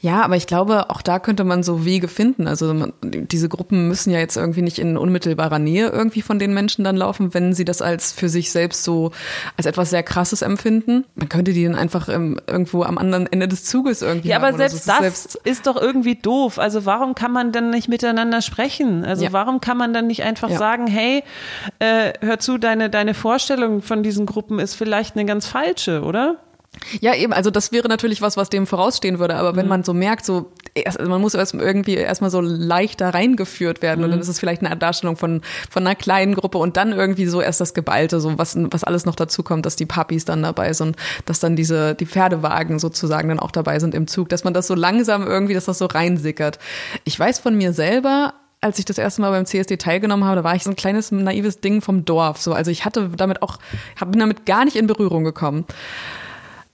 Ja, 0.00 0.22
aber 0.22 0.36
ich 0.36 0.46
glaube, 0.46 0.90
auch 0.90 1.02
da 1.02 1.18
könnte 1.18 1.42
man 1.42 1.64
so 1.64 1.84
Wege 1.84 2.06
finden. 2.06 2.46
Also 2.46 2.72
man, 2.72 2.92
diese 3.02 3.48
Gruppen 3.48 3.88
müssen 3.88 4.12
ja 4.12 4.20
jetzt 4.20 4.36
irgendwie 4.36 4.62
nicht 4.62 4.78
in 4.78 4.96
unmittelbarer 4.96 5.58
Nähe 5.58 5.88
irgendwie 5.88 6.22
von 6.22 6.38
den 6.38 6.54
Menschen 6.54 6.84
dann 6.84 6.96
laufen, 6.96 7.34
wenn 7.34 7.52
sie 7.52 7.64
das 7.64 7.82
als 7.82 8.12
für 8.12 8.28
sich 8.28 8.52
selbst 8.52 8.84
so 8.84 9.10
als 9.56 9.66
etwas 9.66 9.90
sehr 9.90 10.04
Krasses 10.04 10.42
empfinden. 10.42 11.04
Man 11.16 11.28
könnte 11.28 11.52
die 11.52 11.64
dann 11.64 11.74
einfach 11.74 12.08
ähm, 12.08 12.40
irgendwo 12.46 12.84
am 12.84 12.96
anderen 12.96 13.26
Ende 13.26 13.48
des 13.48 13.64
Zuges 13.64 14.00
irgendwie. 14.00 14.28
Ja, 14.28 14.36
aber 14.36 14.56
selbst 14.56 14.84
so. 14.84 14.92
das 14.92 15.00
selbst 15.00 15.34
ist 15.44 15.66
doch 15.66 15.76
irgendwie 15.76 16.14
doof. 16.14 16.60
Also 16.60 16.84
warum 16.84 17.16
kann 17.16 17.32
man 17.32 17.50
denn 17.50 17.70
nicht 17.70 17.88
miteinander 17.88 18.40
sprechen? 18.40 19.04
Also 19.04 19.24
ja. 19.24 19.32
warum 19.32 19.60
kann 19.60 19.76
man 19.76 19.92
dann 19.92 20.06
nicht 20.06 20.22
einfach 20.22 20.50
ja. 20.50 20.58
sagen, 20.58 20.86
hey, 20.86 21.24
äh, 21.80 22.12
hör 22.20 22.38
zu, 22.38 22.58
deine 22.58 22.88
deine 22.88 23.14
Vorstellung 23.14 23.82
von 23.82 24.04
diesen 24.04 24.26
Gruppen 24.26 24.60
ist 24.60 24.74
vielleicht 24.74 25.16
eine 25.16 25.24
ganz 25.24 25.48
falsche, 25.48 26.02
oder? 26.02 26.36
Ja, 27.00 27.14
eben, 27.14 27.32
also 27.32 27.50
das 27.50 27.72
wäre 27.72 27.88
natürlich 27.88 28.22
was, 28.22 28.36
was 28.36 28.50
dem 28.50 28.66
vorausstehen 28.66 29.18
würde, 29.18 29.36
aber 29.36 29.56
wenn 29.56 29.66
mhm. 29.66 29.70
man 29.70 29.84
so 29.84 29.94
merkt, 29.94 30.24
so 30.24 30.52
also 30.86 31.08
man 31.08 31.20
muss 31.20 31.34
erst 31.34 31.54
irgendwie 31.54 31.94
erstmal 31.94 32.30
so 32.30 32.40
leichter 32.40 33.12
reingeführt 33.14 33.82
werden 33.82 34.00
mhm. 34.00 34.04
und 34.04 34.10
dann 34.10 34.18
mhm. 34.18 34.22
ist 34.22 34.28
es 34.28 34.38
vielleicht 34.38 34.62
eine 34.62 34.76
Darstellung 34.76 35.16
von 35.16 35.40
von 35.70 35.86
einer 35.86 35.96
kleinen 35.96 36.34
Gruppe 36.34 36.58
und 36.58 36.76
dann 36.76 36.92
irgendwie 36.92 37.26
so 37.26 37.40
erst 37.40 37.60
das 37.60 37.74
Geballte, 37.74 38.20
so 38.20 38.38
was 38.38 38.56
was 38.56 38.84
alles 38.84 39.06
noch 39.06 39.16
dazu 39.16 39.42
kommt, 39.42 39.66
dass 39.66 39.76
die 39.76 39.86
Puppies 39.86 40.24
dann 40.24 40.42
dabei 40.42 40.72
sind, 40.72 40.96
dass 41.24 41.40
dann 41.40 41.56
diese 41.56 41.94
die 41.94 42.06
Pferdewagen 42.06 42.78
sozusagen 42.78 43.28
dann 43.28 43.40
auch 43.40 43.50
dabei 43.50 43.78
sind 43.80 43.94
im 43.94 44.06
Zug, 44.06 44.28
dass 44.28 44.44
man 44.44 44.54
das 44.54 44.66
so 44.66 44.74
langsam 44.74 45.26
irgendwie, 45.26 45.54
dass 45.54 45.64
das 45.64 45.78
so 45.78 45.86
reinsickert. 45.86 46.58
Ich 47.04 47.18
weiß 47.18 47.38
von 47.38 47.56
mir 47.56 47.72
selber, 47.72 48.34
als 48.60 48.78
ich 48.78 48.84
das 48.84 48.98
erste 48.98 49.20
Mal 49.20 49.30
beim 49.30 49.46
CSD 49.46 49.76
teilgenommen 49.76 50.24
habe, 50.24 50.36
da 50.36 50.44
war 50.44 50.54
ich 50.54 50.64
so 50.64 50.70
ein 50.70 50.76
kleines 50.76 51.10
naives 51.12 51.60
Ding 51.60 51.80
vom 51.80 52.04
Dorf. 52.04 52.40
So, 52.40 52.52
also 52.52 52.70
ich 52.70 52.84
hatte 52.84 53.10
damit 53.16 53.42
auch, 53.42 53.58
bin 54.00 54.20
damit 54.20 54.46
gar 54.46 54.64
nicht 54.64 54.76
in 54.76 54.86
Berührung 54.86 55.24
gekommen. 55.24 55.64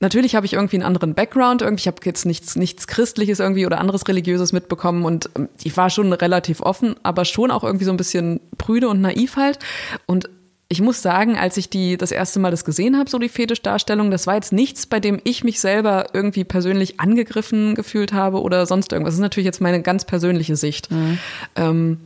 Natürlich 0.05 0.37
habe 0.37 0.45
ich 0.45 0.53
irgendwie 0.53 0.77
einen 0.77 0.85
anderen 0.85 1.15
Background, 1.15 1.63
irgendwie 1.63 1.81
ich 1.81 1.87
habe 1.87 1.97
jetzt 2.05 2.27
nichts 2.27 2.57
nichts 2.57 2.87
christliches 2.87 3.41
irgendwie 3.41 3.65
oder 3.65 3.81
anderes 3.81 4.07
religiöses 4.07 4.53
mitbekommen 4.53 5.07
und 5.07 5.31
ähm, 5.35 5.49
ich 5.63 5.75
war 5.79 5.89
schon 5.89 6.13
relativ 6.13 6.61
offen, 6.61 6.95
aber 7.03 7.25
schon 7.25 7.51
auch 7.51 7.65
irgendwie 7.65 7.87
so 7.87 7.91
ein 7.91 7.97
bisschen 7.97 8.41
prüde 8.59 8.91
und 8.91 9.01
naiv 9.01 9.37
halt 9.37 9.59
und 10.05 10.29
ich 10.69 10.83
muss 10.83 11.01
sagen, 11.01 11.39
als 11.39 11.57
ich 11.57 11.71
die 11.71 11.97
das 11.97 12.13
erste 12.13 12.39
Mal 12.39 12.51
das 12.51 12.67
gesehen 12.67 12.99
habe, 12.99 13.09
so 13.09 13.19
die 13.19 13.31
Fetischdarstellung, 13.31 14.11
das 14.11 14.27
war 14.27 14.35
jetzt 14.35 14.53
nichts, 14.53 14.85
bei 14.87 15.01
dem 15.01 15.23
ich 15.25 15.43
mich 15.43 15.59
selber 15.59 16.09
irgendwie 16.13 16.45
persönlich 16.45 17.01
angegriffen 17.01 17.75
gefühlt 17.75 18.13
habe 18.13 18.43
oder 18.43 18.67
sonst 18.67 18.93
irgendwas. 18.93 19.13
Das 19.13 19.19
ist 19.19 19.23
natürlich 19.23 19.47
jetzt 19.47 19.63
meine 19.63 19.81
ganz 19.81 20.05
persönliche 20.05 20.57
Sicht. 20.57 20.91
Mhm. 20.91 21.19
Ähm, 21.57 21.99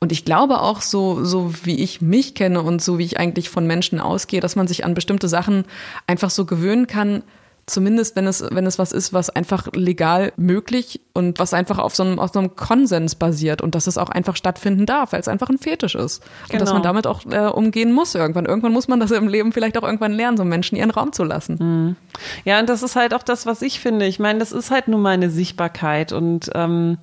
und 0.00 0.12
ich 0.12 0.24
glaube 0.24 0.60
auch 0.60 0.80
so, 0.80 1.24
so 1.24 1.52
wie 1.64 1.80
ich 1.82 2.00
mich 2.00 2.34
kenne 2.34 2.62
und 2.62 2.82
so 2.82 2.98
wie 2.98 3.04
ich 3.04 3.18
eigentlich 3.18 3.50
von 3.50 3.66
Menschen 3.66 4.00
ausgehe, 4.00 4.40
dass 4.40 4.56
man 4.56 4.66
sich 4.66 4.84
an 4.84 4.94
bestimmte 4.94 5.28
Sachen 5.28 5.64
einfach 6.06 6.30
so 6.30 6.44
gewöhnen 6.44 6.86
kann, 6.86 7.22
zumindest 7.66 8.16
wenn 8.16 8.26
es, 8.26 8.44
wenn 8.50 8.66
es 8.66 8.78
was 8.78 8.92
ist, 8.92 9.12
was 9.12 9.30
einfach 9.30 9.68
legal 9.72 10.32
möglich 10.36 11.00
und 11.12 11.38
was 11.38 11.54
einfach 11.54 11.78
auf 11.78 11.94
so 11.94 12.02
einem, 12.02 12.18
auf 12.18 12.32
so 12.32 12.38
einem 12.38 12.56
Konsens 12.56 13.14
basiert 13.14 13.62
und 13.62 13.74
dass 13.74 13.86
es 13.86 13.96
auch 13.96 14.10
einfach 14.10 14.36
stattfinden 14.36 14.86
darf, 14.86 15.12
weil 15.12 15.20
es 15.20 15.28
einfach 15.28 15.48
ein 15.48 15.58
Fetisch 15.58 15.94
ist. 15.94 16.22
Genau. 16.22 16.52
Und 16.52 16.60
dass 16.60 16.72
man 16.72 16.82
genau. 16.82 16.92
damit 16.92 17.06
auch 17.06 17.24
äh, 17.30 17.50
umgehen 17.50 17.92
muss 17.92 18.14
irgendwann. 18.14 18.46
Irgendwann 18.46 18.72
muss 18.72 18.88
man 18.88 19.00
das 19.00 19.10
im 19.10 19.28
Leben 19.28 19.52
vielleicht 19.52 19.78
auch 19.78 19.82
irgendwann 19.82 20.12
lernen, 20.12 20.36
so 20.36 20.44
Menschen 20.44 20.76
ihren 20.76 20.90
Raum 20.90 21.12
zu 21.12 21.24
lassen. 21.24 21.56
Mhm. 21.58 21.96
Ja, 22.44 22.60
und 22.60 22.68
das 22.68 22.82
ist 22.82 22.96
halt 22.96 23.14
auch 23.14 23.22
das, 23.22 23.46
was 23.46 23.62
ich 23.62 23.80
finde. 23.80 24.06
Ich 24.06 24.18
meine, 24.18 24.38
das 24.38 24.52
ist 24.52 24.70
halt 24.70 24.88
nur 24.88 25.00
meine 25.00 25.30
Sichtbarkeit 25.30 26.12
und 26.12 26.50
ähm, 26.54 26.98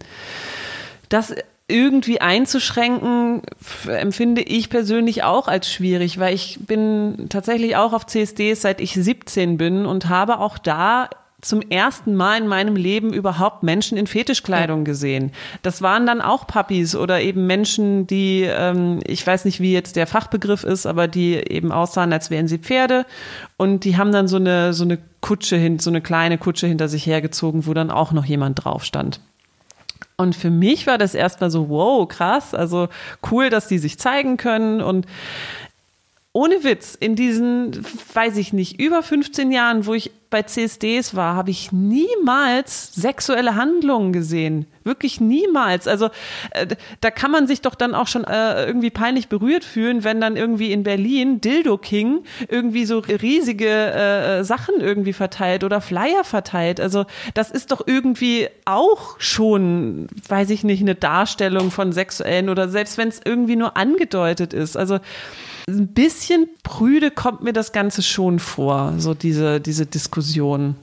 das 1.09 1.35
irgendwie 1.71 2.21
einzuschränken, 2.21 3.41
empfinde 3.87 4.41
ich 4.41 4.69
persönlich 4.69 5.23
auch 5.23 5.47
als 5.47 5.71
schwierig, 5.71 6.19
weil 6.19 6.35
ich 6.35 6.59
bin 6.61 7.27
tatsächlich 7.29 7.75
auch 7.75 7.93
auf 7.93 8.05
CSDs 8.05 8.61
seit 8.61 8.81
ich 8.81 8.93
17 8.93 9.57
bin 9.57 9.85
und 9.85 10.09
habe 10.09 10.39
auch 10.39 10.57
da 10.57 11.09
zum 11.41 11.61
ersten 11.61 12.15
Mal 12.15 12.39
in 12.39 12.47
meinem 12.47 12.75
Leben 12.75 13.13
überhaupt 13.13 13.63
Menschen 13.63 13.97
in 13.97 14.07
Fetischkleidung 14.07 14.85
gesehen. 14.85 15.31
Das 15.63 15.81
waren 15.81 16.05
dann 16.05 16.21
auch 16.21 16.47
Puppies 16.47 16.95
oder 16.95 17.21
eben 17.21 17.47
Menschen, 17.47 18.07
die, 18.07 18.43
ähm, 18.43 18.99
ich 19.05 19.25
weiß 19.25 19.45
nicht, 19.45 19.59
wie 19.59 19.73
jetzt 19.73 19.95
der 19.95 20.07
Fachbegriff 20.07 20.63
ist, 20.63 20.85
aber 20.85 21.07
die 21.07 21.33
eben 21.35 21.71
aussahen, 21.71 22.13
als 22.13 22.29
wären 22.29 22.47
sie 22.47 22.59
Pferde. 22.59 23.05
Und 23.57 23.83
die 23.83 23.97
haben 23.97 24.11
dann 24.11 24.27
so 24.27 24.37
eine, 24.37 24.73
so 24.73 24.83
eine 24.83 24.99
Kutsche 25.19 25.55
hin, 25.55 25.79
so 25.79 25.89
eine 25.89 26.01
kleine 26.01 26.37
Kutsche 26.37 26.67
hinter 26.67 26.87
sich 26.87 27.05
hergezogen, 27.05 27.65
wo 27.65 27.73
dann 27.73 27.91
auch 27.91 28.11
noch 28.11 28.25
jemand 28.25 28.63
drauf 28.63 28.85
stand. 28.85 29.19
Und 30.17 30.35
für 30.35 30.49
mich 30.49 30.87
war 30.87 30.97
das 30.97 31.15
erstmal 31.15 31.49
so, 31.49 31.69
wow, 31.69 32.07
krass, 32.07 32.53
also 32.53 32.89
cool, 33.31 33.49
dass 33.49 33.67
die 33.67 33.79
sich 33.79 33.97
zeigen 33.97 34.37
können. 34.37 34.81
Und 34.81 35.05
ohne 36.33 36.63
Witz, 36.63 36.95
in 36.95 37.15
diesen, 37.15 37.85
weiß 38.13 38.37
ich 38.37 38.53
nicht, 38.53 38.79
über 38.79 39.03
15 39.03 39.51
Jahren, 39.51 39.85
wo 39.85 39.93
ich 39.93 40.11
bei 40.29 40.43
CSDs 40.43 41.13
war, 41.13 41.35
habe 41.35 41.51
ich 41.51 41.73
niemals 41.73 42.93
sexuelle 42.93 43.55
Handlungen 43.55 44.13
gesehen. 44.13 44.65
Wirklich 44.85 45.19
niemals. 45.19 45.89
Also 45.89 46.09
äh, 46.51 46.67
da 47.01 47.11
kann 47.11 47.31
man 47.31 47.47
sich 47.47 47.59
doch 47.59 47.75
dann 47.75 47.93
auch 47.93 48.07
schon 48.07 48.23
äh, 48.23 48.65
irgendwie 48.65 48.91
peinlich 48.91 49.27
berührt 49.27 49.65
fühlen, 49.65 50.05
wenn 50.05 50.21
dann 50.21 50.37
irgendwie 50.37 50.71
in 50.71 50.83
Berlin 50.83 51.41
Dildo 51.41 51.77
King 51.77 52.23
irgendwie 52.47 52.85
so 52.85 52.99
riesige 52.99 53.67
äh, 53.67 54.43
Sachen 54.45 54.79
irgendwie 54.79 55.13
verteilt 55.13 55.65
oder 55.65 55.81
Flyer 55.81 56.23
verteilt. 56.23 56.79
Also 56.79 57.05
das 57.33 57.51
ist 57.51 57.73
doch 57.73 57.81
irgendwie 57.85 58.47
auch 58.63 59.19
schon, 59.19 60.07
weiß 60.29 60.49
ich 60.51 60.63
nicht, 60.63 60.81
eine 60.81 60.95
Darstellung 60.95 61.71
von 61.71 61.91
sexuellen 61.91 62.47
oder 62.47 62.69
selbst 62.69 62.97
wenn 62.97 63.09
es 63.09 63.19
irgendwie 63.23 63.57
nur 63.57 63.75
angedeutet 63.75 64.53
ist. 64.53 64.77
Also 64.77 64.99
ein 65.79 65.87
bisschen 65.87 66.47
prüde 66.63 67.11
kommt 67.11 67.43
mir 67.43 67.53
das 67.53 67.71
Ganze 67.71 68.01
schon 68.01 68.39
vor, 68.39 68.93
so 68.97 69.13
diese, 69.13 69.59
diese 69.59 69.85
Diskussion. 69.85 70.75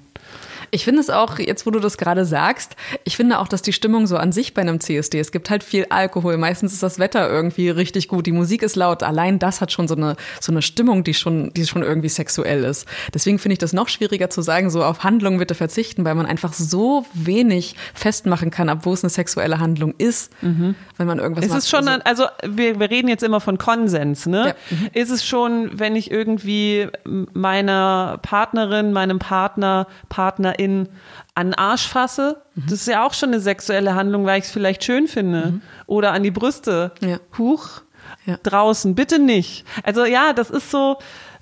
Ich 0.71 0.85
finde 0.85 1.01
es 1.01 1.11
auch, 1.11 1.39
jetzt 1.39 1.67
wo 1.67 1.71
du 1.71 1.81
das 1.81 1.99
gerade 1.99 2.25
sagst, 2.25 2.77
ich 3.05 3.17
finde 3.17 3.39
auch, 3.39 3.49
dass 3.49 3.63
die 3.63 3.73
Stimmung 3.73 4.07
so 4.07 4.17
an 4.17 4.33
sich 4.33 4.55
bei 4.55 4.63
einem 4.63 4.81
CSD, 4.81 5.19
es 5.19 5.33
gibt 5.33 5.51
halt 5.51 5.65
viel 5.65 5.87
Alkohol, 5.91 6.37
meistens 6.37 6.73
ist 6.73 6.83
das 6.83 6.99
Wetter 6.99 7.29
irgendwie 7.29 7.71
richtig 7.71 8.09
gut, 8.09 8.27
die 8.27 8.33
Musik 8.33 8.63
ist 8.63 8.77
laut, 8.77 9.03
allein 9.03 9.39
das 9.39 9.61
hat 9.61 9.73
schon 9.73 9.89
so 9.89 9.95
eine, 9.95 10.17
so 10.41 10.53
eine 10.53 10.63
Stimmung, 10.63 11.05
die 11.05 11.15
schon, 11.15 11.53
die 11.55 11.67
schon 11.67 11.83
irgendwie 11.83 12.09
sexuell 12.09 12.65
ist. 12.65 12.87
Deswegen 13.15 13.39
finde 13.39 13.55
ich 13.55 13.59
das 13.59 13.73
noch 13.73 13.89
schwieriger 13.89 14.31
zu 14.31 14.43
sagen, 14.43 14.71
so 14.71 14.85
auf 14.85 15.05
Handlungen 15.05 15.39
bitte 15.39 15.55
verzichten, 15.55 16.05
weil 16.05 16.15
man 16.15 16.27
einfach 16.27 16.53
so 16.53 17.07
wenig 17.15 17.77
festmachen 17.95 18.51
kann, 18.51 18.69
ab 18.69 18.81
wo 18.83 18.93
es 18.93 19.03
eine 19.03 19.11
sexuelle 19.11 19.61
Handlung 19.61 19.95
ist, 19.99 20.31
mhm. 20.43 20.75
wenn 20.97 21.07
man 21.07 21.19
irgendwas 21.19 21.45
ist 21.45 21.51
macht. 21.51 21.63
Es 21.63 21.71
schon, 21.71 21.89
also, 21.89 22.03
also 22.05 22.27
wir, 22.47 22.81
wir 22.81 22.91
reden 22.91 23.09
jetzt 23.09 23.23
immer 23.23 23.41
von 23.41 23.59
Konsens, 23.59 24.27
ne? 24.27 24.49
Ja. 24.49 24.77
Mhm. 24.77 24.91
Ist 24.95 25.11
es 25.11 25.25
schon, 25.25 25.79
wenn 25.79 25.97
ich 25.97 26.11
irgendwie 26.11 26.89
meiner 27.05 28.19
Partnerin, 28.23 28.93
meinem 28.93 29.19
Partner, 29.19 29.87
Partner 30.09 30.58
in 30.59 30.89
an 31.35 31.55
Arsch 31.55 31.87
fasse, 31.87 32.43
mhm. 32.55 32.65
das 32.65 32.81
ist 32.81 32.89
ja 32.89 33.07
auch 33.07 33.15
schon 33.15 33.31
eine 33.31 33.41
sexuelle 33.41 33.95
Handlung, 33.95 34.27
weil 34.27 34.41
ich 34.41 34.47
es 34.47 34.51
vielleicht 34.51 34.85
schön 34.85 35.07
finde. 35.07 35.47
Mhm. 35.47 35.63
Oder 35.87 36.13
an 36.13 36.23
die 36.23 36.31
Brüste. 36.31 36.93
Ja. 37.01 37.19
Huch, 37.39 37.83
ja. 38.27 38.39
draußen, 38.43 38.95
bitte 38.95 39.19
nicht. 39.19 39.65
Also 39.85 40.05
ja, 40.05 40.33
das 40.33 40.51
ist 40.51 40.71
so, 40.71 40.99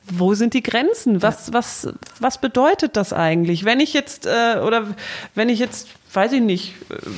wo 0.08 0.34
sind 0.34 0.54
die 0.54 0.62
Grenzen? 0.62 1.22
Was, 1.22 1.48
ja. 1.48 1.54
was, 1.54 1.88
was 2.20 2.40
bedeutet 2.40 2.96
das 2.96 3.12
eigentlich? 3.12 3.64
Wenn 3.64 3.80
ich 3.80 3.92
jetzt, 3.92 4.26
äh, 4.26 4.60
oder 4.64 4.88
wenn 5.34 5.48
ich 5.48 5.58
jetzt, 5.58 5.88
weiß 6.12 6.32
ich 6.32 6.42
nicht, 6.42 6.74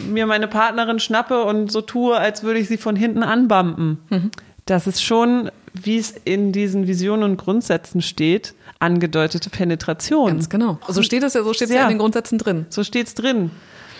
mir 0.06 0.26
meine 0.26 0.48
Partnerin 0.48 1.00
schnappe 1.00 1.44
und 1.44 1.70
so 1.70 1.80
tue, 1.80 2.16
als 2.16 2.42
würde 2.42 2.60
ich 2.60 2.68
sie 2.68 2.78
von 2.78 2.96
hinten 2.96 3.22
anbampen. 3.22 3.98
Mhm. 4.08 4.30
Das 4.66 4.86
ist 4.86 5.02
schon, 5.02 5.50
wie 5.74 5.98
es 5.98 6.14
in 6.24 6.52
diesen 6.52 6.86
Visionen 6.86 7.24
und 7.24 7.36
Grundsätzen 7.36 8.02
steht, 8.02 8.54
angedeutete 8.80 9.50
Penetration. 9.50 10.28
Ganz 10.28 10.48
genau. 10.48 10.78
So 10.88 11.02
steht 11.02 11.22
es 11.22 11.34
ja, 11.34 11.42
so 11.42 11.52
steht 11.52 11.68
es 11.68 11.74
ja. 11.74 11.82
in 11.82 11.88
den 11.90 11.98
Grundsätzen 11.98 12.38
drin. 12.38 12.66
So 12.68 12.84
steht 12.84 13.08
es 13.08 13.14
drin. 13.14 13.50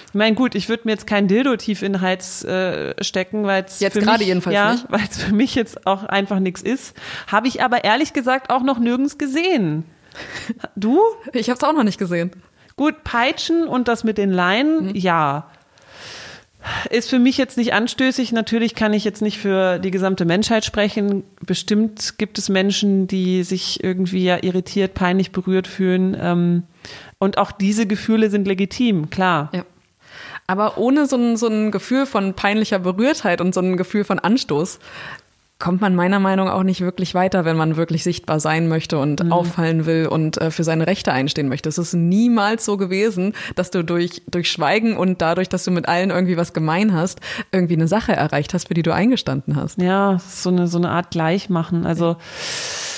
Ich 0.09 0.15
meine, 0.15 0.35
gut, 0.35 0.55
ich 0.55 0.71
würde 0.71 0.85
mir 0.87 0.93
jetzt 0.93 1.07
kein 1.07 1.29
Dildo 1.29 1.57
tief 1.57 1.83
in 1.83 1.93
den 1.93 2.01
Hals 2.01 2.43
äh, 2.45 2.95
stecken, 3.05 3.45
weil 3.45 3.65
es 3.65 3.81
jetzt 3.81 3.99
gerade 3.99 4.25
jedenfalls 4.25 4.55
ja, 4.55 4.79
weil 4.89 5.03
es 5.09 5.23
für 5.23 5.35
mich 5.35 5.55
jetzt 5.55 5.87
auch 5.87 6.05
einfach 6.05 6.39
nichts 6.39 6.63
ist. 6.63 6.97
Habe 7.27 7.47
ich 7.49 7.63
aber 7.63 7.85
ehrlich 7.85 8.15
gesagt 8.15 8.51
auch 8.51 8.63
noch 8.63 8.79
nirgends 8.79 9.19
gesehen. 9.19 9.85
Du? 10.77 11.01
Ich 11.35 11.51
habe 11.51 11.59
es 11.59 11.65
auch 11.65 11.75
noch 11.75 11.85
nicht 11.85 11.99
gesehen. 11.99 12.31
Gut, 12.77 13.05
Peitschen 13.05 13.69
und 13.69 13.87
das 13.89 14.03
mit 14.03 14.19
den 14.19 14.31
Leinen, 14.31 14.87
mhm. 14.87 14.95
ja. 14.95 15.51
Ist 16.91 17.11
für 17.11 17.19
mich 17.19 17.39
jetzt 17.39 17.57
nicht 17.57 17.73
anstößig. 17.73 18.33
Natürlich 18.33 18.75
kann 18.75 18.93
ich 18.93 19.05
jetzt 19.05 19.23
nicht 19.23 19.39
für 19.39 19.79
die 19.79 19.91
gesamte 19.91 20.25
Menschheit 20.25 20.65
sprechen. 20.65 21.25
Bestimmt 21.45 22.19
gibt 22.19 22.39
es 22.39 22.49
Menschen, 22.49 23.07
die 23.07 23.43
sich 23.43 23.83
irgendwie 23.83 24.25
ja 24.25 24.39
irritiert, 24.43 24.95
peinlich 24.95 25.33
berührt 25.33 25.67
fühlen. 25.67 26.17
Ähm, 26.21 26.63
und 27.19 27.39
auch 27.39 27.53
diese 27.53 27.87
Gefühle 27.87 28.31
sind 28.31 28.47
legitim, 28.47 29.11
klar. 29.11 29.51
Ja. 29.53 29.65
Aber 30.47 30.79
ohne 30.79 31.07
so 31.07 31.17
ein, 31.17 31.37
so 31.37 31.49
ein 31.49 31.71
Gefühl 31.71 32.07
von 32.07 32.35
peinlicher 32.35 32.79
Berührtheit 32.79 33.41
und 33.41 33.55
so 33.55 33.61
ein 33.61 33.77
Gefühl 33.77 34.05
von 34.05 34.19
Anstoß 34.19 34.79
kommt 35.59 35.81
man 35.81 35.95
meiner 35.95 36.21
Meinung 36.21 36.47
nach 36.47 36.55
auch 36.55 36.63
nicht 36.63 36.81
wirklich 36.81 37.15
weiter, 37.15 37.45
wenn 37.45 37.57
man 37.57 37.77
wirklich 37.77 38.05
sichtbar 38.05 38.39
sein 38.39 38.69
möchte 38.69 38.99
und 38.99 39.25
mhm. 39.25 39.33
auffallen 39.33 39.87
will 39.87 40.07
und 40.07 40.41
äh, 40.41 40.51
für 40.51 40.65
seine 40.65 40.87
Rechte 40.87 41.13
einstehen 41.13 41.49
möchte. 41.49 41.69
Es 41.69 41.79
ist 41.79 41.95
niemals 41.95 42.65
so 42.65 42.77
gewesen, 42.77 43.35
dass 43.57 43.71
du 43.71 43.83
durch, 43.83 44.23
durch 44.31 44.51
Schweigen 44.51 44.97
und 44.97 45.21
dadurch, 45.21 45.49
dass 45.49 45.65
du 45.65 45.71
mit 45.71 45.89
allen 45.89 46.11
irgendwie 46.11 46.37
was 46.37 46.53
gemein 46.53 46.93
hast, 46.93 47.21
irgendwie 47.51 47.75
eine 47.75 47.89
Sache 47.89 48.13
erreicht 48.13 48.55
hast, 48.55 48.69
für 48.69 48.75
die 48.75 48.83
du 48.83 48.93
eingestanden 48.93 49.57
hast. 49.57 49.81
Ja, 49.81 50.19
so 50.19 50.51
eine, 50.51 50.69
so 50.69 50.79
eine 50.79 50.91
Art 50.91 51.11
Gleichmachen. 51.11 51.87
Also, 51.87 52.05
ja 52.05 52.98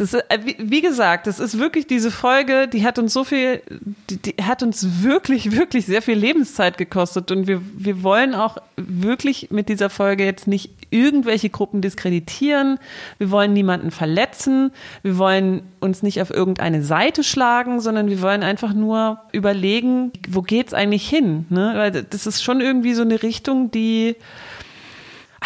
ist, 0.00 0.14
äh, 0.14 0.38
wie 0.58 0.80
gesagt, 0.80 1.26
es 1.26 1.38
ist 1.38 1.58
wirklich 1.58 1.86
diese 1.86 2.10
Folge, 2.10 2.68
die 2.68 2.84
hat 2.84 2.98
uns 2.98 3.12
so 3.12 3.24
viel, 3.24 3.62
die, 4.10 4.16
die, 4.16 4.42
hat 4.42 4.62
uns 4.62 5.02
wirklich, 5.02 5.52
wirklich 5.52 5.86
sehr 5.86 6.02
viel 6.02 6.18
Lebenszeit 6.18 6.78
gekostet. 6.78 7.30
Und 7.30 7.46
wir, 7.46 7.62
wir 7.74 8.02
wollen 8.02 8.34
auch 8.34 8.58
wirklich 8.76 9.50
mit 9.50 9.68
dieser 9.68 9.90
Folge 9.90 10.24
jetzt 10.24 10.46
nicht 10.46 10.70
irgendwelche 10.90 11.50
Gruppen 11.50 11.80
diskreditieren. 11.80 12.78
Wir 13.18 13.30
wollen 13.30 13.52
niemanden 13.52 13.90
verletzen. 13.90 14.72
Wir 15.02 15.18
wollen 15.18 15.62
uns 15.80 16.02
nicht 16.02 16.20
auf 16.20 16.30
irgendeine 16.30 16.82
Seite 16.82 17.24
schlagen, 17.24 17.80
sondern 17.80 18.08
wir 18.08 18.20
wollen 18.20 18.42
einfach 18.42 18.74
nur 18.74 19.20
überlegen, 19.32 20.12
wo 20.28 20.42
geht's 20.42 20.74
eigentlich 20.74 21.08
hin? 21.08 21.46
Ne? 21.48 21.72
Weil 21.76 21.90
das 21.90 22.26
ist 22.26 22.42
schon 22.42 22.60
irgendwie 22.60 22.94
so 22.94 23.02
eine 23.02 23.22
Richtung, 23.22 23.70
die 23.70 24.16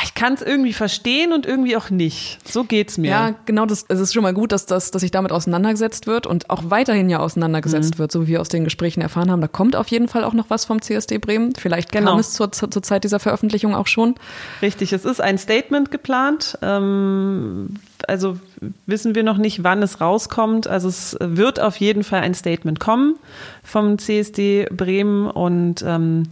ich 0.03 0.14
kann 0.14 0.34
es 0.34 0.42
irgendwie 0.42 0.72
verstehen 0.72 1.32
und 1.32 1.47
irgendwie 1.47 1.76
auch 1.76 1.90
nicht. 1.90 2.38
So 2.47 2.64
geht's 2.64 2.99
mir. 2.99 3.11
Ja, 3.11 3.34
genau. 3.47 3.66
Das, 3.66 3.84
es 3.88 4.01
ist 4.01 4.12
schon 4.12 4.22
mal 4.22 4.34
gut, 4.34 4.53
dass, 4.53 4.66
das, 4.66 4.90
dass 4.90 5.01
sich 5.01 5.11
damit 5.11 5.32
auseinandergesetzt 5.32 6.07
wird 6.07 6.26
und 6.26 6.51
auch 6.51 6.64
weiterhin 6.66 7.09
ja 7.09 7.20
auseinandergesetzt 7.20 7.94
mhm. 7.94 7.99
wird, 8.01 8.12
so 8.12 8.22
wie 8.22 8.28
wir 8.28 8.40
aus 8.40 8.49
den 8.49 8.64
Gesprächen 8.64 9.01
erfahren 9.01 9.30
haben. 9.30 9.40
Da 9.40 9.49
kommt 9.49 9.76
auf 9.76 9.88
jeden 9.88 10.09
Fall 10.09 10.24
auch 10.24 10.34
noch 10.34 10.51
was 10.51 10.64
vom 10.64 10.82
CSD 10.82 11.18
Bremen. 11.18 11.55
Vielleicht 11.55 11.92
genau. 11.92 12.11
kam 12.11 12.18
es 12.18 12.32
zur, 12.32 12.53
zur 12.53 12.82
Zeit 12.82 13.05
dieser 13.05 13.20
Veröffentlichung 13.20 13.74
auch 13.74 13.86
schon. 13.86 14.16
Richtig, 14.61 14.92
es 14.92 15.05
ist 15.05 15.20
ein 15.20 15.38
Statement 15.38 15.90
geplant. 15.90 16.59
Ähm, 16.62 17.76
also 18.07 18.38
wissen 18.86 19.14
wir 19.14 19.22
noch 19.22 19.38
nicht, 19.38 19.64
wann 19.64 19.82
es 19.82 20.01
rauskommt. 20.01 20.66
Also 20.66 20.88
es 20.88 21.16
wird 21.20 21.61
auf 21.61 21.76
jeden 21.76 22.05
Fall 22.05 22.20
ein 22.20 22.34
Statement 22.34 22.80
kommen 22.80 23.16
vom 23.62 23.99
CSD 23.99 24.66
Bremen 24.70 25.30
und 25.30 25.82
ähm, 25.86 26.24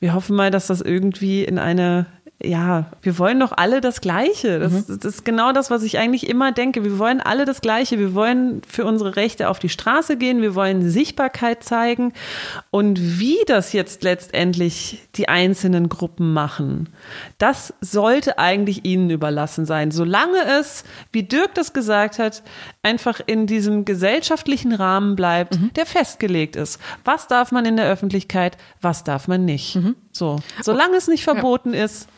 wir 0.00 0.14
hoffen 0.14 0.34
mal, 0.36 0.50
dass 0.50 0.66
das 0.66 0.80
irgendwie 0.80 1.44
in 1.44 1.58
eine 1.58 2.06
ja, 2.44 2.86
wir 3.02 3.18
wollen 3.18 3.40
doch 3.40 3.52
alle 3.56 3.80
das 3.80 4.00
Gleiche. 4.00 4.58
Das, 4.58 4.72
mhm. 4.72 4.84
das, 5.00 5.14
ist 5.14 5.24
genau 5.24 5.52
das, 5.52 5.70
was 5.70 5.82
ich 5.82 5.98
eigentlich 5.98 6.28
immer 6.28 6.52
denke. 6.52 6.82
Wir 6.82 6.98
wollen 6.98 7.20
alle 7.20 7.44
das 7.44 7.60
Gleiche. 7.60 7.98
Wir 7.98 8.14
wollen 8.14 8.62
für 8.66 8.84
unsere 8.84 9.16
Rechte 9.16 9.48
auf 9.48 9.58
die 9.58 9.68
Straße 9.68 10.16
gehen. 10.16 10.42
Wir 10.42 10.54
wollen 10.54 10.88
Sichtbarkeit 10.88 11.62
zeigen. 11.62 12.12
Und 12.70 13.20
wie 13.20 13.38
das 13.46 13.72
jetzt 13.72 14.02
letztendlich 14.02 15.02
die 15.14 15.28
einzelnen 15.28 15.88
Gruppen 15.88 16.32
machen, 16.32 16.88
das 17.38 17.74
sollte 17.80 18.38
eigentlich 18.38 18.84
ihnen 18.84 19.10
überlassen 19.10 19.64
sein. 19.64 19.90
Solange 19.90 20.42
es, 20.58 20.84
wie 21.12 21.22
Dirk 21.22 21.54
das 21.54 21.72
gesagt 21.72 22.18
hat, 22.18 22.42
einfach 22.82 23.20
in 23.24 23.46
diesem 23.46 23.84
gesellschaftlichen 23.84 24.72
Rahmen 24.72 25.16
bleibt, 25.16 25.58
mhm. 25.58 25.72
der 25.74 25.86
festgelegt 25.86 26.56
ist. 26.56 26.80
Was 27.04 27.28
darf 27.28 27.52
man 27.52 27.64
in 27.66 27.76
der 27.76 27.88
Öffentlichkeit, 27.88 28.56
was 28.80 29.04
darf 29.04 29.28
man 29.28 29.44
nicht? 29.44 29.76
Mhm. 29.76 29.94
So. 30.10 30.40
Solange 30.60 30.96
es 30.96 31.08
nicht 31.08 31.24
verboten 31.24 31.74
ja. 31.74 31.84
ist, 31.84 32.08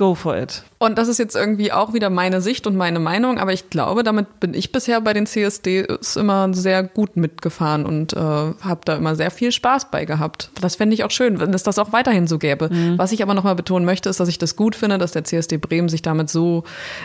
go 0.00 0.14
for 0.14 0.34
it. 0.34 0.64
Und 0.82 0.96
das 0.96 1.08
ist 1.08 1.18
jetzt 1.18 1.36
irgendwie 1.36 1.72
auch 1.72 1.92
wieder 1.92 2.08
meine 2.08 2.40
Sicht 2.40 2.66
und 2.66 2.74
meine 2.74 3.00
Meinung, 3.00 3.36
aber 3.38 3.52
ich 3.52 3.68
glaube, 3.68 4.02
damit 4.02 4.40
bin 4.40 4.54
ich 4.54 4.72
bisher 4.72 5.02
bei 5.02 5.12
den 5.12 5.26
CSDs 5.26 6.16
immer 6.16 6.54
sehr 6.54 6.82
gut 6.82 7.18
mitgefahren 7.18 7.84
und 7.84 8.14
äh, 8.14 8.16
habe 8.16 8.80
da 8.86 8.96
immer 8.96 9.14
sehr 9.14 9.30
viel 9.30 9.52
Spaß 9.52 9.90
bei 9.90 10.06
gehabt. 10.06 10.50
Das 10.58 10.76
fände 10.76 10.94
ich 10.94 11.04
auch 11.04 11.10
schön, 11.10 11.38
wenn 11.38 11.52
es 11.52 11.64
das 11.64 11.78
auch 11.78 11.92
weiterhin 11.92 12.26
so 12.26 12.38
gäbe. 12.38 12.70
Mhm. 12.72 12.96
Was 12.96 13.12
ich 13.12 13.22
aber 13.22 13.34
nochmal 13.34 13.56
betonen 13.56 13.84
möchte, 13.84 14.08
ist, 14.08 14.20
dass 14.20 14.28
ich 14.30 14.38
das 14.38 14.56
gut 14.56 14.74
finde, 14.74 14.96
dass 14.96 15.12
der 15.12 15.22
CSD 15.22 15.58
Bremen 15.58 15.90
sich 15.90 16.00
damit 16.00 16.30
so 16.30 16.64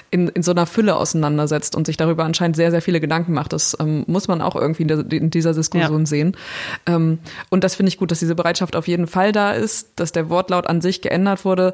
in, 0.10 0.30
in 0.30 0.42
so 0.42 0.52
einer 0.52 0.68
Fülle 0.68 0.96
auseinandersetzt 0.96 1.76
und 1.76 1.86
sich 1.86 1.98
darüber 1.98 2.24
anscheinend 2.24 2.56
sehr, 2.56 2.72
sehr 2.72 2.82
viele 2.82 3.02
Gedanken 3.02 3.34
macht. 3.34 3.52
Das 3.52 3.76
ähm, 3.82 4.06
muss 4.08 4.30
man 4.30 4.42
auch 4.42 4.56
irgendwie 4.56 4.84
in, 4.84 4.88
der, 4.88 5.12
in 5.12 5.32
dieser 5.32 5.54
Diskussion 5.54 6.00
ja. 6.00 6.06
sehen. 6.06 6.38
Ähm, 6.86 7.20
und 7.50 7.66
das 7.66 7.76
finde 7.76 7.90
ich 7.90 7.98
gut, 7.98 8.12
dass 8.12 8.20
diese 8.20 8.36
Bereitschaft 8.36 8.78
auf 8.78 8.88
jeden 8.88 9.08
Fall 9.08 9.34
da 9.34 9.52
ist, 9.52 9.90
dass 9.98 10.14
der 10.14 10.30
Wortlaut 10.30 10.68
an 10.68 10.80
sich 10.80 11.02
geändert 11.02 11.44
wurde. 11.44 11.74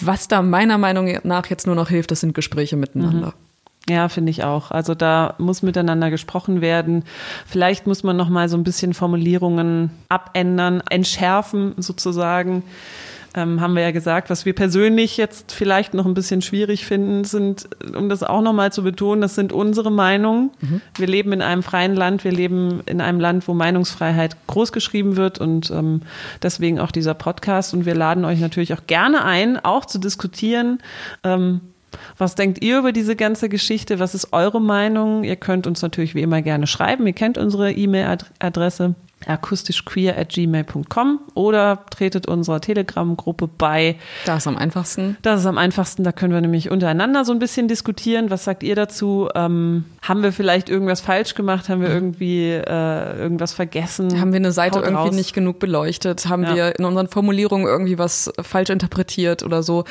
Was 0.00 0.26
da 0.26 0.42
meiner 0.56 0.78
Meinung 0.78 1.18
nach 1.22 1.46
jetzt 1.48 1.66
nur 1.66 1.74
noch 1.74 1.90
hilft, 1.90 2.10
das 2.10 2.20
sind 2.20 2.34
Gespräche 2.34 2.76
miteinander. 2.76 3.34
Mhm. 3.88 3.92
Ja, 3.94 4.08
finde 4.08 4.30
ich 4.30 4.42
auch. 4.42 4.70
Also 4.70 4.94
da 4.94 5.34
muss 5.36 5.62
miteinander 5.62 6.10
gesprochen 6.10 6.62
werden. 6.62 7.04
Vielleicht 7.46 7.86
muss 7.86 8.02
man 8.02 8.16
noch 8.16 8.30
mal 8.30 8.48
so 8.48 8.56
ein 8.56 8.64
bisschen 8.64 8.94
Formulierungen 8.94 9.90
abändern, 10.08 10.82
entschärfen 10.88 11.74
sozusagen. 11.76 12.62
Ähm, 13.36 13.60
haben 13.60 13.74
wir 13.74 13.82
ja 13.82 13.90
gesagt, 13.90 14.30
was 14.30 14.46
wir 14.46 14.54
persönlich 14.54 15.18
jetzt 15.18 15.52
vielleicht 15.52 15.92
noch 15.92 16.06
ein 16.06 16.14
bisschen 16.14 16.40
schwierig 16.40 16.86
finden, 16.86 17.24
sind, 17.24 17.68
um 17.94 18.08
das 18.08 18.22
auch 18.22 18.40
nochmal 18.40 18.72
zu 18.72 18.82
betonen, 18.82 19.20
das 19.20 19.34
sind 19.34 19.52
unsere 19.52 19.92
Meinungen. 19.92 20.50
Mhm. 20.60 20.80
Wir 20.96 21.06
leben 21.06 21.32
in 21.32 21.42
einem 21.42 21.62
freien 21.62 21.94
Land, 21.94 22.24
wir 22.24 22.32
leben 22.32 22.80
in 22.86 23.02
einem 23.02 23.20
Land, 23.20 23.46
wo 23.46 23.52
Meinungsfreiheit 23.52 24.38
großgeschrieben 24.46 25.16
wird 25.16 25.38
und 25.38 25.70
ähm, 25.70 26.00
deswegen 26.42 26.80
auch 26.80 26.90
dieser 26.90 27.12
Podcast. 27.12 27.74
Und 27.74 27.84
wir 27.84 27.94
laden 27.94 28.24
euch 28.24 28.40
natürlich 28.40 28.72
auch 28.72 28.86
gerne 28.86 29.22
ein, 29.22 29.62
auch 29.62 29.84
zu 29.84 29.98
diskutieren. 29.98 30.78
Ähm, 31.22 31.60
was 32.16 32.36
denkt 32.36 32.64
ihr 32.64 32.78
über 32.78 32.92
diese 32.92 33.16
ganze 33.16 33.50
Geschichte? 33.50 33.98
Was 33.98 34.14
ist 34.14 34.32
eure 34.32 34.62
Meinung? 34.62 35.24
Ihr 35.24 35.36
könnt 35.36 35.66
uns 35.66 35.82
natürlich 35.82 36.14
wie 36.14 36.22
immer 36.22 36.40
gerne 36.40 36.66
schreiben. 36.66 37.06
Ihr 37.06 37.12
kennt 37.12 37.36
unsere 37.36 37.72
E-Mail-Adresse 37.72 38.94
akustischqueer 39.26 40.16
at 40.16 40.30
gmail.com 40.30 41.20
oder 41.34 41.84
tretet 41.90 42.26
unserer 42.26 42.60
Telegram-Gruppe 42.60 43.48
bei. 43.48 43.96
Das 44.24 44.38
ist 44.38 44.46
am 44.46 44.56
einfachsten. 44.56 45.16
Das 45.22 45.40
ist 45.40 45.46
am 45.46 45.58
einfachsten. 45.58 46.04
Da 46.04 46.12
können 46.12 46.32
wir 46.32 46.40
nämlich 46.40 46.70
untereinander 46.70 47.24
so 47.24 47.32
ein 47.32 47.38
bisschen 47.38 47.68
diskutieren. 47.68 48.30
Was 48.30 48.44
sagt 48.44 48.62
ihr 48.62 48.74
dazu? 48.74 49.28
Ähm, 49.34 49.84
haben 50.02 50.22
wir 50.22 50.32
vielleicht 50.32 50.68
irgendwas 50.68 51.00
falsch 51.00 51.34
gemacht? 51.34 51.68
Haben 51.68 51.82
wir 51.82 51.88
irgendwie 51.88 52.50
äh, 52.50 53.18
irgendwas 53.18 53.52
vergessen? 53.52 54.20
Haben 54.20 54.32
wir 54.32 54.36
eine 54.36 54.52
Seite 54.52 54.78
Haut 54.78 54.84
irgendwie 54.84 55.08
raus. 55.08 55.14
nicht 55.14 55.32
genug 55.32 55.58
beleuchtet? 55.58 56.28
Haben 56.28 56.44
ja. 56.44 56.54
wir 56.54 56.78
in 56.78 56.84
unseren 56.84 57.08
Formulierungen 57.08 57.66
irgendwie 57.66 57.98
was 57.98 58.32
falsch 58.40 58.70
interpretiert 58.70 59.42
oder 59.42 59.62
so? 59.62 59.84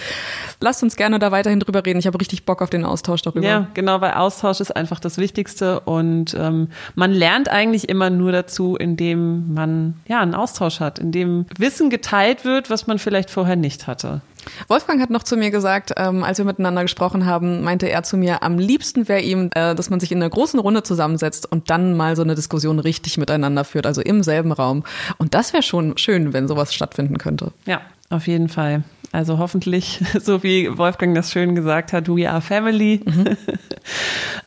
Lasst 0.62 0.82
uns 0.84 0.96
gerne 0.96 1.20
da 1.20 1.32
weiterhin 1.32 1.60
drüber 1.60 1.86
reden. 1.86 2.00
Ich 2.00 2.08
habe 2.08 2.20
richtig 2.20 2.46
Bock 2.46 2.62
auf 2.62 2.70
den 2.70 2.86
Austausch 2.86 3.22
darüber. 3.22 3.46
Ja, 3.46 3.68
genau, 3.74 4.00
weil 4.02 4.14
Austausch 4.14 4.62
ist 4.62 4.76
einfach 4.76 5.00
das 5.00 5.18
Wichtigste 5.18 5.82
und 5.82 6.36
ähm, 6.40 6.70
man 6.96 7.12
lernt 7.12 7.50
eigentlich 7.50 7.90
immer 7.90 8.10
nur 8.10 8.32
dazu, 8.32 8.76
indem 8.76 9.25
man 9.26 9.96
ja 10.08 10.22
einen 10.22 10.36
Austausch 10.36 10.80
hat, 10.80 11.00
in 11.00 11.12
dem 11.12 11.46
Wissen 11.58 11.90
geteilt 11.90 12.46
wird, 12.46 12.70
was 12.70 12.88
man 12.88 13.00
vielleicht 13.00 13.30
vorher 13.30 13.56
nicht 13.56 13.88
hatte. 13.88 14.22
Wolfgang 14.68 15.02
hat 15.02 15.10
noch 15.10 15.24
zu 15.24 15.38
mir 15.38 15.52
gesagt, 15.52 15.94
ähm, 15.98 16.24
als 16.24 16.38
wir 16.38 16.46
miteinander 16.46 16.84
gesprochen 16.84 17.26
haben, 17.26 17.64
meinte 17.64 17.90
er 17.90 18.04
zu 18.04 18.18
mir, 18.18 18.44
am 18.44 18.58
liebsten 18.58 19.08
wäre 19.08 19.22
ihm, 19.22 19.50
äh, 19.56 19.76
dass 19.76 19.90
man 19.90 20.00
sich 20.00 20.12
in 20.12 20.20
einer 20.20 20.30
großen 20.30 20.60
Runde 20.60 20.84
zusammensetzt 20.84 21.52
und 21.52 21.70
dann 21.70 21.98
mal 21.98 22.16
so 22.16 22.22
eine 22.22 22.36
Diskussion 22.36 22.80
richtig 22.80 23.18
miteinander 23.18 23.64
führt, 23.64 23.88
also 23.88 24.02
im 24.02 24.24
selben 24.24 24.52
Raum. 24.52 24.84
Und 25.18 25.34
das 25.34 25.54
wäre 25.54 25.64
schon 25.64 25.98
schön, 25.98 26.34
wenn 26.34 26.48
sowas 26.48 26.74
stattfinden 26.74 27.18
könnte. 27.18 27.52
Ja, 27.66 27.82
auf 28.10 28.28
jeden 28.28 28.50
Fall. 28.50 28.84
Also 29.16 29.38
hoffentlich, 29.38 30.02
so 30.20 30.44
wie 30.44 30.78
Wolfgang 30.78 31.16
das 31.16 31.32
schön 31.32 31.56
gesagt 31.56 31.94
hat, 31.94 32.10
we 32.10 32.30
are 32.30 32.42
family. 32.42 33.02
Mhm. 33.04 33.38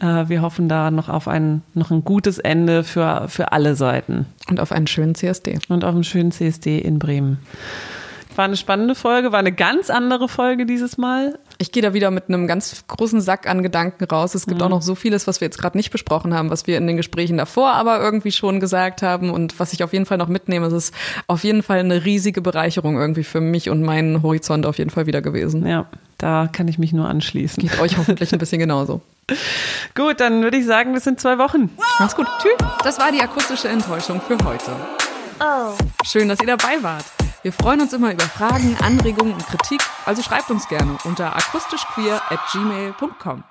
Äh, 0.00 0.28
wir 0.28 0.42
hoffen 0.42 0.68
da 0.68 0.92
noch 0.92 1.08
auf 1.08 1.26
ein, 1.26 1.62
noch 1.74 1.90
ein 1.90 2.04
gutes 2.04 2.38
Ende 2.38 2.84
für, 2.84 3.26
für 3.28 3.50
alle 3.50 3.74
Seiten. 3.74 4.26
Und 4.48 4.60
auf 4.60 4.70
einen 4.70 4.86
schönen 4.86 5.16
CSD. 5.16 5.58
Und 5.68 5.84
auf 5.84 5.94
einen 5.94 6.04
schönen 6.04 6.30
CSD 6.30 6.78
in 6.78 7.00
Bremen. 7.00 7.38
War 8.36 8.44
eine 8.44 8.56
spannende 8.56 8.94
Folge, 8.94 9.32
war 9.32 9.40
eine 9.40 9.52
ganz 9.52 9.90
andere 9.90 10.28
Folge 10.28 10.66
dieses 10.66 10.98
Mal. 10.98 11.38
Ich 11.60 11.72
gehe 11.72 11.82
da 11.82 11.92
wieder 11.92 12.12
mit 12.12 12.28
einem 12.28 12.46
ganz 12.46 12.84
großen 12.86 13.20
Sack 13.20 13.48
an 13.48 13.64
Gedanken 13.64 14.04
raus. 14.04 14.36
Es 14.36 14.46
gibt 14.46 14.60
mhm. 14.60 14.66
auch 14.66 14.70
noch 14.70 14.82
so 14.82 14.94
vieles, 14.94 15.26
was 15.26 15.40
wir 15.40 15.46
jetzt 15.46 15.58
gerade 15.58 15.76
nicht 15.76 15.90
besprochen 15.90 16.32
haben, 16.32 16.50
was 16.50 16.68
wir 16.68 16.78
in 16.78 16.86
den 16.86 16.96
Gesprächen 16.96 17.36
davor 17.36 17.72
aber 17.72 18.00
irgendwie 18.00 18.30
schon 18.30 18.60
gesagt 18.60 19.02
haben 19.02 19.30
und 19.30 19.58
was 19.58 19.72
ich 19.72 19.82
auf 19.82 19.92
jeden 19.92 20.06
Fall 20.06 20.18
noch 20.18 20.28
mitnehme. 20.28 20.66
Es 20.66 20.72
ist 20.72 20.94
auf 21.26 21.42
jeden 21.42 21.64
Fall 21.64 21.80
eine 21.80 22.04
riesige 22.04 22.42
Bereicherung 22.42 22.96
irgendwie 22.96 23.24
für 23.24 23.40
mich 23.40 23.70
und 23.70 23.82
meinen 23.82 24.22
Horizont 24.22 24.66
auf 24.66 24.78
jeden 24.78 24.90
Fall 24.90 25.06
wieder 25.06 25.20
gewesen. 25.20 25.66
Ja, 25.66 25.86
da 26.16 26.48
kann 26.52 26.68
ich 26.68 26.78
mich 26.78 26.92
nur 26.92 27.08
anschließen. 27.08 27.60
Geht 27.60 27.80
euch 27.80 27.98
hoffentlich 27.98 28.32
ein 28.32 28.38
bisschen 28.38 28.60
genauso. 28.60 29.00
Gut, 29.96 30.20
dann 30.20 30.42
würde 30.42 30.58
ich 30.58 30.64
sagen, 30.64 30.92
bis 30.92 31.08
in 31.08 31.18
zwei 31.18 31.38
Wochen. 31.38 31.70
Mach's 31.98 32.14
gut. 32.14 32.26
Tschüss. 32.40 32.68
Das 32.84 33.00
war 33.00 33.10
die 33.10 33.20
akustische 33.20 33.68
Enttäuschung 33.68 34.20
für 34.20 34.38
heute. 34.44 34.70
Oh. 35.40 35.74
Schön, 36.04 36.28
dass 36.28 36.40
ihr 36.40 36.46
dabei 36.46 36.82
wart. 36.82 37.04
Wir 37.42 37.52
freuen 37.52 37.80
uns 37.80 37.92
immer 37.92 38.12
über 38.12 38.24
Fragen, 38.24 38.76
Anregungen 38.82 39.34
und 39.34 39.46
Kritik, 39.46 39.80
also 40.06 40.22
schreibt 40.22 40.50
uns 40.50 40.68
gerne 40.68 40.98
unter 41.04 41.36
akustischqueer 41.36 42.20
at 42.30 42.40
gmail.com. 42.52 43.44